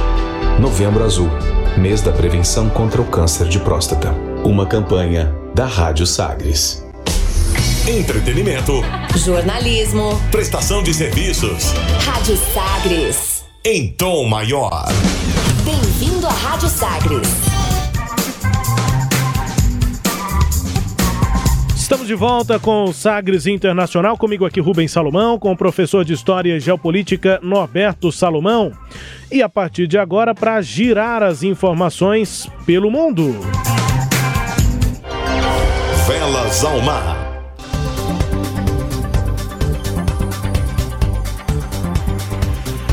Novembro 0.61 1.03
Azul 1.03 1.29
mês 1.77 2.01
da 2.01 2.13
prevenção 2.13 2.69
contra 2.69 3.03
o 3.03 3.07
câncer 3.07 3.49
de 3.49 3.59
próstata. 3.59 4.15
Uma 4.45 4.67
campanha 4.67 5.35
da 5.53 5.67
Rádio 5.67 6.07
Sagres. 6.07 6.82
Entretenimento. 7.89 8.75
Jornalismo. 9.17 10.17
Prestação 10.31 10.85
de 10.85 10.95
serviços. 10.95 11.73
Rádio 12.07 12.37
Sagres. 12.37 13.45
Em 13.65 13.89
tom 13.89 14.25
maior. 14.29 14.87
Bem-vindo 15.65 16.25
à 16.29 16.31
Rádio 16.31 16.69
Sagres. 16.69 17.27
Estamos 21.75 22.07
de 22.07 22.15
volta 22.15 22.61
com 22.61 22.85
o 22.85 22.93
Sagres 22.93 23.49
Internacional, 23.49 24.17
comigo 24.17 24.47
aqui 24.47 24.61
Rubens 24.61 24.93
Salomão, 24.93 25.37
com 25.37 25.51
o 25.51 25.57
professor 25.57 26.05
de 26.05 26.13
História 26.13 26.57
e 26.57 26.61
Geopolítica 26.61 27.41
Norberto 27.43 28.13
Salomão. 28.13 28.71
E 29.29 29.43
a 29.43 29.49
partir 29.49 29.89
de 29.89 29.99
agora, 29.99 30.37
para 30.37 30.63
girar 30.63 31.21
as 31.21 31.43
informações 31.43 32.49
pelo 32.65 32.93
mundo. 32.93 33.35
Velas 36.07 36.65
ao 36.65 36.81
mar. 36.81 37.22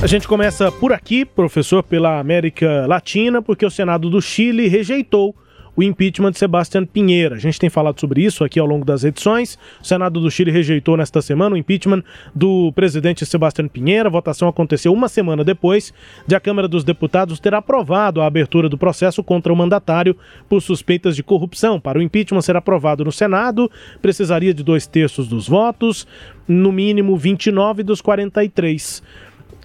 A 0.01 0.07
gente 0.07 0.29
começa 0.29 0.71
por 0.71 0.93
aqui, 0.93 1.25
professor, 1.25 1.83
pela 1.83 2.21
América 2.21 2.85
Latina, 2.87 3.41
porque 3.41 3.65
o 3.65 3.69
Senado 3.69 4.09
do 4.09 4.21
Chile 4.21 4.69
rejeitou 4.69 5.35
o 5.75 5.83
impeachment 5.83 6.31
de 6.31 6.39
Sebastián 6.39 6.85
Pinheira. 6.85 7.35
A 7.35 7.37
gente 7.39 7.59
tem 7.59 7.69
falado 7.69 7.99
sobre 7.99 8.23
isso 8.23 8.45
aqui 8.45 8.61
ao 8.61 8.65
longo 8.65 8.85
das 8.85 9.03
edições. 9.03 9.59
O 9.81 9.85
Senado 9.85 10.21
do 10.21 10.31
Chile 10.31 10.51
rejeitou 10.51 10.95
nesta 10.95 11.21
semana 11.21 11.53
o 11.53 11.57
impeachment 11.57 12.01
do 12.33 12.71
presidente 12.71 13.25
Sebastián 13.25 13.67
Pinheira. 13.67 14.07
A 14.07 14.11
votação 14.11 14.47
aconteceu 14.47 14.93
uma 14.93 15.09
semana 15.09 15.43
depois 15.43 15.93
de 16.25 16.33
a 16.33 16.39
Câmara 16.39 16.69
dos 16.69 16.85
Deputados 16.85 17.37
ter 17.37 17.53
aprovado 17.53 18.21
a 18.21 18.25
abertura 18.25 18.69
do 18.69 18.77
processo 18.77 19.21
contra 19.21 19.51
o 19.51 19.55
mandatário 19.55 20.15
por 20.47 20.61
suspeitas 20.61 21.13
de 21.13 21.23
corrupção. 21.23 21.77
Para 21.77 21.99
o 21.99 22.01
impeachment 22.01 22.41
ser 22.41 22.55
aprovado 22.55 23.03
no 23.03 23.11
Senado, 23.11 23.69
precisaria 24.01 24.53
de 24.53 24.63
dois 24.63 24.87
terços 24.87 25.27
dos 25.27 25.49
votos, 25.49 26.07
no 26.47 26.71
mínimo 26.71 27.17
29 27.17 27.83
dos 27.83 27.99
43 27.99 29.03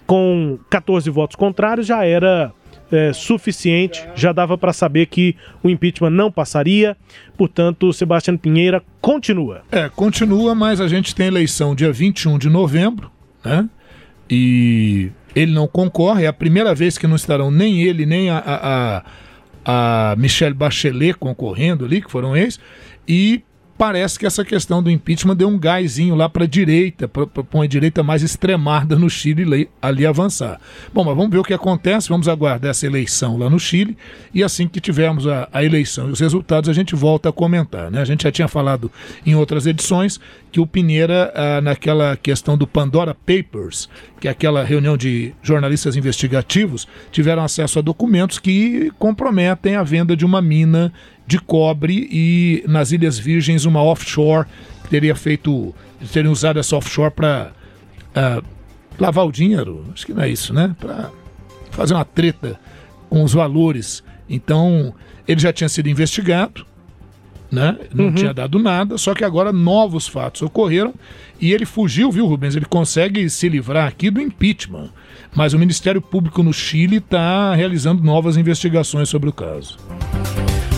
com 0.07 0.59
14 0.71 1.09
votos 1.11 1.37
contrários, 1.37 1.87
já 1.87 2.05
era 2.05 2.53
é, 2.91 3.13
suficiente, 3.13 4.07
já 4.15 4.33
dava 4.33 4.57
para 4.57 4.73
saber 4.73 5.07
que 5.07 5.37
o 5.63 5.69
impeachment 5.69 6.11
não 6.11 6.31
passaria. 6.31 6.97
Portanto, 7.37 7.93
Sebastião 7.93 8.37
Pinheira 8.37 8.83
continua. 9.01 9.63
É, 9.71 9.89
continua, 9.89 10.55
mas 10.55 10.81
a 10.81 10.89
gente 10.89 11.15
tem 11.15 11.27
eleição 11.27 11.75
dia 11.75 11.93
21 11.93 12.39
de 12.39 12.49
novembro, 12.49 13.11
né? 13.45 13.69
E 14.31 15.11
ele 15.35 15.53
não 15.53 15.67
concorre, 15.67 16.25
é 16.25 16.27
a 16.27 16.33
primeira 16.33 16.75
vez 16.75 16.97
que 16.97 17.07
não 17.07 17.17
estarão 17.17 17.51
nem 17.51 17.83
ele, 17.83 18.07
nem 18.07 18.31
a, 18.31 19.03
a, 19.67 20.13
a 20.13 20.17
Michelle 20.17 20.55
Bachelet 20.55 21.15
concorrendo 21.15 21.85
ali, 21.85 22.01
que 22.01 22.11
foram 22.11 22.37
ex, 22.37 22.59
e 23.07 23.43
parece 23.77 24.19
que 24.19 24.27
essa 24.27 24.45
questão 24.45 24.83
do 24.83 24.91
impeachment 24.91 25.37
deu 25.37 25.49
um 25.49 25.59
gásinho 25.59 26.15
lá 26.15 26.29
para 26.29 26.45
a 26.45 26.47
direita, 26.47 27.09
para 27.09 27.27
uma 27.53 27.67
direita 27.67 28.03
mais 28.03 28.23
extremada 28.23 28.97
no 28.97 29.11
Chile 29.11 29.69
ali 29.81 30.07
avançar. 30.07 30.61
Bom, 30.93 31.05
mas 31.05 31.17
vamos 31.17 31.31
ver 31.31 31.39
o 31.39 31.45
que 31.45 31.55
acontece, 31.55 32.09
vamos 32.09 32.29
aguardar 32.29 32.71
essa 32.71 32.87
eleição 32.87 33.37
lá 33.37 33.51
no 33.51 33.59
Chile 33.59 33.97
e 34.33 34.43
assim 34.43 34.69
que 34.69 34.81
tivermos 34.81 35.27
a, 35.27 35.49
a 35.53 35.65
eleição 35.65 36.09
e 36.09 36.13
os 36.13 36.21
resultados 36.21 36.71
a 36.71 36.73
gente 36.73 36.95
volta 36.95 37.29
a 37.29 37.33
comentar. 37.33 37.91
Né? 37.91 38.01
A 38.01 38.05
gente 38.05 38.25
já 38.25 38.33
tinha 38.33 38.49
falado 38.49 38.91
em 39.27 39.35
outras 39.35 39.67
edições 39.67 40.21
que 40.51 40.61
o 40.61 40.67
Pinheira, 40.67 41.33
ah, 41.35 41.61
naquela 41.61 42.17
questão 42.17 42.57
do 42.57 42.67
Pandora 42.67 43.15
Papers, 43.15 43.89
que 44.21 44.29
é 44.29 44.31
aquela 44.31 44.63
reunião 44.65 44.97
de 44.97 45.35
jornalistas 45.43 45.97
investigativos, 45.97 46.87
tiveram 47.11 47.43
acesso 47.43 47.79
a 47.79 47.83
documentos 47.83 48.39
que 48.39 48.93
comprometem 48.99 49.77
a 49.77 49.83
venda 49.83 50.17
de 50.17 50.25
uma 50.25 50.41
mina 50.41 50.93
de 51.27 51.39
cobre 51.39 52.09
e 52.11 52.65
nas 52.67 52.93
Ilhas 52.93 53.19
Virgens 53.19 53.65
uma 53.65 53.83
offshore 53.83 54.47
que 54.83 54.91
teria 54.91 55.15
feito, 55.15 55.75
teriam 56.13 56.33
usado 56.33 56.59
essa 56.59 56.77
offshore 56.77 57.11
para 57.11 57.53
uh, 57.53 58.15
ah, 58.15 58.43
lavar 58.99 59.27
o 59.27 59.33
dinheiro, 59.33 59.85
acho 59.93 60.05
que 60.05 60.13
não 60.13 60.23
é 60.23 60.29
isso, 60.29 60.53
né? 60.53 60.75
Para 60.79 61.11
fazer 61.71 61.95
uma 61.95 62.05
treta 62.05 62.59
com 63.09 63.23
os 63.25 63.33
valores. 63.33 64.03
Então 64.29 64.95
ele 65.27 65.41
já 65.41 65.53
tinha 65.53 65.69
sido 65.69 65.89
investigado, 65.89 66.67
né? 67.51 67.79
Não 67.95 68.07
uhum. 68.07 68.15
tinha 68.15 68.35
dado 68.35 68.59
nada, 68.59 68.99
só 68.99 69.15
que 69.15 69.25
agora 69.25 69.53
novos 69.53 70.07
fatos 70.07 70.43
ocorreram 70.43 70.95
e 71.41 71.53
ele 71.53 71.65
fugiu, 71.65 72.11
viu, 72.11 72.27
Rubens? 72.27 72.57
Ele 72.57 72.67
consegue 72.67 73.29
se 73.31 73.49
livrar 73.49 73.87
aqui 73.87 74.11
do 74.11 74.21
impeachment. 74.21 74.91
Mas 75.35 75.53
o 75.53 75.59
Ministério 75.59 76.01
Público 76.01 76.43
no 76.43 76.53
Chile 76.53 76.97
está 76.97 77.55
realizando 77.55 78.03
novas 78.03 78.37
investigações 78.37 79.09
sobre 79.09 79.29
o 79.29 79.33
caso. 79.33 79.77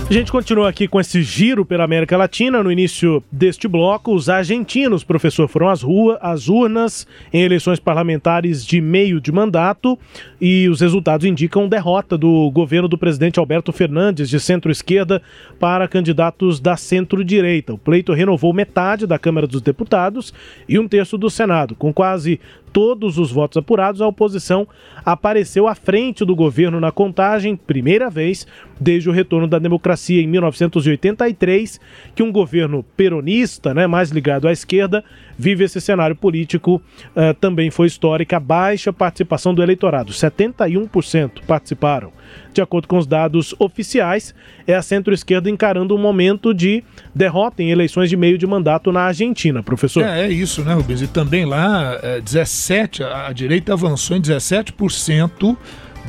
A 0.09 0.13
gente 0.13 0.31
continua 0.31 0.69
aqui 0.69 0.87
com 0.87 1.01
esse 1.01 1.21
giro 1.21 1.67
pela 1.67 1.83
América 1.83 2.17
Latina. 2.17 2.63
No 2.63 2.71
início 2.71 3.25
deste 3.31 3.67
bloco, 3.67 4.15
os 4.15 4.29
argentinos, 4.29 5.03
professor, 5.03 5.49
foram 5.49 5.69
às 5.69 5.83
ruas, 5.83 6.17
às 6.21 6.49
urnas 6.49 7.05
em 7.33 7.43
eleições 7.43 7.81
parlamentares 7.81 8.65
de 8.65 8.81
meio 8.81 9.21
de 9.21 9.33
mandato 9.33 9.99
e 10.41 10.69
os 10.69 10.81
resultados 10.81 11.27
indicam 11.27 11.69
derrota 11.69 12.17
do 12.17 12.49
governo 12.53 12.87
do 12.87 12.97
presidente 12.97 13.41
Alberto 13.41 13.73
Fernandes, 13.73 14.31
de 14.31 14.39
centro-esquerda, 14.39 15.21
para 15.59 15.89
candidatos 15.89 16.61
da 16.61 16.77
centro-direita. 16.77 17.75
O 17.75 17.79
pleito 17.79 18.13
renovou 18.13 18.53
metade 18.53 19.09
da 19.09 19.19
Câmara 19.19 19.49
dos 19.49 19.61
Deputados 19.61 20.33
e 20.69 20.79
um 20.79 20.87
terço 20.87 21.19
do 21.19 21.29
Senado, 21.29 21.75
com 21.75 21.93
quase 21.93 22.39
todos 22.77 23.17
os 23.17 23.33
votos 23.33 23.57
apurados, 23.57 24.03
a 24.03 24.07
oposição 24.07 24.69
apareceu 25.03 25.67
à 25.67 25.75
frente 25.75 26.27
do 26.27 26.37
governo 26.37 26.79
na 26.79 26.93
contagem, 26.93 27.57
primeira 27.57 28.11
vez 28.11 28.47
desde 28.79 29.09
o 29.09 29.13
retorno 29.13 29.49
da 29.49 29.59
democracia 29.59 30.21
em 30.21 30.27
1983, 30.27 31.81
que 32.15 32.23
um 32.23 32.31
governo 32.31 32.85
peronista, 32.95 33.73
né, 33.73 33.87
mais 33.87 34.11
ligado 34.11 34.47
à 34.47 34.53
esquerda, 34.53 35.03
vive 35.39 35.65
esse 35.65 35.81
cenário 35.81 36.15
político. 36.15 36.75
Uh, 37.17 37.33
também 37.41 37.71
foi 37.71 37.87
histórica 37.87 38.37
a 38.37 38.41
baixa 38.41 38.93
participação 38.93 39.55
do 39.55 39.63
eleitorado, 39.63 40.13
71% 40.13 41.47
participaram. 41.47 42.13
De 42.53 42.63
acordo 42.63 42.89
com 42.89 42.99
os 42.99 43.07
dados 43.07 43.55
oficiais, 43.59 44.35
é 44.67 44.75
a 44.75 44.83
centro-esquerda 44.83 45.51
encarando 45.51 45.95
um 45.95 45.99
momento 45.99 46.55
de 46.55 46.83
derrota 47.15 47.63
em 47.63 47.71
eleições 47.71 48.09
de 48.09 48.17
meio 48.17 48.39
de 48.39 48.47
mandato 48.47 48.91
na 48.91 49.03
Argentina, 49.03 49.63
professor. 49.63 50.03
É, 50.03 50.23
é 50.27 50.29
isso, 50.31 50.63
né, 50.65 50.75
Rubens? 50.75 51.03
E 51.03 51.07
também 51.07 51.45
lá, 51.45 51.99
é, 52.03 52.21
17, 52.21 53.03
a, 53.03 53.29
a 53.29 53.33
direita 53.33 53.73
avançou 53.73 54.17
em 54.17 54.21
17% 54.21 55.57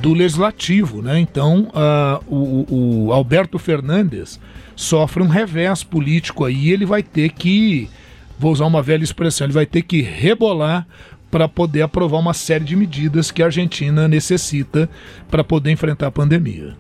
do 0.02 0.14
legislativo, 0.14 1.02
né? 1.02 1.20
Então, 1.20 1.70
ah, 1.74 2.20
o, 2.28 3.08
o 3.08 3.14
Alberto 3.14 3.58
Fernandes 3.58 4.40
sofre 4.76 5.24
um 5.24 5.28
revés 5.28 5.84
político 5.84 6.46
aí, 6.46 6.70
ele 6.70 6.86
vai 6.86 7.02
ter 7.02 7.30
que, 7.30 7.90
vou 8.38 8.52
usar 8.52 8.66
uma 8.66 8.82
velha 8.82 9.04
expressão, 9.04 9.46
ele 9.46 9.54
vai 9.54 9.66
ter 9.66 9.82
que 9.82 10.02
rebolar 10.02 10.88
para 11.30 11.48
poder 11.48 11.82
aprovar 11.82 12.20
uma 12.20 12.34
série 12.34 12.64
de 12.64 12.76
medidas 12.76 13.32
que 13.32 13.42
a 13.42 13.46
Argentina 13.46 14.08
necessita 14.08 14.90
para 15.30 15.44
poder 15.44 15.72
enfrentar 15.72 16.08
a 16.08 16.12
pandemia. 16.12 16.76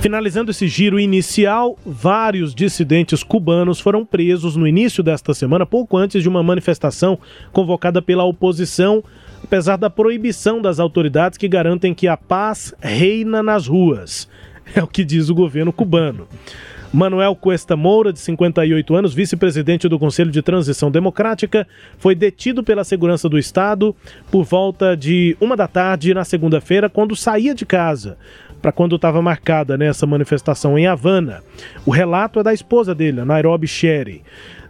Finalizando 0.00 0.50
esse 0.50 0.68
giro 0.68 1.00
inicial, 1.00 1.76
vários 1.84 2.54
dissidentes 2.54 3.24
cubanos 3.24 3.80
foram 3.80 4.04
presos 4.04 4.54
no 4.54 4.66
início 4.66 5.02
desta 5.02 5.34
semana, 5.34 5.66
pouco 5.66 5.96
antes 5.96 6.22
de 6.22 6.28
uma 6.28 6.42
manifestação 6.42 7.18
convocada 7.52 8.00
pela 8.00 8.22
oposição, 8.22 9.02
apesar 9.42 9.76
da 9.76 9.90
proibição 9.90 10.62
das 10.62 10.78
autoridades 10.78 11.36
que 11.36 11.48
garantem 11.48 11.92
que 11.92 12.06
a 12.06 12.16
paz 12.16 12.72
reina 12.80 13.42
nas 13.42 13.66
ruas. 13.66 14.28
É 14.74 14.82
o 14.82 14.86
que 14.86 15.04
diz 15.04 15.28
o 15.28 15.34
governo 15.34 15.72
cubano. 15.72 16.28
Manuel 16.92 17.34
Cuesta 17.34 17.76
Moura, 17.76 18.12
de 18.12 18.18
58 18.20 18.94
anos, 18.94 19.14
vice-presidente 19.14 19.88
do 19.88 19.98
Conselho 19.98 20.30
de 20.30 20.42
Transição 20.42 20.90
Democrática, 20.90 21.66
foi 21.98 22.14
detido 22.14 22.62
pela 22.62 22.84
Segurança 22.84 23.28
do 23.28 23.38
Estado 23.38 23.94
por 24.30 24.44
volta 24.44 24.96
de 24.96 25.36
uma 25.40 25.56
da 25.56 25.66
tarde 25.66 26.14
na 26.14 26.24
segunda-feira, 26.24 26.88
quando 26.88 27.16
saía 27.16 27.54
de 27.54 27.66
casa, 27.66 28.16
para 28.62 28.72
quando 28.72 28.96
estava 28.96 29.20
marcada 29.20 29.76
nessa 29.76 30.06
manifestação 30.06 30.78
em 30.78 30.86
Havana. 30.86 31.42
O 31.84 31.90
relato 31.90 32.40
é 32.40 32.42
da 32.42 32.54
esposa 32.54 32.94
dele, 32.94 33.24
Nairobi 33.24 33.66
Sherry. 33.66 34.22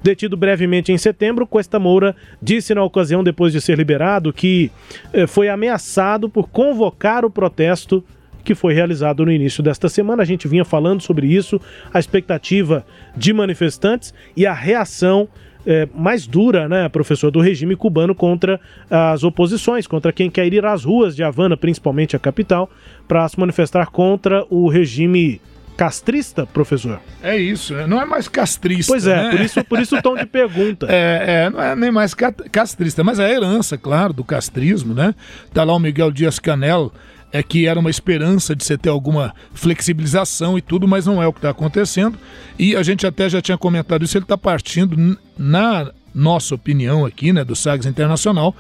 Detido 0.03 0.37
brevemente 0.37 0.93
em 0.93 0.99
setembro, 0.99 1.47
Cuesta 1.47 1.79
Moura 1.79 2.15
disse 2.41 2.75
na 2.75 2.83
ocasião, 2.83 3.25
depois 3.25 3.53
de 3.53 3.61
ser 3.61 3.77
liberado, 3.77 4.33
que 4.33 4.71
eh, 5.13 5.27
foi 5.27 5.49
ameaçado 5.49 6.29
por 6.29 6.49
convocar 6.49 7.25
o 7.25 7.31
protesto 7.31 8.05
que 8.47 8.55
foi 8.55 8.73
realizado 8.73 9.25
no 9.27 9.33
início 9.33 9.61
desta 9.63 9.89
semana. 9.89 10.23
A 10.23 10.27
gente 10.27 10.47
vinha 10.47 10.65
falando 10.65 11.03
sobre 11.03 11.27
isso, 11.27 11.61
a 11.93 11.99
expectativa 11.99 12.87
de 13.17 13.33
manifestantes 13.33 14.15
e 14.37 14.47
a 14.47 14.53
reação 14.55 15.29
é, 15.67 15.89
mais 15.93 16.29
dura, 16.29 16.69
né, 16.69 16.89
professor, 16.89 17.29
do 17.33 17.41
regime 17.41 17.75
cubano 17.75 18.15
contra 18.15 18.61
as 18.89 19.25
oposições, 19.25 19.85
contra 19.89 20.13
quem 20.13 20.31
quer 20.31 20.47
ir 20.53 20.65
às 20.65 20.85
ruas 20.85 21.17
de 21.17 21.25
Havana, 21.25 21.57
principalmente 21.57 22.15
a 22.15 22.21
capital, 22.21 22.71
para 23.09 23.29
se 23.29 23.39
manifestar 23.39 23.87
contra 23.87 24.45
o 24.49 24.69
regime 24.69 25.41
castrista, 25.77 26.47
professor? 26.47 27.01
É 27.23 27.37
isso, 27.37 27.75
né? 27.75 27.87
não 27.87 28.01
é 28.01 28.05
mais 28.07 28.29
castrista. 28.29 28.93
Pois 28.93 29.07
é, 29.07 29.25
né? 29.25 29.31
por 29.31 29.41
isso, 29.41 29.65
por 29.65 29.81
isso 29.81 29.97
o 29.97 30.03
tom 30.03 30.15
de 30.15 30.25
pergunta. 30.25 30.87
É, 30.97 31.45
é, 31.47 31.51
não 31.51 31.61
é 31.61 31.77
nem 31.77 31.91
mais 31.91 32.15
ca- 32.15 32.33
castrista, 32.33 33.03
mas 33.05 33.19
é 33.19 33.27
a 33.27 33.31
herança, 33.31 33.77
claro, 33.77 34.13
do 34.13 34.23
castrismo, 34.25 34.95
né? 34.95 35.15
Tá 35.53 35.65
lá 35.65 35.75
o 35.75 35.79
Miguel 35.79 36.11
Dias 36.11 36.39
Canel, 36.39 36.93
é 37.33 37.43
que 37.43 37.67
era 37.67 37.79
uma 37.79 37.91
esperança 37.91 38.55
de 38.55 38.65
você 38.65 38.79
ter 38.79 38.89
alguma 38.89 39.35
flexibilização 39.53 40.57
e 40.57 40.63
tudo, 40.63 40.87
mas 40.89 41.07
não 41.07 41.23
é 41.23 41.27
o 41.27 41.33
que 41.33 41.39
está 41.39 41.51
acontecendo. 41.51 42.19
E 42.59 42.75
a 42.75 42.83
gente 42.83 43.07
até 43.07 43.29
já 43.29 43.41
tinha 43.43 43.59
comentado 43.59 44.05
isso, 44.05 44.17
ele 44.17 44.25
está 44.25 44.39
partindo, 44.39 45.19
na 45.39 45.91
nossa 46.15 46.55
opinião 46.55 47.05
aqui, 47.05 47.33
né, 47.33 47.45
do 47.45 47.55
Sagres 47.55 47.87
Internacional, 47.87 48.55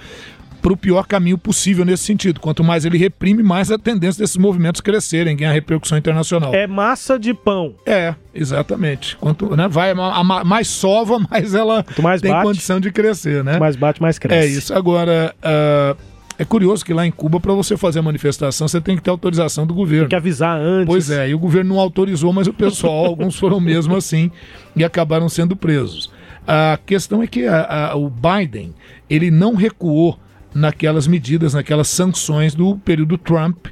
para 0.60 0.72
o 0.72 0.76
pior 0.76 1.06
caminho 1.06 1.38
possível 1.38 1.84
nesse 1.84 2.02
sentido. 2.04 2.40
Quanto 2.40 2.64
mais 2.64 2.84
ele 2.84 2.98
reprime, 2.98 3.42
mais 3.42 3.70
a 3.70 3.78
tendência 3.78 4.20
desses 4.22 4.36
movimentos 4.36 4.80
crescerem, 4.80 5.36
ganhar 5.36 5.52
repercussão 5.52 5.96
internacional. 5.96 6.52
É 6.54 6.66
massa 6.66 7.18
de 7.18 7.32
pão. 7.32 7.74
É, 7.86 8.14
exatamente. 8.34 9.16
Quanto 9.16 9.54
né, 9.56 9.68
vai 9.68 9.92
a 9.92 10.24
ma- 10.24 10.44
mais 10.44 10.66
sova, 10.68 11.18
mais 11.30 11.54
ela 11.54 11.84
mais 12.02 12.20
tem 12.20 12.32
bate, 12.32 12.44
condição 12.44 12.80
de 12.80 12.90
crescer, 12.90 13.44
né? 13.44 13.58
mais 13.58 13.76
bate, 13.76 14.02
mais 14.02 14.18
cresce. 14.18 14.46
É 14.46 14.50
isso. 14.50 14.74
Agora, 14.74 15.34
ah, 15.42 15.94
é 16.38 16.44
curioso 16.44 16.84
que 16.84 16.92
lá 16.92 17.06
em 17.06 17.10
Cuba, 17.10 17.40
para 17.40 17.52
você 17.54 17.76
fazer 17.76 17.98
a 17.98 18.02
manifestação, 18.02 18.68
você 18.68 18.80
tem 18.80 18.96
que 18.96 19.02
ter 19.02 19.10
autorização 19.10 19.66
do 19.66 19.72
governo. 19.74 20.04
Tem 20.04 20.10
que 20.10 20.16
avisar 20.16 20.58
antes. 20.60 20.86
Pois 20.86 21.10
é, 21.10 21.28
e 21.30 21.34
o 21.34 21.38
governo 21.38 21.74
não 21.74 21.80
autorizou, 21.80 22.32
mas 22.32 22.46
o 22.46 22.52
pessoal, 22.52 23.04
alguns 23.06 23.38
foram 23.38 23.58
mesmo 23.60 23.96
assim 23.96 24.30
e 24.74 24.84
acabaram 24.84 25.28
sendo 25.28 25.56
presos. 25.56 26.10
A 26.46 26.78
questão 26.86 27.22
é 27.22 27.26
que 27.26 27.46
a- 27.46 27.90
a- 27.92 27.96
o 27.96 28.08
Biden, 28.10 28.72
ele 29.10 29.30
não 29.30 29.54
recuou 29.54 30.18
naquelas 30.54 31.06
medidas, 31.06 31.54
naquelas 31.54 31.88
sanções 31.88 32.54
do 32.54 32.76
período 32.78 33.18
Trump 33.18 33.66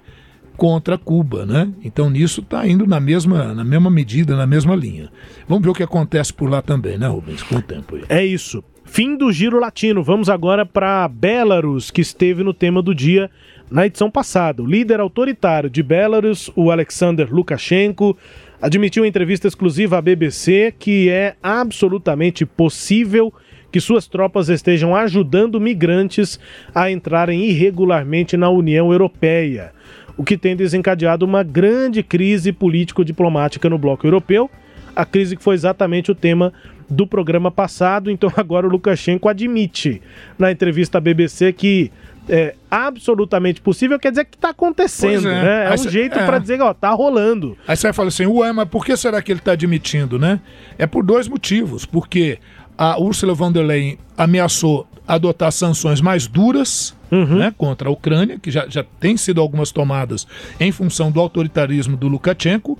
contra 0.57 0.97
Cuba, 0.97 1.45
né? 1.45 1.69
Então 1.83 2.09
nisso 2.09 2.41
está 2.41 2.67
indo 2.67 2.87
na 2.87 3.01
mesma, 3.01 3.53
na 3.55 3.65
mesma 3.65 3.91
medida, 3.91 4.37
na 4.37 4.47
mesma 4.47 4.75
linha. 4.77 5.11
Vamos 5.49 5.65
ver 5.65 5.71
o 5.71 5.75
que 5.75 5.83
acontece 5.83 6.33
por 6.33 6.49
lá 6.49 6.62
também, 6.62 6.97
né, 6.99 7.07
Rubens? 7.09 7.43
Com 7.43 7.57
o 7.57 7.62
tempo 7.62 7.97
aí. 7.97 8.05
É 8.09 8.25
isso. 8.25 8.62
Fim 8.95 9.16
do 9.16 9.32
giro 9.32 9.59
latino. 9.59 10.05
Vamos 10.05 10.30
agora 10.30 10.64
para 10.64 11.09
Belarus, 11.09 11.90
que 11.90 12.01
esteve 12.01 12.45
no 12.45 12.55
tema 12.55 12.80
do 12.80 12.95
dia 12.95 13.28
na 13.68 13.86
edição 13.86 14.09
passada. 14.09 14.62
O 14.62 14.66
líder 14.66 15.01
autoritário 15.01 15.68
de 15.68 15.82
Belarus, 15.82 16.49
o 16.55 16.70
Alexander 16.70 17.28
Lukashenko, 17.28 18.16
admitiu 18.62 19.05
em 19.05 19.09
entrevista 19.09 19.49
exclusiva 19.49 19.99
à 19.99 20.01
BBC 20.01 20.72
que 20.78 21.11
é 21.11 21.34
absolutamente 21.42 22.47
possível 22.47 23.34
que 23.72 23.80
suas 23.80 24.07
tropas 24.07 24.49
estejam 24.49 24.95
ajudando 24.95 25.61
migrantes 25.61 26.38
a 26.72 26.88
entrarem 26.88 27.42
irregularmente 27.47 28.36
na 28.36 28.49
União 28.49 28.92
Europeia, 28.92 29.72
o 30.16 30.22
que 30.22 30.38
tem 30.38 30.55
desencadeado 30.55 31.26
uma 31.26 31.42
grande 31.42 32.01
crise 32.01 32.53
político-diplomática 32.53 33.68
no 33.68 33.76
bloco 33.76 34.07
europeu 34.07 34.49
a 34.95 35.05
crise 35.05 35.36
que 35.36 35.42
foi 35.42 35.55
exatamente 35.55 36.11
o 36.11 36.14
tema 36.14 36.53
do 36.89 37.07
programa 37.07 37.51
passado. 37.51 38.11
Então 38.11 38.30
agora 38.37 38.66
o 38.66 38.70
Lukashenko 38.70 39.28
admite 39.28 40.01
na 40.39 40.51
entrevista 40.51 40.99
à 40.99 41.01
BBC 41.01 41.53
que 41.53 41.91
é 42.28 42.55
absolutamente 42.70 43.61
possível, 43.61 43.99
quer 43.99 44.11
dizer 44.11 44.24
que 44.24 44.37
está 44.37 44.49
acontecendo, 44.49 45.28
é. 45.28 45.43
né? 45.43 45.64
É 45.64 45.66
Aí 45.66 45.74
um 45.74 45.78
cê- 45.78 45.91
jeito 45.91 46.18
é. 46.18 46.24
para 46.24 46.39
dizer, 46.39 46.61
ó, 46.62 46.72
tá 46.72 46.91
rolando. 46.91 47.57
Aí 47.68 47.76
você 47.76 47.89
vai 47.89 47.93
falar 47.93 48.09
assim, 48.09 48.26
ué, 48.26 48.51
mas 48.53 48.68
por 48.68 48.85
que 48.85 48.97
será 48.97 49.20
que 49.20 49.30
ele 49.30 49.41
está 49.41 49.53
admitindo, 49.53 50.18
né? 50.18 50.41
É 50.78 50.87
por 50.87 51.05
dois 51.05 51.28
motivos. 51.28 51.85
Porque 51.85 52.39
a 52.78 52.99
Ursula 52.99 53.35
von 53.35 53.53
der 53.53 53.62
Leyen 53.62 53.99
ameaçou 54.16 54.87
adotar 55.07 55.53
sanções 55.53 56.01
mais 56.01 56.26
duras 56.26 56.97
né, 57.11 57.55
contra 57.57 57.89
a 57.89 57.93
Ucrânia, 57.93 58.39
que 58.39 58.51
já, 58.51 58.66
já 58.68 58.85
tem 58.99 59.16
sido 59.16 59.41
algumas 59.41 59.70
tomadas 59.70 60.26
em 60.59 60.72
função 60.72 61.12
do 61.12 61.20
autoritarismo 61.20 61.97
do 61.97 62.09
Lukashenko. 62.09 62.78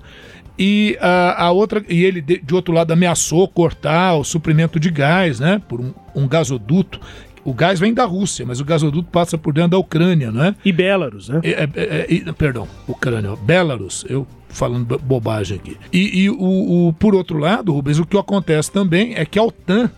E 0.57 0.97
a, 1.01 1.45
a 1.45 1.51
outra, 1.51 1.83
e 1.89 2.03
ele 2.03 2.21
de, 2.21 2.39
de 2.41 2.55
outro 2.55 2.73
lado 2.73 2.91
ameaçou 2.91 3.47
cortar 3.47 4.15
o 4.15 4.23
suprimento 4.23 4.79
de 4.79 4.89
gás, 4.89 5.39
né, 5.39 5.61
por 5.67 5.81
um, 5.81 5.93
um 6.15 6.27
gasoduto. 6.27 6.99
O 7.43 7.53
gás 7.53 7.79
vem 7.79 7.93
da 7.93 8.05
Rússia, 8.05 8.45
mas 8.45 8.59
o 8.59 8.65
gasoduto 8.65 9.09
passa 9.11 9.37
por 9.37 9.53
dentro 9.53 9.71
da 9.71 9.77
Ucrânia, 9.77 10.31
né? 10.31 10.55
E 10.65 10.71
Belarus, 10.71 11.29
né? 11.29 11.41
É, 11.43 11.49
é, 11.51 11.69
é, 11.75 12.23
é, 12.29 12.31
perdão, 12.31 12.67
Ucrânia, 12.87 13.35
Belarus, 13.35 14.03
eu 14.09 14.25
falando 14.49 14.85
bo- 14.85 14.97
bobagem 14.97 15.57
aqui. 15.57 15.77
E, 15.93 16.21
e 16.23 16.29
o, 16.29 16.87
o- 16.87 16.93
por 16.93 17.13
outro 17.13 17.37
lado, 17.37 17.71
Rubens, 17.71 17.99
o 17.99 18.05
que 18.05 18.17
acontece 18.17 18.71
também 18.71 19.13
é 19.15 19.25
que 19.25 19.37
a 19.37 19.43
OTAN 19.43 19.91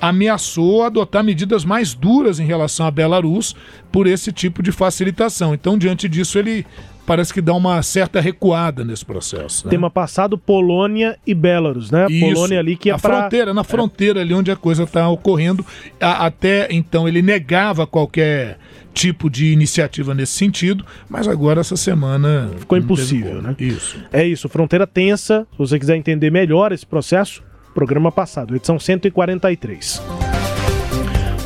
ameaçou 0.00 0.82
adotar 0.82 1.22
medidas 1.22 1.64
mais 1.64 1.92
duras 1.94 2.40
em 2.40 2.44
relação 2.46 2.86
a 2.86 2.90
Belarus 2.90 3.54
por 3.92 4.06
esse 4.06 4.32
tipo 4.32 4.62
de 4.62 4.72
facilitação. 4.72 5.52
Então, 5.54 5.76
diante 5.76 6.08
disso, 6.08 6.38
ele 6.38 6.64
parece 7.10 7.34
que 7.34 7.40
dá 7.40 7.52
uma 7.52 7.82
certa 7.82 8.20
recuada 8.20 8.84
nesse 8.84 9.04
processo. 9.04 9.66
né? 9.66 9.70
Tema 9.70 9.90
passado, 9.90 10.38
Polônia 10.38 11.18
e 11.26 11.34
Belarus, 11.34 11.90
né? 11.90 12.06
Isso. 12.08 12.24
Polônia 12.24 12.60
ali 12.60 12.76
que 12.76 12.88
é 12.88 12.92
a 12.92 12.98
pra... 13.00 13.22
fronteira, 13.22 13.52
na 13.52 13.64
fronteira 13.64 14.20
ali 14.20 14.32
onde 14.32 14.48
a 14.48 14.54
coisa 14.54 14.84
está 14.84 15.08
ocorrendo. 15.08 15.66
A- 16.00 16.26
até 16.26 16.68
então 16.70 17.08
ele 17.08 17.20
negava 17.20 17.84
qualquer 17.84 18.58
tipo 18.94 19.28
de 19.28 19.52
iniciativa 19.52 20.14
nesse 20.14 20.34
sentido, 20.34 20.86
mas 21.08 21.26
agora 21.26 21.60
essa 21.60 21.76
semana 21.76 22.48
Ficou 22.58 22.78
impossível, 22.78 23.42
né? 23.42 23.56
Isso. 23.58 23.98
É 24.12 24.24
isso, 24.24 24.48
fronteira 24.48 24.86
tensa. 24.86 25.48
Se 25.50 25.58
você 25.58 25.80
quiser 25.80 25.96
entender 25.96 26.30
melhor 26.30 26.70
esse 26.70 26.86
processo, 26.86 27.42
programa 27.74 28.12
passado, 28.12 28.54
edição 28.54 28.78
143. 28.78 30.39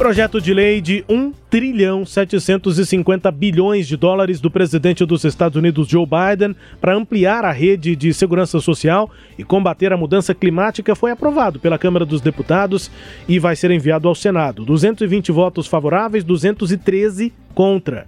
Projeto 0.04 0.38
de 0.38 0.52
lei 0.52 0.82
de 0.82 1.02
1 1.08 1.32
trilhão 1.48 2.04
750 2.04 3.30
bilhões 3.32 3.88
de 3.88 3.96
dólares 3.96 4.38
do 4.38 4.50
presidente 4.50 5.02
dos 5.06 5.24
Estados 5.24 5.56
Unidos 5.56 5.88
Joe 5.88 6.04
Biden 6.04 6.54
para 6.78 6.94
ampliar 6.94 7.42
a 7.42 7.50
rede 7.50 7.96
de 7.96 8.12
segurança 8.12 8.60
social 8.60 9.10
e 9.38 9.42
combater 9.42 9.94
a 9.94 9.96
mudança 9.96 10.34
climática 10.34 10.94
foi 10.94 11.10
aprovado 11.10 11.58
pela 11.58 11.78
Câmara 11.78 12.04
dos 12.04 12.20
Deputados 12.20 12.90
e 13.26 13.38
vai 13.38 13.56
ser 13.56 13.70
enviado 13.70 14.06
ao 14.06 14.14
Senado. 14.14 14.62
220 14.66 15.32
votos 15.32 15.66
favoráveis, 15.66 16.22
213 16.22 17.32
contra. 17.54 18.06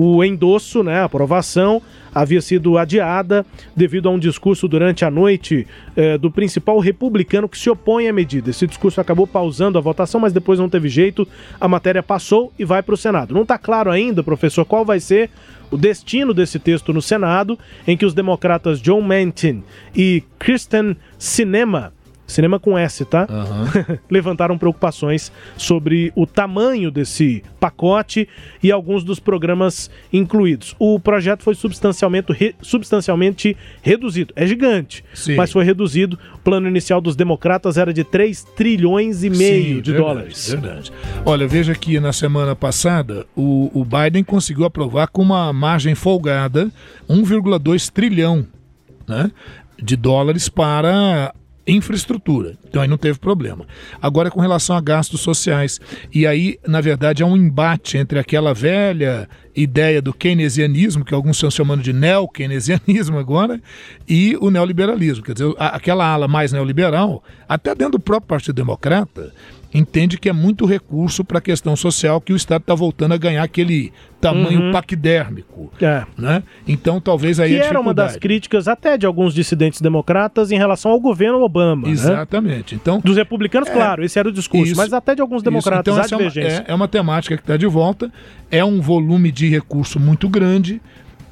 O 0.00 0.22
endosso, 0.22 0.84
né, 0.84 1.00
a 1.00 1.06
aprovação, 1.06 1.82
havia 2.14 2.40
sido 2.40 2.78
adiada 2.78 3.44
devido 3.74 4.08
a 4.08 4.12
um 4.12 4.18
discurso 4.18 4.68
durante 4.68 5.04
a 5.04 5.10
noite 5.10 5.66
eh, 5.96 6.16
do 6.16 6.30
principal 6.30 6.78
republicano 6.78 7.48
que 7.48 7.58
se 7.58 7.68
opõe 7.68 8.06
à 8.06 8.12
medida. 8.12 8.48
Esse 8.48 8.64
discurso 8.64 9.00
acabou 9.00 9.26
pausando 9.26 9.76
a 9.76 9.80
votação, 9.80 10.20
mas 10.20 10.32
depois 10.32 10.60
não 10.60 10.68
teve 10.68 10.88
jeito, 10.88 11.26
a 11.60 11.66
matéria 11.66 12.00
passou 12.00 12.52
e 12.56 12.64
vai 12.64 12.80
para 12.80 12.94
o 12.94 12.96
Senado. 12.96 13.34
Não 13.34 13.42
está 13.42 13.58
claro 13.58 13.90
ainda, 13.90 14.22
professor, 14.22 14.64
qual 14.64 14.84
vai 14.84 15.00
ser 15.00 15.30
o 15.68 15.76
destino 15.76 16.32
desse 16.32 16.60
texto 16.60 16.92
no 16.92 17.02
Senado, 17.02 17.58
em 17.84 17.96
que 17.96 18.06
os 18.06 18.14
democratas 18.14 18.80
John 18.80 19.00
Manchin 19.00 19.64
e 19.96 20.22
Kristen 20.38 20.96
Sinema 21.18 21.92
cinema 22.28 22.60
com 22.60 22.78
S, 22.78 23.04
tá? 23.04 23.26
Levantaram 24.08 24.56
preocupações 24.56 25.32
sobre 25.56 26.12
o 26.14 26.26
tamanho 26.26 26.90
desse 26.90 27.42
pacote 27.58 28.28
e 28.62 28.70
alguns 28.70 29.02
dos 29.02 29.18
programas 29.18 29.90
incluídos. 30.12 30.76
O 30.78 31.00
projeto 31.00 31.42
foi 31.42 31.54
substancialmente, 31.54 32.32
re- 32.32 32.54
substancialmente 32.62 33.56
reduzido. 33.82 34.32
É 34.36 34.46
gigante, 34.46 35.02
Sim. 35.14 35.34
mas 35.34 35.50
foi 35.50 35.64
reduzido. 35.64 36.18
O 36.34 36.38
plano 36.38 36.68
inicial 36.68 37.00
dos 37.00 37.16
democratas 37.16 37.76
era 37.78 37.92
de 37.92 38.04
3 38.04 38.44
trilhões 38.54 39.24
e 39.24 39.30
meio 39.30 39.76
Sim, 39.76 39.80
de 39.82 39.92
verdade, 39.92 39.96
dólares. 40.14 40.50
Verdade. 40.50 40.92
Olha, 41.24 41.48
veja 41.48 41.74
que 41.74 41.98
na 41.98 42.12
semana 42.12 42.54
passada 42.54 43.26
o, 43.34 43.70
o 43.74 43.84
Biden 43.84 44.22
conseguiu 44.22 44.64
aprovar 44.66 45.08
com 45.08 45.22
uma 45.22 45.52
margem 45.52 45.94
folgada 45.94 46.70
1,2 47.08 47.90
trilhão 47.90 48.46
né, 49.06 49.30
de 49.82 49.96
dólares 49.96 50.48
para 50.48 51.32
infraestrutura. 51.72 52.56
Então 52.68 52.80
aí 52.80 52.88
não 52.88 52.96
teve 52.96 53.18
problema. 53.18 53.66
Agora 54.00 54.30
com 54.30 54.40
relação 54.40 54.76
a 54.76 54.80
gastos 54.80 55.20
sociais. 55.20 55.80
E 56.12 56.26
aí, 56.26 56.58
na 56.66 56.80
verdade, 56.80 57.22
há 57.22 57.26
um 57.26 57.36
embate 57.36 57.98
entre 57.98 58.18
aquela 58.18 58.54
velha 58.54 59.28
ideia 59.54 60.00
do 60.00 60.12
keynesianismo, 60.12 61.04
que 61.04 61.12
alguns 61.12 61.36
estão 61.36 61.50
chamando 61.50 61.82
de 61.82 61.92
neo-keynesianismo 61.92 63.18
agora, 63.18 63.60
e 64.08 64.36
o 64.40 64.50
neoliberalismo. 64.50 65.24
Quer 65.24 65.32
dizer, 65.32 65.52
aquela 65.58 66.06
ala 66.06 66.28
mais 66.28 66.52
neoliberal, 66.52 67.22
até 67.48 67.74
dentro 67.74 67.92
do 67.92 68.00
próprio 68.00 68.28
Partido 68.28 68.54
Democrata, 68.54 69.32
entende 69.72 70.16
que 70.18 70.28
é 70.28 70.32
muito 70.32 70.64
recurso 70.64 71.22
para 71.24 71.38
a 71.38 71.40
questão 71.40 71.76
social 71.76 72.20
que 72.20 72.32
o 72.32 72.36
Estado 72.36 72.62
está 72.62 72.74
voltando 72.74 73.12
a 73.12 73.16
ganhar 73.18 73.42
aquele 73.42 73.92
tamanho 74.20 74.60
Uhum. 74.62 74.72
paquidérmico. 74.72 75.70
É. 75.80 76.04
Né? 76.16 76.42
Então 76.66 77.00
talvez 77.00 77.38
aí 77.38 77.54
que 77.54 77.60
a 77.60 77.64
era 77.66 77.80
uma 77.80 77.92
das 77.92 78.16
críticas 78.16 78.66
até 78.66 78.96
de 78.96 79.04
alguns 79.06 79.34
dissidentes 79.34 79.80
democratas 79.80 80.50
em 80.50 80.56
relação 80.56 80.90
ao 80.90 80.98
governo 81.00 81.40
Obama. 81.42 81.86
né? 81.86 81.92
Exatamente. 81.92 82.74
Então, 82.74 83.00
Dos 83.00 83.16
republicanos, 83.16 83.68
É, 83.68 83.72
claro, 83.72 84.02
esse 84.04 84.18
era 84.18 84.28
o 84.28 84.32
discurso, 84.32 84.68
isso. 84.72 84.76
mas 84.76 84.92
até 84.92 85.14
de 85.14 85.20
alguns 85.20 85.42
democratas, 85.42 85.94
Isso, 85.94 86.06
então 86.06 86.18
há 86.18 86.22
é 86.22 86.28
uma-. 86.28 86.40
É, 86.40 86.64
é 86.68 86.74
uma 86.74 86.88
temática 86.88 87.36
que 87.36 87.42
está 87.42 87.56
de 87.56 87.66
volta, 87.66 88.10
é 88.50 88.64
um 88.64 88.80
volume 88.80 89.30
de 89.30 89.48
recurso 89.48 90.00
muito 90.00 90.28
grande 90.28 90.80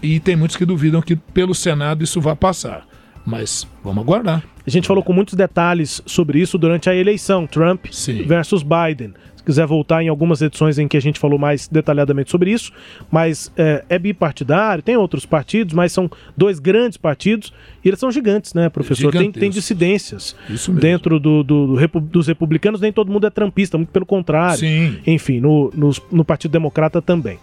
e 0.02 0.20
tem 0.20 0.36
muitos 0.36 0.56
que 0.56 0.64
duvidam 0.66 1.00
que 1.00 1.16
pelo 1.16 1.54
Senado 1.54 2.04
isso 2.04 2.20
vai 2.20 2.36
passar. 2.36 2.86
Mas 3.26 3.66
vamos 3.82 4.04
aguardar. 4.04 4.42
A 4.66 4.70
gente 4.70 4.86
falou 4.86 5.02
com 5.02 5.12
muitos 5.12 5.34
detalhes 5.34 6.00
sobre 6.06 6.38
isso 6.40 6.56
durante 6.56 6.88
a 6.88 6.94
eleição, 6.94 7.46
Trump 7.46 7.86
versus 8.26 8.62
Biden. 8.62 9.12
Se 9.36 9.42
quiser 9.42 9.66
voltar 9.66 10.02
em 10.02 10.08
algumas 10.08 10.42
edições 10.42 10.76
em 10.78 10.88
que 10.88 10.96
a 10.96 11.00
gente 11.00 11.18
falou 11.20 11.38
mais 11.38 11.68
detalhadamente 11.68 12.30
sobre 12.30 12.50
isso, 12.50 12.72
mas 13.10 13.50
é, 13.56 13.84
é 13.88 13.98
bipartidário, 13.98 14.82
tem 14.82 14.96
outros 14.96 15.24
partidos, 15.26 15.72
mas 15.74 15.92
são 15.92 16.10
dois 16.36 16.58
grandes 16.58 16.96
partidos 16.98 17.52
e 17.84 17.88
eles 17.88 17.98
são 18.00 18.10
gigantes, 18.10 18.54
né, 18.54 18.68
professor? 18.68 19.12
Tem, 19.12 19.30
tem 19.30 19.50
dissidências 19.50 20.34
Isso 20.50 20.70
mesmo. 20.72 20.80
dentro 20.80 21.20
do, 21.20 21.42
do- 21.44 21.76
do 21.76 22.00
dos 22.00 22.26
republicanos, 22.26 22.80
nem 22.80 22.92
todo 22.92 23.10
mundo 23.10 23.26
é 23.26 23.30
trampista, 23.30 23.76
muito 23.76 23.90
pelo 23.90 24.06
contrário. 24.06 24.58
Sim. 24.58 24.98
Enfim, 25.06 25.40
no, 25.40 25.72
nos- 25.76 26.02
no 26.10 26.24
Partido 26.24 26.50
Democrata 26.52 27.00
também. 27.02 27.38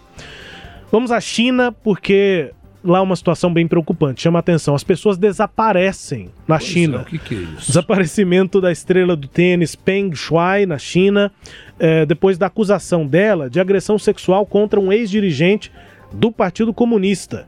Vamos 0.92 1.10
à 1.10 1.20
China, 1.20 1.72
porque 1.72 2.52
lá 2.84 2.98
é 2.98 3.02
uma 3.02 3.16
situação 3.16 3.52
bem 3.52 3.66
preocupante. 3.66 4.22
Chama 4.22 4.38
a 4.38 4.40
atenção. 4.40 4.74
As 4.74 4.84
pessoas 4.84 5.16
desaparecem 5.16 6.30
na 6.46 6.58
Pois 6.58 6.68
China. 6.68 6.98
é, 6.98 7.00
o 7.00 7.04
que, 7.04 7.18
que 7.18 7.34
é 7.34 7.38
isso? 7.38 7.66
Desaparecimento 7.68 8.60
da 8.60 8.70
estrela 8.70 9.16
do 9.16 9.26
tênis 9.26 9.74
Peng 9.74 10.14
Shuai, 10.14 10.66
na 10.66 10.78
China, 10.78 11.32
eh, 11.78 12.04
depois 12.04 12.36
da 12.36 12.46
acusação 12.46 13.06
dela 13.06 13.48
de 13.48 13.58
agressão 13.58 13.98
sexual 13.98 14.44
contra 14.44 14.78
um 14.78 14.92
ex-dirigente 14.92 15.72
do 16.12 16.30
Partido 16.30 16.72
Comunista. 16.74 17.46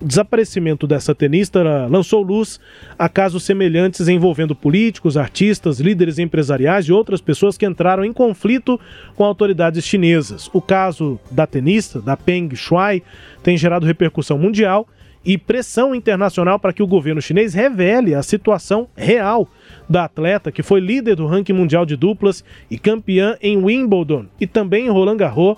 O 0.00 0.04
desaparecimento 0.04 0.86
dessa 0.86 1.14
tenista 1.14 1.62
lançou 1.86 2.22
luz 2.22 2.60
a 2.98 3.08
casos 3.08 3.44
semelhantes 3.44 4.08
envolvendo 4.08 4.54
políticos, 4.54 5.16
artistas, 5.16 5.80
líderes 5.80 6.18
empresariais 6.18 6.84
e 6.84 6.92
outras 6.92 7.22
pessoas 7.22 7.56
que 7.56 7.64
entraram 7.64 8.04
em 8.04 8.12
conflito 8.12 8.78
com 9.14 9.24
autoridades 9.24 9.84
chinesas. 9.84 10.50
O 10.52 10.60
caso 10.60 11.18
da 11.30 11.46
tenista, 11.46 11.98
da 12.00 12.14
Peng 12.14 12.54
Shuai, 12.54 13.02
tem 13.42 13.56
gerado 13.56 13.86
repercussão 13.86 14.36
mundial 14.36 14.86
e 15.26 15.36
pressão 15.36 15.92
internacional 15.92 16.56
para 16.56 16.72
que 16.72 16.84
o 16.84 16.86
governo 16.86 17.20
chinês 17.20 17.52
revele 17.52 18.14
a 18.14 18.22
situação 18.22 18.86
real 18.96 19.48
da 19.88 20.04
atleta 20.04 20.52
que 20.52 20.62
foi 20.62 20.78
líder 20.78 21.16
do 21.16 21.26
ranking 21.26 21.52
mundial 21.52 21.84
de 21.84 21.96
duplas 21.96 22.44
e 22.70 22.78
campeã 22.78 23.36
em 23.42 23.56
Wimbledon 23.56 24.26
e 24.40 24.46
também 24.46 24.86
em 24.86 24.90
Roland 24.90 25.16
Garros, 25.16 25.56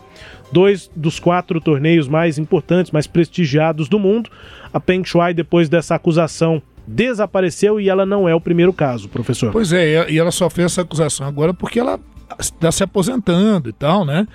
dois 0.52 0.90
dos 0.94 1.18
quatro 1.18 1.60
torneios 1.60 2.08
mais 2.08 2.38
importantes, 2.38 2.90
mais 2.92 3.06
prestigiados 3.06 3.88
do 3.88 3.98
mundo. 3.98 4.30
A 4.72 4.80
Peng 4.80 5.04
Shuai, 5.04 5.34
depois 5.34 5.68
dessa 5.68 5.94
acusação, 5.94 6.62
desapareceu 6.86 7.80
e 7.80 7.88
ela 7.88 8.06
não 8.06 8.28
é 8.28 8.34
o 8.34 8.40
primeiro 8.40 8.72
caso, 8.72 9.08
professor. 9.08 9.52
Pois 9.52 9.72
é, 9.72 10.10
e 10.10 10.18
ela 10.18 10.30
só 10.30 10.48
fez 10.48 10.72
essa 10.72 10.82
acusação 10.82 11.26
agora 11.26 11.52
porque 11.52 11.78
ela 11.78 12.00
está 12.38 12.70
se 12.72 12.82
aposentando 12.82 13.68
e 13.68 13.72
tal, 13.72 14.04
né? 14.04 14.26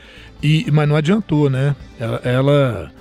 E, 0.42 0.66
mas 0.72 0.88
não 0.88 0.96
adiantou, 0.96 1.50
né? 1.50 1.76
Ela, 2.00 2.22
ela, 2.24 2.92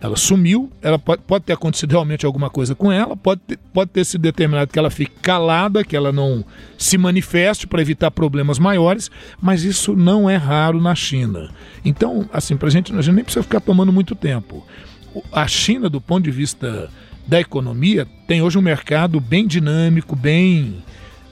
ela 0.00 0.16
sumiu, 0.16 0.72
ela 0.80 0.98
pode, 0.98 1.22
pode 1.22 1.44
ter 1.44 1.52
acontecido 1.52 1.90
realmente 1.90 2.24
alguma 2.24 2.48
coisa 2.48 2.74
com 2.74 2.90
ela, 2.90 3.14
pode 3.14 3.42
ter, 3.42 3.58
pode 3.72 3.90
ter 3.90 4.04
sido 4.04 4.22
determinado 4.22 4.72
que 4.72 4.78
ela 4.78 4.88
fique 4.88 5.12
calada, 5.20 5.84
que 5.84 5.94
ela 5.94 6.10
não 6.10 6.42
se 6.78 6.96
manifeste 6.96 7.66
para 7.66 7.82
evitar 7.82 8.10
problemas 8.10 8.58
maiores, 8.58 9.10
mas 9.40 9.62
isso 9.62 9.94
não 9.94 10.28
é 10.28 10.36
raro 10.36 10.80
na 10.80 10.94
China. 10.94 11.50
Então, 11.84 12.28
assim, 12.32 12.56
pra 12.56 12.70
gente, 12.70 12.92
a 12.92 13.02
gente 13.02 13.14
nem 13.14 13.24
precisa 13.24 13.42
ficar 13.42 13.60
tomando 13.60 13.92
muito 13.92 14.14
tempo. 14.14 14.66
A 15.30 15.46
China, 15.46 15.90
do 15.90 16.00
ponto 16.00 16.24
de 16.24 16.30
vista 16.30 16.88
da 17.26 17.38
economia, 17.38 18.06
tem 18.26 18.40
hoje 18.40 18.56
um 18.56 18.62
mercado 18.62 19.20
bem 19.20 19.46
dinâmico, 19.46 20.16
bem 20.16 20.82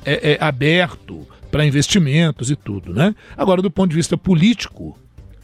é, 0.04 0.32
é, 0.32 0.38
aberto 0.44 1.26
para 1.50 1.64
investimentos 1.64 2.50
e 2.50 2.56
tudo, 2.56 2.92
né? 2.92 3.14
Agora, 3.36 3.62
do 3.62 3.70
ponto 3.70 3.90
de 3.90 3.96
vista 3.96 4.16
político, 4.16 4.98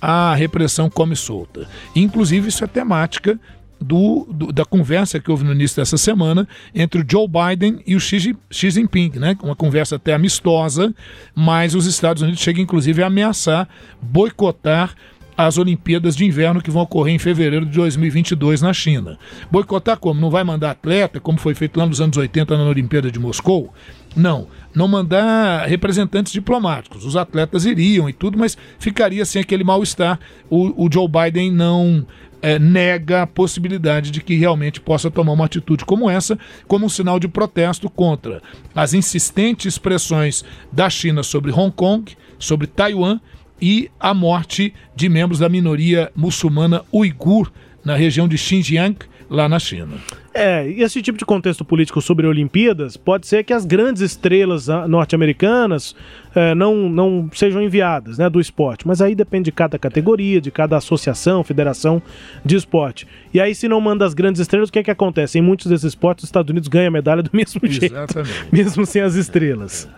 a 0.07 0.35
repressão 0.35 0.91
come 0.91 1.17
solta. 1.17 1.67
Inclusive, 1.97 2.49
isso 2.49 2.63
é 2.63 2.67
temática 2.67 3.39
do, 3.81 4.27
do- 4.31 4.53
da 4.53 4.65
conversa 4.65 5.19
que 5.19 5.31
houve 5.31 5.45
no 5.45 5.53
início 5.53 5.77
dessa 5.77 5.97
semana 5.97 6.47
entre 6.75 7.01
o 7.03 7.07
Joe 7.09 7.27
Biden 7.29 7.81
e 7.87 7.97
o 7.97 8.01
Xi, 8.01 8.37
Xi 8.51 8.71
Jinping, 8.71 9.13
né? 9.17 9.37
Uma 9.43 9.57
conversa 9.57 9.97
até 9.97 10.13
amistosa, 10.15 10.95
mas 11.35 11.75
os 11.75 11.87
Estados 11.87 12.23
Unidos 12.23 12.41
chegam 12.41 12.63
inclusive 12.63 13.03
a 13.03 13.07
ameaçar 13.07 13.69
boicotar 14.01 14.95
as 15.37 15.59
Olimpíadas 15.59 16.15
de 16.17 16.25
Inverno 16.25 16.63
que 16.63 16.71
vão 16.71 16.83
ocorrer 16.83 17.15
em 17.15 17.19
fevereiro 17.19 17.67
de 17.67 17.73
2022 17.73 18.63
na 18.63 18.73
China. 18.73 19.19
Boicotar 19.51 19.99
como? 19.99 20.21
Não 20.21 20.31
vai 20.31 20.45
mandar 20.45 20.71
atleta, 20.71 21.21
como 21.21 21.39
foi 21.39 21.55
feito 21.55 21.79
lá 21.79 21.87
nos 21.87 22.01
anos 22.01 22.17
80 22.17 22.57
na 22.57 22.65
Olimpíada 22.65 23.11
de 23.11 23.19
Moscou? 23.19 23.73
Não. 24.17 24.47
Não 24.75 24.87
mandar 24.87 25.67
representantes 25.67 26.33
diplomáticos. 26.33 27.05
Os 27.05 27.17
atletas 27.17 27.65
iriam 27.65 28.09
e 28.09 28.13
tudo, 28.13 28.39
mas 28.39 28.57
ficaria 28.79 29.25
sem 29.25 29.43
aquele 29.43 29.65
mal-estar. 29.65 30.19
O, 30.49 30.87
o 30.87 30.93
Joe 30.93 31.09
Biden 31.09 31.51
não 31.51 32.07
eh, 32.41 32.59
nega 32.59 33.23
a 33.23 33.27
possibilidade 33.27 34.11
de 34.11 34.21
que 34.21 34.37
realmente 34.37 34.81
possa 34.81 35.11
tomar 35.11 35.33
uma 35.33 35.47
atitude 35.47 35.85
como 35.85 36.11
essa, 36.11 36.39
como 36.69 36.87
um 36.87 36.89
sinal 36.89 37.19
de 37.19 37.27
protesto 37.27 37.89
contra 37.89 38.43
as 38.75 38.95
insistentes 38.95 39.79
pressões 39.79 40.45
da 40.71 40.91
China 40.91 41.23
sobre 41.23 41.51
Hong 41.51 41.73
Kong, 41.73 42.13
sobre 42.39 42.67
Taiwan 42.67 43.19
e 43.61 43.91
a 43.99 44.13
morte 44.13 44.75
de 44.95 45.09
membros 45.09 45.39
da 45.39 45.49
minoria 45.49 46.11
muçulmana 46.15 46.83
uigur 46.93 47.51
na 47.85 47.95
região 47.95 48.27
de 48.27 48.39
Xinjiang, 48.39 48.97
lá 49.29 49.49
na 49.49 49.59
China. 49.59 49.97
É, 50.33 50.69
e 50.69 50.83
esse 50.83 51.01
tipo 51.01 51.17
de 51.17 51.25
contexto 51.25 51.65
político 51.65 52.01
sobre 52.01 52.27
Olimpíadas 52.27 52.97
pode 52.97 53.27
ser 53.27 53.45
que 53.45 53.53
as 53.53 53.65
grandes 53.65 54.03
estrelas 54.03 54.69
ah, 54.69 54.89
norte-americanas 54.89 55.95
eh, 56.35 56.55
não, 56.55 56.89
não 56.89 57.31
sejam 57.33 57.63
enviadas 57.63 58.19
né, 58.19 58.29
do 58.29 58.41
esporte. 58.41 58.87
Mas 58.87 59.01
aí 59.01 59.15
depende 59.15 59.45
de 59.45 59.53
cada 59.53 59.79
categoria, 59.79 60.41
de 60.41 60.51
cada 60.51 60.77
associação, 60.77 61.45
federação 61.45 62.03
de 62.45 62.57
esporte. 62.57 63.07
E 63.33 63.41
aí, 63.41 63.55
se 63.55 63.69
não 63.69 63.81
manda 63.81 64.05
as 64.05 64.13
grandes 64.13 64.41
estrelas, 64.41 64.71
o 64.71 64.73
que 64.73 64.81
é 64.81 64.83
que 64.83 64.91
acontece? 64.91 65.39
Em 65.39 65.43
muitos 65.43 65.67
desses 65.67 65.85
esportes, 65.85 66.25
os 66.25 66.29
Estados 66.29 66.51
Unidos 66.51 66.69
ganham 66.69 66.89
a 66.89 66.93
medalha 66.93 67.23
do 67.23 67.31
mesmo 67.35 67.61
jeito. 67.65 67.95
Exatamente. 67.95 68.47
Mesmo 68.51 68.85
sem 68.85 69.03
as 69.03 69.15
estrelas. 69.15 69.89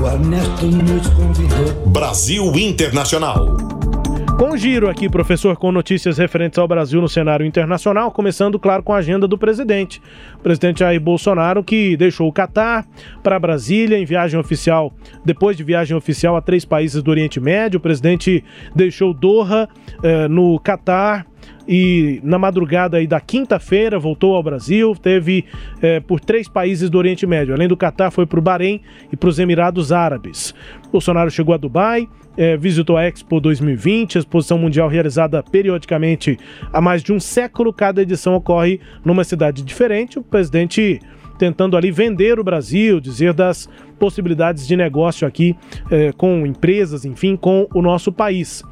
O 0.00 0.06
Ernesto 0.06 0.66
nos 0.66 1.08
convidou. 1.08 1.88
Brasil 1.88 2.44
Internacional. 2.56 3.56
Com 4.38 4.56
giro 4.56 4.88
aqui, 4.88 5.08
professor, 5.08 5.56
com 5.56 5.72
notícias 5.72 6.16
referentes 6.16 6.56
ao 6.56 6.68
Brasil 6.68 7.00
no 7.00 7.08
cenário 7.08 7.44
internacional, 7.44 8.12
começando, 8.12 8.56
claro, 8.56 8.84
com 8.84 8.92
a 8.92 8.98
agenda 8.98 9.26
do 9.26 9.36
presidente. 9.36 10.00
O 10.36 10.38
presidente 10.38 10.78
Jair 10.78 11.00
Bolsonaro, 11.00 11.64
que 11.64 11.96
deixou 11.96 12.28
o 12.28 12.32
Catar 12.32 12.86
para 13.24 13.40
Brasília 13.40 13.98
em 13.98 14.04
viagem 14.04 14.38
oficial, 14.38 14.92
depois 15.24 15.56
de 15.56 15.64
viagem 15.64 15.96
oficial 15.96 16.36
a 16.36 16.40
três 16.40 16.64
países 16.64 17.02
do 17.02 17.10
Oriente 17.10 17.40
Médio. 17.40 17.78
O 17.78 17.80
presidente 17.80 18.44
deixou 18.76 19.12
Doha, 19.12 19.68
eh, 20.04 20.28
no 20.28 20.60
Catar, 20.60 21.26
e 21.66 22.20
na 22.22 22.38
madrugada 22.38 22.96
aí 22.96 23.06
da 23.06 23.20
quinta-feira 23.20 23.98
voltou 23.98 24.34
ao 24.34 24.42
Brasil, 24.42 24.94
teve 24.94 25.44
eh, 25.82 26.00
por 26.00 26.18
três 26.18 26.48
países 26.48 26.88
do 26.88 26.96
Oriente 26.96 27.26
Médio. 27.26 27.54
Além 27.54 27.68
do 27.68 27.76
Catar, 27.76 28.10
foi 28.10 28.24
para 28.24 28.38
o 28.38 28.42
Bahrein 28.42 28.80
e 29.12 29.16
para 29.16 29.28
os 29.28 29.38
Emirados 29.38 29.92
Árabes. 29.92 30.54
Bolsonaro 30.90 31.30
chegou 31.30 31.54
a 31.54 31.58
Dubai, 31.58 32.08
eh, 32.38 32.56
visitou 32.56 32.96
a 32.96 33.06
Expo 33.06 33.40
2020, 33.40 34.16
a 34.16 34.20
exposição 34.20 34.56
mundial 34.56 34.88
realizada 34.88 35.42
periodicamente 35.42 36.38
há 36.72 36.80
mais 36.80 37.02
de 37.02 37.12
um 37.12 37.20
século. 37.20 37.72
Cada 37.72 38.00
edição 38.00 38.34
ocorre 38.34 38.80
numa 39.04 39.24
cidade 39.24 39.62
diferente. 39.62 40.18
O 40.18 40.22
presidente 40.22 41.00
tentando 41.38 41.76
ali 41.76 41.90
vender 41.90 42.38
o 42.38 42.44
Brasil, 42.44 43.00
dizer 43.00 43.32
das 43.32 43.68
possibilidades 43.98 44.66
de 44.66 44.76
negócio 44.76 45.26
aqui 45.26 45.56
eh, 45.90 46.12
com 46.16 46.46
empresas, 46.46 47.04
enfim, 47.04 47.36
com 47.36 47.66
o 47.74 47.80
nosso 47.80 48.12
país. 48.12 48.62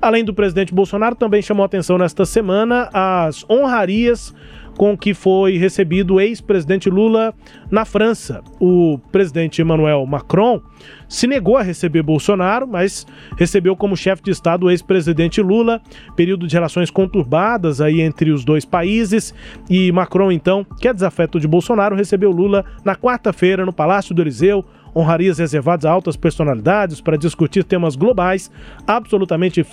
Além 0.00 0.24
do 0.24 0.32
presidente 0.32 0.72
Bolsonaro, 0.72 1.14
também 1.14 1.42
chamou 1.42 1.64
atenção 1.64 1.98
nesta 1.98 2.24
semana 2.24 2.88
as 2.92 3.44
honrarias 3.50 4.34
com 4.76 4.96
que 4.96 5.14
foi 5.14 5.56
recebido 5.56 6.14
o 6.14 6.20
ex-presidente 6.20 6.88
Lula 6.88 7.34
na 7.70 7.84
França. 7.84 8.42
O 8.60 8.98
presidente 9.12 9.60
Emmanuel 9.60 10.04
Macron 10.06 10.60
se 11.08 11.26
negou 11.26 11.56
a 11.56 11.62
receber 11.62 12.02
Bolsonaro, 12.02 12.66
mas 12.66 13.06
recebeu 13.36 13.76
como 13.76 13.96
chefe 13.96 14.22
de 14.22 14.30
Estado 14.30 14.66
o 14.66 14.70
ex-presidente 14.70 15.42
Lula, 15.42 15.80
período 16.16 16.46
de 16.46 16.54
relações 16.54 16.90
conturbadas 16.90 17.80
aí 17.80 18.00
entre 18.00 18.30
os 18.30 18.44
dois 18.44 18.64
países, 18.64 19.34
e 19.68 19.90
Macron 19.92 20.30
então, 20.30 20.64
que 20.80 20.88
é 20.88 20.94
desafeto 20.94 21.40
de 21.40 21.48
Bolsonaro, 21.48 21.96
recebeu 21.96 22.30
Lula 22.30 22.64
na 22.84 22.94
quarta-feira 22.94 23.66
no 23.66 23.72
Palácio 23.72 24.14
do 24.14 24.22
Eliseu, 24.22 24.64
honrarias 24.94 25.38
reservadas 25.38 25.84
a 25.84 25.90
altas 25.90 26.16
personalidades 26.16 27.00
para 27.00 27.16
discutir 27.16 27.64
temas 27.64 27.96
globais 27.96 28.50
absolutamente 28.86 29.64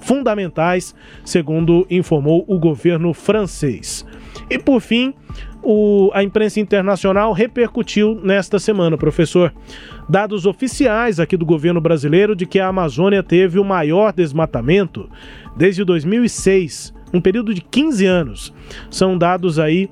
fundamentais, 0.00 0.94
segundo 1.24 1.86
informou 1.90 2.44
o 2.46 2.58
governo 2.58 3.12
francês. 3.12 4.06
E 4.48 4.58
por 4.58 4.80
fim, 4.80 5.14
o, 5.62 6.10
a 6.14 6.22
imprensa 6.22 6.60
internacional 6.60 7.32
repercutiu 7.32 8.18
nesta 8.22 8.58
semana, 8.58 8.96
professor, 8.96 9.52
dados 10.08 10.46
oficiais 10.46 11.20
aqui 11.20 11.36
do 11.36 11.44
governo 11.44 11.80
brasileiro 11.80 12.34
de 12.34 12.46
que 12.46 12.58
a 12.58 12.68
Amazônia 12.68 13.22
teve 13.22 13.58
o 13.58 13.64
maior 13.64 14.12
desmatamento 14.12 15.08
desde 15.56 15.84
2006, 15.84 16.94
um 17.12 17.20
período 17.20 17.52
de 17.52 17.60
15 17.60 18.06
anos. 18.06 18.54
São 18.90 19.18
dados 19.18 19.58
aí 19.58 19.88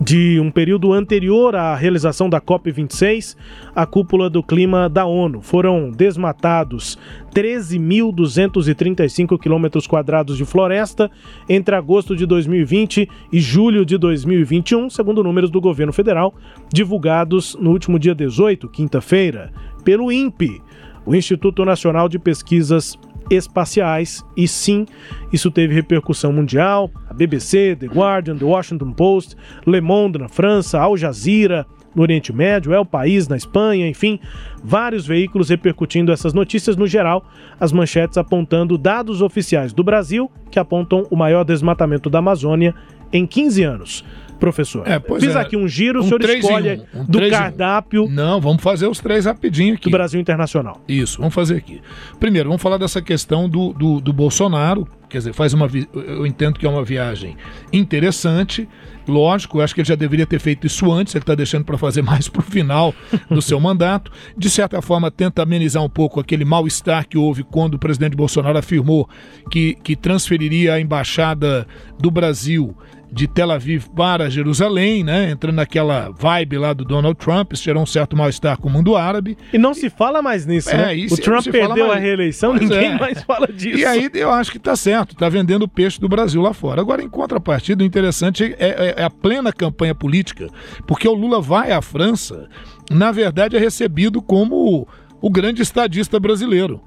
de 0.00 0.40
um 0.40 0.50
período 0.50 0.92
anterior 0.92 1.54
à 1.56 1.74
realização 1.74 2.28
da 2.28 2.38
COP26, 2.40 3.34
a 3.74 3.86
cúpula 3.86 4.28
do 4.28 4.42
clima 4.42 4.88
da 4.88 5.06
ONU. 5.06 5.40
Foram 5.40 5.90
desmatados 5.90 6.98
13.235 7.34 9.38
quilômetros 9.38 9.86
quadrados 9.86 10.36
de 10.36 10.44
floresta 10.44 11.10
entre 11.48 11.74
agosto 11.74 12.14
de 12.14 12.26
2020 12.26 13.08
e 13.32 13.40
julho 13.40 13.86
de 13.86 13.96
2021, 13.96 14.90
segundo 14.90 15.22
números 15.22 15.50
do 15.50 15.60
governo 15.60 15.92
federal, 15.92 16.34
divulgados 16.72 17.56
no 17.60 17.70
último 17.70 17.96
dia 17.98 18.14
18, 18.14 18.68
quinta-feira, 18.68 19.52
pelo 19.84 20.12
INPE, 20.12 20.62
o 21.04 21.14
Instituto 21.14 21.62
Nacional 21.64 22.08
de 22.08 22.18
Pesquisas 22.18 22.98
espaciais 23.30 24.24
e 24.36 24.46
sim, 24.46 24.86
isso 25.32 25.50
teve 25.50 25.74
repercussão 25.74 26.32
mundial. 26.32 26.90
BBC, 27.16 27.76
The 27.76 27.86
Guardian, 27.86 28.36
The 28.36 28.44
Washington 28.44 28.92
Post, 28.92 29.36
Le 29.66 29.80
Monde 29.80 30.18
na 30.18 30.28
França, 30.28 30.80
Al 30.80 30.96
Jazeera 30.96 31.66
no 31.94 32.02
Oriente 32.02 32.30
Médio, 32.30 32.78
o 32.78 32.84
País 32.84 33.26
na 33.26 33.36
Espanha, 33.36 33.88
enfim, 33.88 34.20
vários 34.62 35.06
veículos 35.06 35.48
repercutindo 35.48 36.12
essas 36.12 36.34
notícias. 36.34 36.76
No 36.76 36.86
geral, 36.86 37.24
as 37.58 37.72
manchetes 37.72 38.18
apontando 38.18 38.76
dados 38.76 39.22
oficiais 39.22 39.72
do 39.72 39.82
Brasil 39.82 40.30
que 40.50 40.58
apontam 40.58 41.06
o 41.10 41.16
maior 41.16 41.42
desmatamento 41.42 42.10
da 42.10 42.18
Amazônia 42.18 42.74
em 43.10 43.26
15 43.26 43.62
anos 43.62 44.04
professor. 44.38 44.86
É, 44.86 44.98
pois 44.98 45.22
Fiz 45.22 45.34
é. 45.34 45.40
aqui 45.40 45.56
um 45.56 45.66
giro, 45.66 46.00
Um 46.00 46.04
o 46.04 46.08
senhor 46.08 46.22
escolhe 46.22 46.82
um, 46.94 47.00
um 47.00 47.04
do 47.04 47.30
cardápio 47.30 48.08
Não, 48.08 48.40
vamos 48.40 48.62
fazer 48.62 48.86
os 48.86 49.00
três 49.00 49.26
rapidinho 49.26 49.74
aqui. 49.74 49.84
do 49.84 49.90
Brasil 49.90 50.20
Internacional. 50.20 50.80
Isso, 50.88 51.18
vamos 51.18 51.34
fazer 51.34 51.56
aqui. 51.56 51.80
Primeiro, 52.20 52.48
vamos 52.48 52.62
falar 52.62 52.78
dessa 52.78 53.00
questão 53.02 53.48
do, 53.48 53.72
do, 53.72 54.00
do 54.00 54.12
Bolsonaro. 54.12 54.86
Quer 55.08 55.18
dizer, 55.18 55.32
faz 55.32 55.54
uma 55.54 55.68
eu 55.94 56.26
entendo 56.26 56.58
que 56.58 56.66
é 56.66 56.68
uma 56.68 56.84
viagem 56.84 57.36
interessante. 57.72 58.68
Lógico, 59.06 59.58
eu 59.58 59.62
acho 59.62 59.72
que 59.72 59.80
ele 59.80 59.88
já 59.88 59.94
deveria 59.94 60.26
ter 60.26 60.40
feito 60.40 60.66
isso 60.66 60.90
antes, 60.90 61.14
ele 61.14 61.22
está 61.22 61.34
deixando 61.34 61.64
para 61.64 61.78
fazer 61.78 62.02
mais 62.02 62.28
para 62.28 62.40
o 62.40 62.42
final 62.42 62.92
do 63.30 63.40
seu 63.40 63.60
mandato. 63.60 64.10
De 64.36 64.50
certa 64.50 64.82
forma, 64.82 65.10
tenta 65.10 65.42
amenizar 65.42 65.82
um 65.82 65.88
pouco 65.88 66.18
aquele 66.18 66.44
mal-estar 66.44 67.06
que 67.06 67.16
houve 67.16 67.44
quando 67.44 67.74
o 67.74 67.78
presidente 67.78 68.16
Bolsonaro 68.16 68.58
afirmou 68.58 69.08
que, 69.50 69.76
que 69.82 69.94
transferiria 69.94 70.74
a 70.74 70.80
embaixada 70.80 71.66
do 71.98 72.10
Brasil 72.10 72.76
de 73.10 73.26
Tel 73.28 73.50
Aviv 73.50 73.86
para 73.94 74.28
Jerusalém, 74.28 75.02
né? 75.04 75.30
Entrando 75.30 75.54
naquela 75.56 76.10
vibe 76.18 76.58
lá 76.58 76.72
do 76.72 76.84
Donald 76.84 77.16
Trump, 77.18 77.52
isso 77.52 77.62
gerou 77.62 77.82
um 77.82 77.86
certo 77.86 78.16
mal-estar 78.16 78.58
com 78.58 78.68
o 78.68 78.70
mundo 78.70 78.96
árabe. 78.96 79.36
E 79.52 79.58
não 79.58 79.72
se 79.72 79.88
fala 79.88 80.20
mais 80.20 80.44
nisso, 80.44 80.70
É, 80.70 80.76
né? 80.76 80.94
isso 80.94 81.14
o 81.14 81.18
Trump 81.18 81.44
perdeu 81.46 81.86
mais. 81.88 81.98
a 81.98 82.04
reeleição, 82.04 82.50
Pois 82.56 82.68
ninguém 82.68 82.92
é. 82.92 82.98
mais 82.98 83.22
fala 83.22 83.46
disso. 83.46 83.78
E 83.78 83.84
aí 83.84 84.10
eu 84.14 84.30
acho 84.30 84.50
que 84.52 84.58
tá 84.58 84.74
certo, 84.76 85.14
tá 85.14 85.28
vendendo 85.28 85.62
o 85.62 85.68
peixe 85.68 86.00
do 86.00 86.08
Brasil 86.08 86.42
lá 86.42 86.52
fora. 86.52 86.80
Agora, 86.80 87.02
em 87.02 87.08
contrapartida, 87.08 87.82
o 87.82 87.86
interessante 87.86 88.44
é, 88.44 88.54
é- 88.58 88.94
é 88.98 89.04
a 89.04 89.10
plena 89.10 89.52
campanha 89.52 89.94
política, 89.94 90.48
porque 90.86 91.06
o 91.08 91.14
Lula 91.14 91.40
vai 91.40 91.72
à 91.72 91.80
França, 91.80 92.48
na 92.90 93.10
verdade 93.12 93.56
é 93.56 93.58
recebido 93.58 94.20
como 94.20 94.86
o 95.20 95.30
grande 95.30 95.62
estadista 95.62 96.20
brasileiro. 96.20 96.80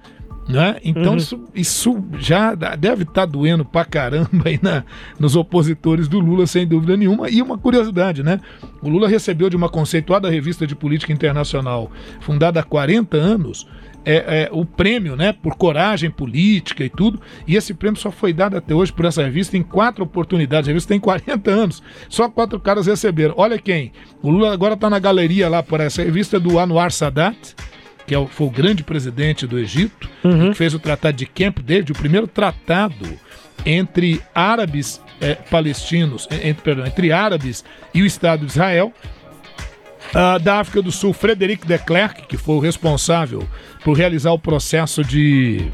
Né? 0.50 0.78
Então 0.84 1.12
Uhum. 1.12 1.18
isso, 1.18 1.44
isso 1.54 2.04
já 2.18 2.56
deve 2.56 3.04
estar 3.04 3.28
doendo 3.28 3.64
pra 3.64 3.86
caramba 3.86 4.30
aí 4.46 4.60
na, 4.60 4.84
nos 5.20 5.36
opositores 5.36 6.08
do 6.08 6.20
Lula, 6.20 6.48
sem 6.48 6.68
dúvida 6.68 6.98
nenhuma. 6.98 7.30
E 7.30 7.40
uma 7.40 7.56
curiosidade, 7.56 8.24
né? 8.24 8.42
O 8.82 8.90
Lula 8.90 9.08
recebeu 9.08 9.48
de 9.48 9.56
uma 9.56 9.70
conceituada 9.70 10.28
revista 10.28 10.66
de 10.66 10.76
política 10.76 11.14
internacional, 11.14 11.92
fundada 12.20 12.60
há 12.60 12.64
40 12.64 13.16
anos, 13.16 13.68
é, 14.04 14.46
é, 14.46 14.50
o 14.52 14.66
prêmio, 14.66 15.16
né, 15.16 15.34
por 15.34 15.56
coragem 15.56 16.10
política 16.10 16.84
e 16.84 16.90
tudo. 16.90 17.22
E 17.48 17.56
esse 17.56 17.74
prêmio 17.76 18.00
só 18.00 18.10
foi 18.10 18.34
dado 18.34 18.58
até 18.58 18.74
hoje 18.74 18.92
por 18.92 19.06
essa 19.06 19.22
revista 19.22 19.56
em 19.56 19.62
quatro 19.62 20.04
oportunidades. 20.04 20.68
A 20.68 20.72
revista 20.72 20.90
tem 20.90 21.00
40 21.00 21.52
anos, 21.52 21.84
só 22.08 22.28
quatro 22.28 22.60
caras 22.60 22.88
receberam. 22.88 23.36
Olha 23.38 23.60
quem. 23.60 23.92
O 24.24 24.32
Lula 24.32 24.52
agora 24.52 24.74
está 24.74 24.90
na 24.90 24.98
galeria 24.98 25.48
lá 25.48 25.62
por 25.62 25.80
essa 25.80 26.02
revista 26.02 26.40
do 26.40 26.58
Anwar 26.58 26.92
Sadat, 26.92 27.56
que 28.10 28.16
é 28.16 28.18
o- 28.18 28.26
foi 28.26 28.48
o 28.48 28.50
grande 28.50 28.84
presidente 28.84 29.46
do 29.46 29.60
Egito, 29.60 30.10
que 30.50 30.58
fez 30.58 30.74
o 30.74 30.80
Tratado 30.80 31.16
de 31.16 31.28
Camp 31.28 31.60
David, 31.60 31.92
o 31.92 31.96
primeiro 31.96 32.26
tratado 32.28 33.08
entre 33.64 34.20
árabes 34.34 35.00
eh, 35.22 35.36
palestinos, 35.36 36.28
eh, 36.32 36.50
entre, 36.50 36.64
perdão, 36.64 36.86
entre 36.88 37.12
árabes 37.12 37.64
e 37.94 38.02
o 38.02 38.06
Estado 38.08 38.46
de 38.46 38.52
Israel. 38.52 38.92
Ah, 40.14 40.40
da 40.40 40.60
África 40.60 40.82
do 40.82 40.92
Sul, 40.92 41.14
Frederic 41.14 41.68
de 41.68 41.78
Klerk, 41.78 42.24
que 42.28 42.36
foi 42.36 42.56
o 42.56 42.60
responsável 42.60 43.48
por 43.84 43.96
realizar 43.96 44.32
o 44.32 44.40
processo 44.40 45.04
de, 45.04 45.68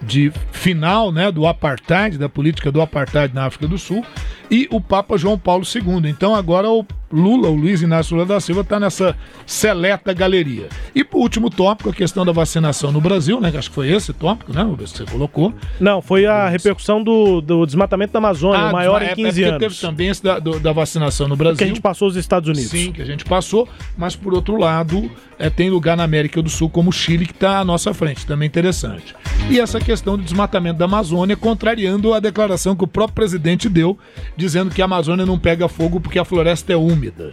de 0.00 0.32
final 0.52 1.12
né, 1.12 1.30
do 1.30 1.46
apartheid, 1.46 2.16
da 2.16 2.28
política 2.28 2.72
do 2.72 2.80
apartheid 2.80 3.34
na 3.34 3.44
África 3.44 3.66
do 3.68 3.76
Sul, 3.76 4.02
e 4.50 4.68
o 4.70 4.80
Papa 4.80 5.16
João 5.16 5.38
Paulo 5.38 5.64
II. 5.64 6.08
Então 6.10 6.34
agora 6.34 6.68
o 6.70 6.84
Lula, 7.12 7.48
o 7.48 7.54
Luiz 7.54 7.82
Inácio 7.82 8.14
Lula 8.16 8.26
da 8.26 8.40
Silva, 8.40 8.62
está 8.62 8.80
nessa 8.80 9.16
seleta 9.46 10.12
galeria. 10.12 10.68
E 10.94 11.04
por 11.04 11.18
último 11.18 11.48
tópico, 11.48 11.88
a 11.90 11.92
questão 11.92 12.24
da 12.26 12.32
vacinação 12.32 12.90
no 12.90 13.00
Brasil, 13.00 13.40
né? 13.40 13.52
Acho 13.56 13.68
que 13.68 13.74
foi 13.74 13.90
esse 13.92 14.12
tópico, 14.12 14.52
né, 14.52 14.64
que 14.76 14.86
você 14.88 15.04
colocou. 15.04 15.54
Não, 15.80 16.02
foi 16.02 16.26
a 16.26 16.48
repercussão 16.48 17.02
do, 17.02 17.40
do 17.40 17.64
desmatamento 17.64 18.12
da 18.12 18.18
Amazônia, 18.18 18.66
o 18.66 18.72
maior 18.72 19.00
é- 19.02 19.06
em 19.06 19.08
é 19.10 19.14
15 19.14 19.28
porque 19.28 19.44
anos. 19.44 19.58
Teve 19.60 19.74
também 19.80 20.08
esse 20.08 20.22
da, 20.22 20.38
do- 20.40 20.58
da 20.58 20.72
vacinação 20.72 21.28
no 21.28 21.36
Brasil. 21.36 21.56
Que 21.56 21.64
a 21.64 21.68
gente 21.68 21.80
passou 21.80 22.08
os 22.08 22.16
Estados 22.16 22.48
Unidos. 22.48 22.70
Sim, 22.70 22.90
que 22.92 23.00
a 23.00 23.04
gente 23.06 23.24
passou, 23.24 23.68
mas 23.96 24.16
por 24.16 24.34
outro 24.34 24.56
lado, 24.56 25.08
é, 25.38 25.48
tem 25.48 25.70
lugar 25.70 25.96
na 25.96 26.02
América 26.02 26.42
do 26.42 26.50
Sul, 26.50 26.68
como 26.68 26.90
o 26.90 26.92
Chile, 26.92 27.24
que 27.26 27.32
está 27.32 27.60
à 27.60 27.64
nossa 27.64 27.94
frente, 27.94 28.26
também 28.26 28.46
interessante. 28.48 29.14
E 29.48 29.60
essa 29.60 29.78
questão 29.78 30.16
do 30.16 30.24
desmatamento 30.24 30.78
da 30.78 30.86
Amazônia, 30.86 31.36
contrariando 31.36 32.12
a 32.12 32.18
declaração 32.18 32.74
que 32.74 32.82
o 32.82 32.86
próprio 32.88 33.14
presidente 33.14 33.68
deu, 33.68 33.96
dizendo 34.36 34.74
que 34.74 34.82
a 34.82 34.84
Amazônia 34.84 35.24
não 35.24 35.38
pega 35.38 35.68
fogo 35.68 36.00
porque 36.00 36.18
a 36.18 36.24
floresta 36.24 36.72
é 36.72 36.76
úmida. 36.76 37.32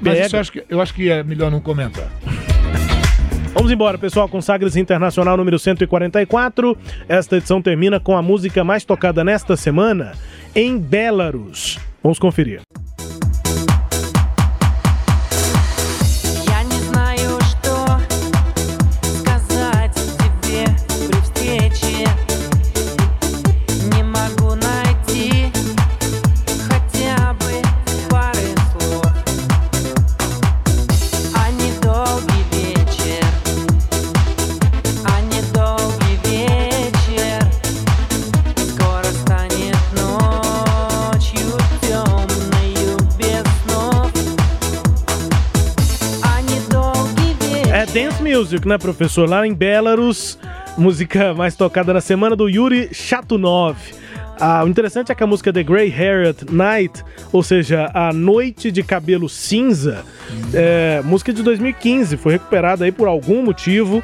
Mas 0.00 0.14
Pega. 0.14 0.26
isso 0.26 0.36
eu 0.36 0.40
acho, 0.40 0.52
que, 0.52 0.64
eu 0.68 0.80
acho 0.80 0.94
que 0.94 1.10
é 1.10 1.22
melhor 1.22 1.50
não 1.50 1.60
comentar. 1.60 2.10
Vamos 3.54 3.70
embora, 3.70 3.96
pessoal, 3.96 4.28
com 4.28 4.40
Sagres 4.42 4.76
Internacional 4.76 5.36
número 5.36 5.58
144. 5.58 6.76
Esta 7.08 7.36
edição 7.36 7.62
termina 7.62 8.00
com 8.00 8.16
a 8.16 8.22
música 8.22 8.64
mais 8.64 8.84
tocada 8.84 9.22
nesta 9.22 9.56
semana 9.56 10.12
em 10.54 10.76
Belarus. 10.78 11.78
Vamos 12.02 12.18
conferir. 12.18 12.60
Music, 48.54 48.68
né, 48.68 48.78
professor? 48.78 49.28
Lá 49.28 49.44
em 49.44 49.52
Belarus, 49.52 50.38
música 50.78 51.34
mais 51.34 51.56
tocada 51.56 51.92
na 51.92 52.00
semana 52.00 52.36
do 52.36 52.48
Yuri 52.48 52.88
Chatunov. 52.92 53.76
Ah, 54.40 54.64
o 54.64 54.68
interessante 54.68 55.12
é 55.12 55.14
que 55.14 55.22
a 55.22 55.26
música 55.26 55.52
The 55.52 55.62
Grey 55.62 55.92
Haired 55.92 56.46
Night, 56.50 57.04
ou 57.32 57.42
seja, 57.42 57.90
a 57.94 58.12
noite 58.12 58.70
de 58.70 58.82
cabelo 58.82 59.28
cinza, 59.28 60.04
é 60.52 61.00
música 61.04 61.32
de 61.32 61.42
2015, 61.42 62.16
foi 62.16 62.32
recuperada 62.34 62.84
aí 62.84 62.92
por 62.92 63.08
algum 63.08 63.42
motivo, 63.42 64.02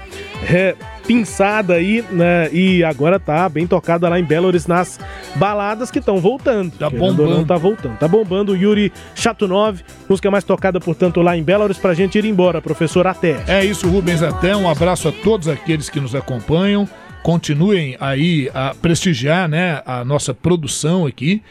é, 0.49 0.74
pinçada 1.07 1.74
aí, 1.74 2.05
né? 2.12 2.49
E 2.53 2.85
agora 2.85 3.18
tá 3.18 3.49
bem 3.49 3.66
tocada 3.66 4.09
lá 4.09 4.20
em 4.20 4.24
Belarus 4.24 4.68
nas 4.68 5.01
baladas 5.35 5.91
que 5.91 5.99
estão 5.99 6.18
voltando. 6.18 6.70
Tá 6.70 6.89
bombando. 6.89 7.31
Não 7.31 7.45
tá 7.45 7.57
voltando. 7.57 7.99
Tá 7.99 8.07
bombando 8.07 8.53
o 8.53 8.57
Yuri 8.57 8.93
Chatunov, 9.14 9.81
música 10.09 10.31
mais 10.31 10.45
tocada, 10.45 10.78
portanto, 10.78 11.20
lá 11.20 11.37
em 11.37 11.43
Belarus, 11.43 11.78
pra 11.78 11.95
gente 11.95 12.16
ir 12.18 12.24
embora, 12.24 12.62
professor, 12.62 13.07
até. 13.07 13.43
É 13.49 13.64
isso, 13.64 13.89
Rubens, 13.89 14.22
até 14.22 14.57
um 14.57 14.68
abraço 14.68 15.09
a 15.09 15.12
todos 15.12 15.49
aqueles 15.49 15.89
que 15.91 15.99
nos 15.99 16.14
acompanham. 16.14 16.89
Continuem 17.23 17.97
aí 18.01 18.51
a 18.55 18.75
prestigiar 18.75 19.49
né, 19.49 19.83
a 19.85 20.05
nossa 20.05 20.33
produção 20.33 21.07
aqui. 21.07 21.43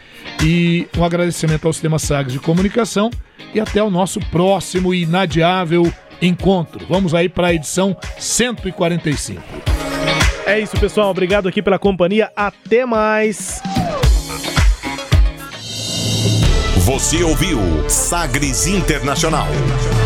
E 0.43 0.87
um 0.97 1.03
agradecimento 1.03 1.65
ao 1.65 1.73
Sistema 1.73 1.99
Sagres 1.99 2.33
de 2.33 2.39
Comunicação. 2.39 3.09
E 3.53 3.59
até 3.59 3.81
o 3.81 3.89
nosso 3.89 4.19
próximo 4.19 4.93
e 4.93 5.03
inadiável 5.03 5.91
encontro. 6.21 6.85
Vamos 6.87 7.13
aí 7.13 7.29
para 7.29 7.47
a 7.47 7.53
edição 7.53 7.95
145. 8.17 9.41
É 10.45 10.59
isso, 10.59 10.75
pessoal. 10.79 11.09
Obrigado 11.11 11.47
aqui 11.47 11.61
pela 11.61 11.77
companhia. 11.77 12.31
Até 12.35 12.85
mais. 12.85 13.61
Você 16.85 17.23
ouviu 17.23 17.59
Sagres 17.87 18.65
Internacional. 18.65 19.47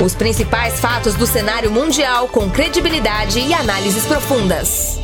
Os 0.03 0.14
principais 0.14 0.82
fatos 0.82 1.16
do 1.16 1.26
cenário 1.26 1.72
mundial 1.72 2.28
com 2.28 2.49
credibilidade 2.49 3.39
e 3.39 3.53
análises 3.53 4.05
profundas. 4.05 4.99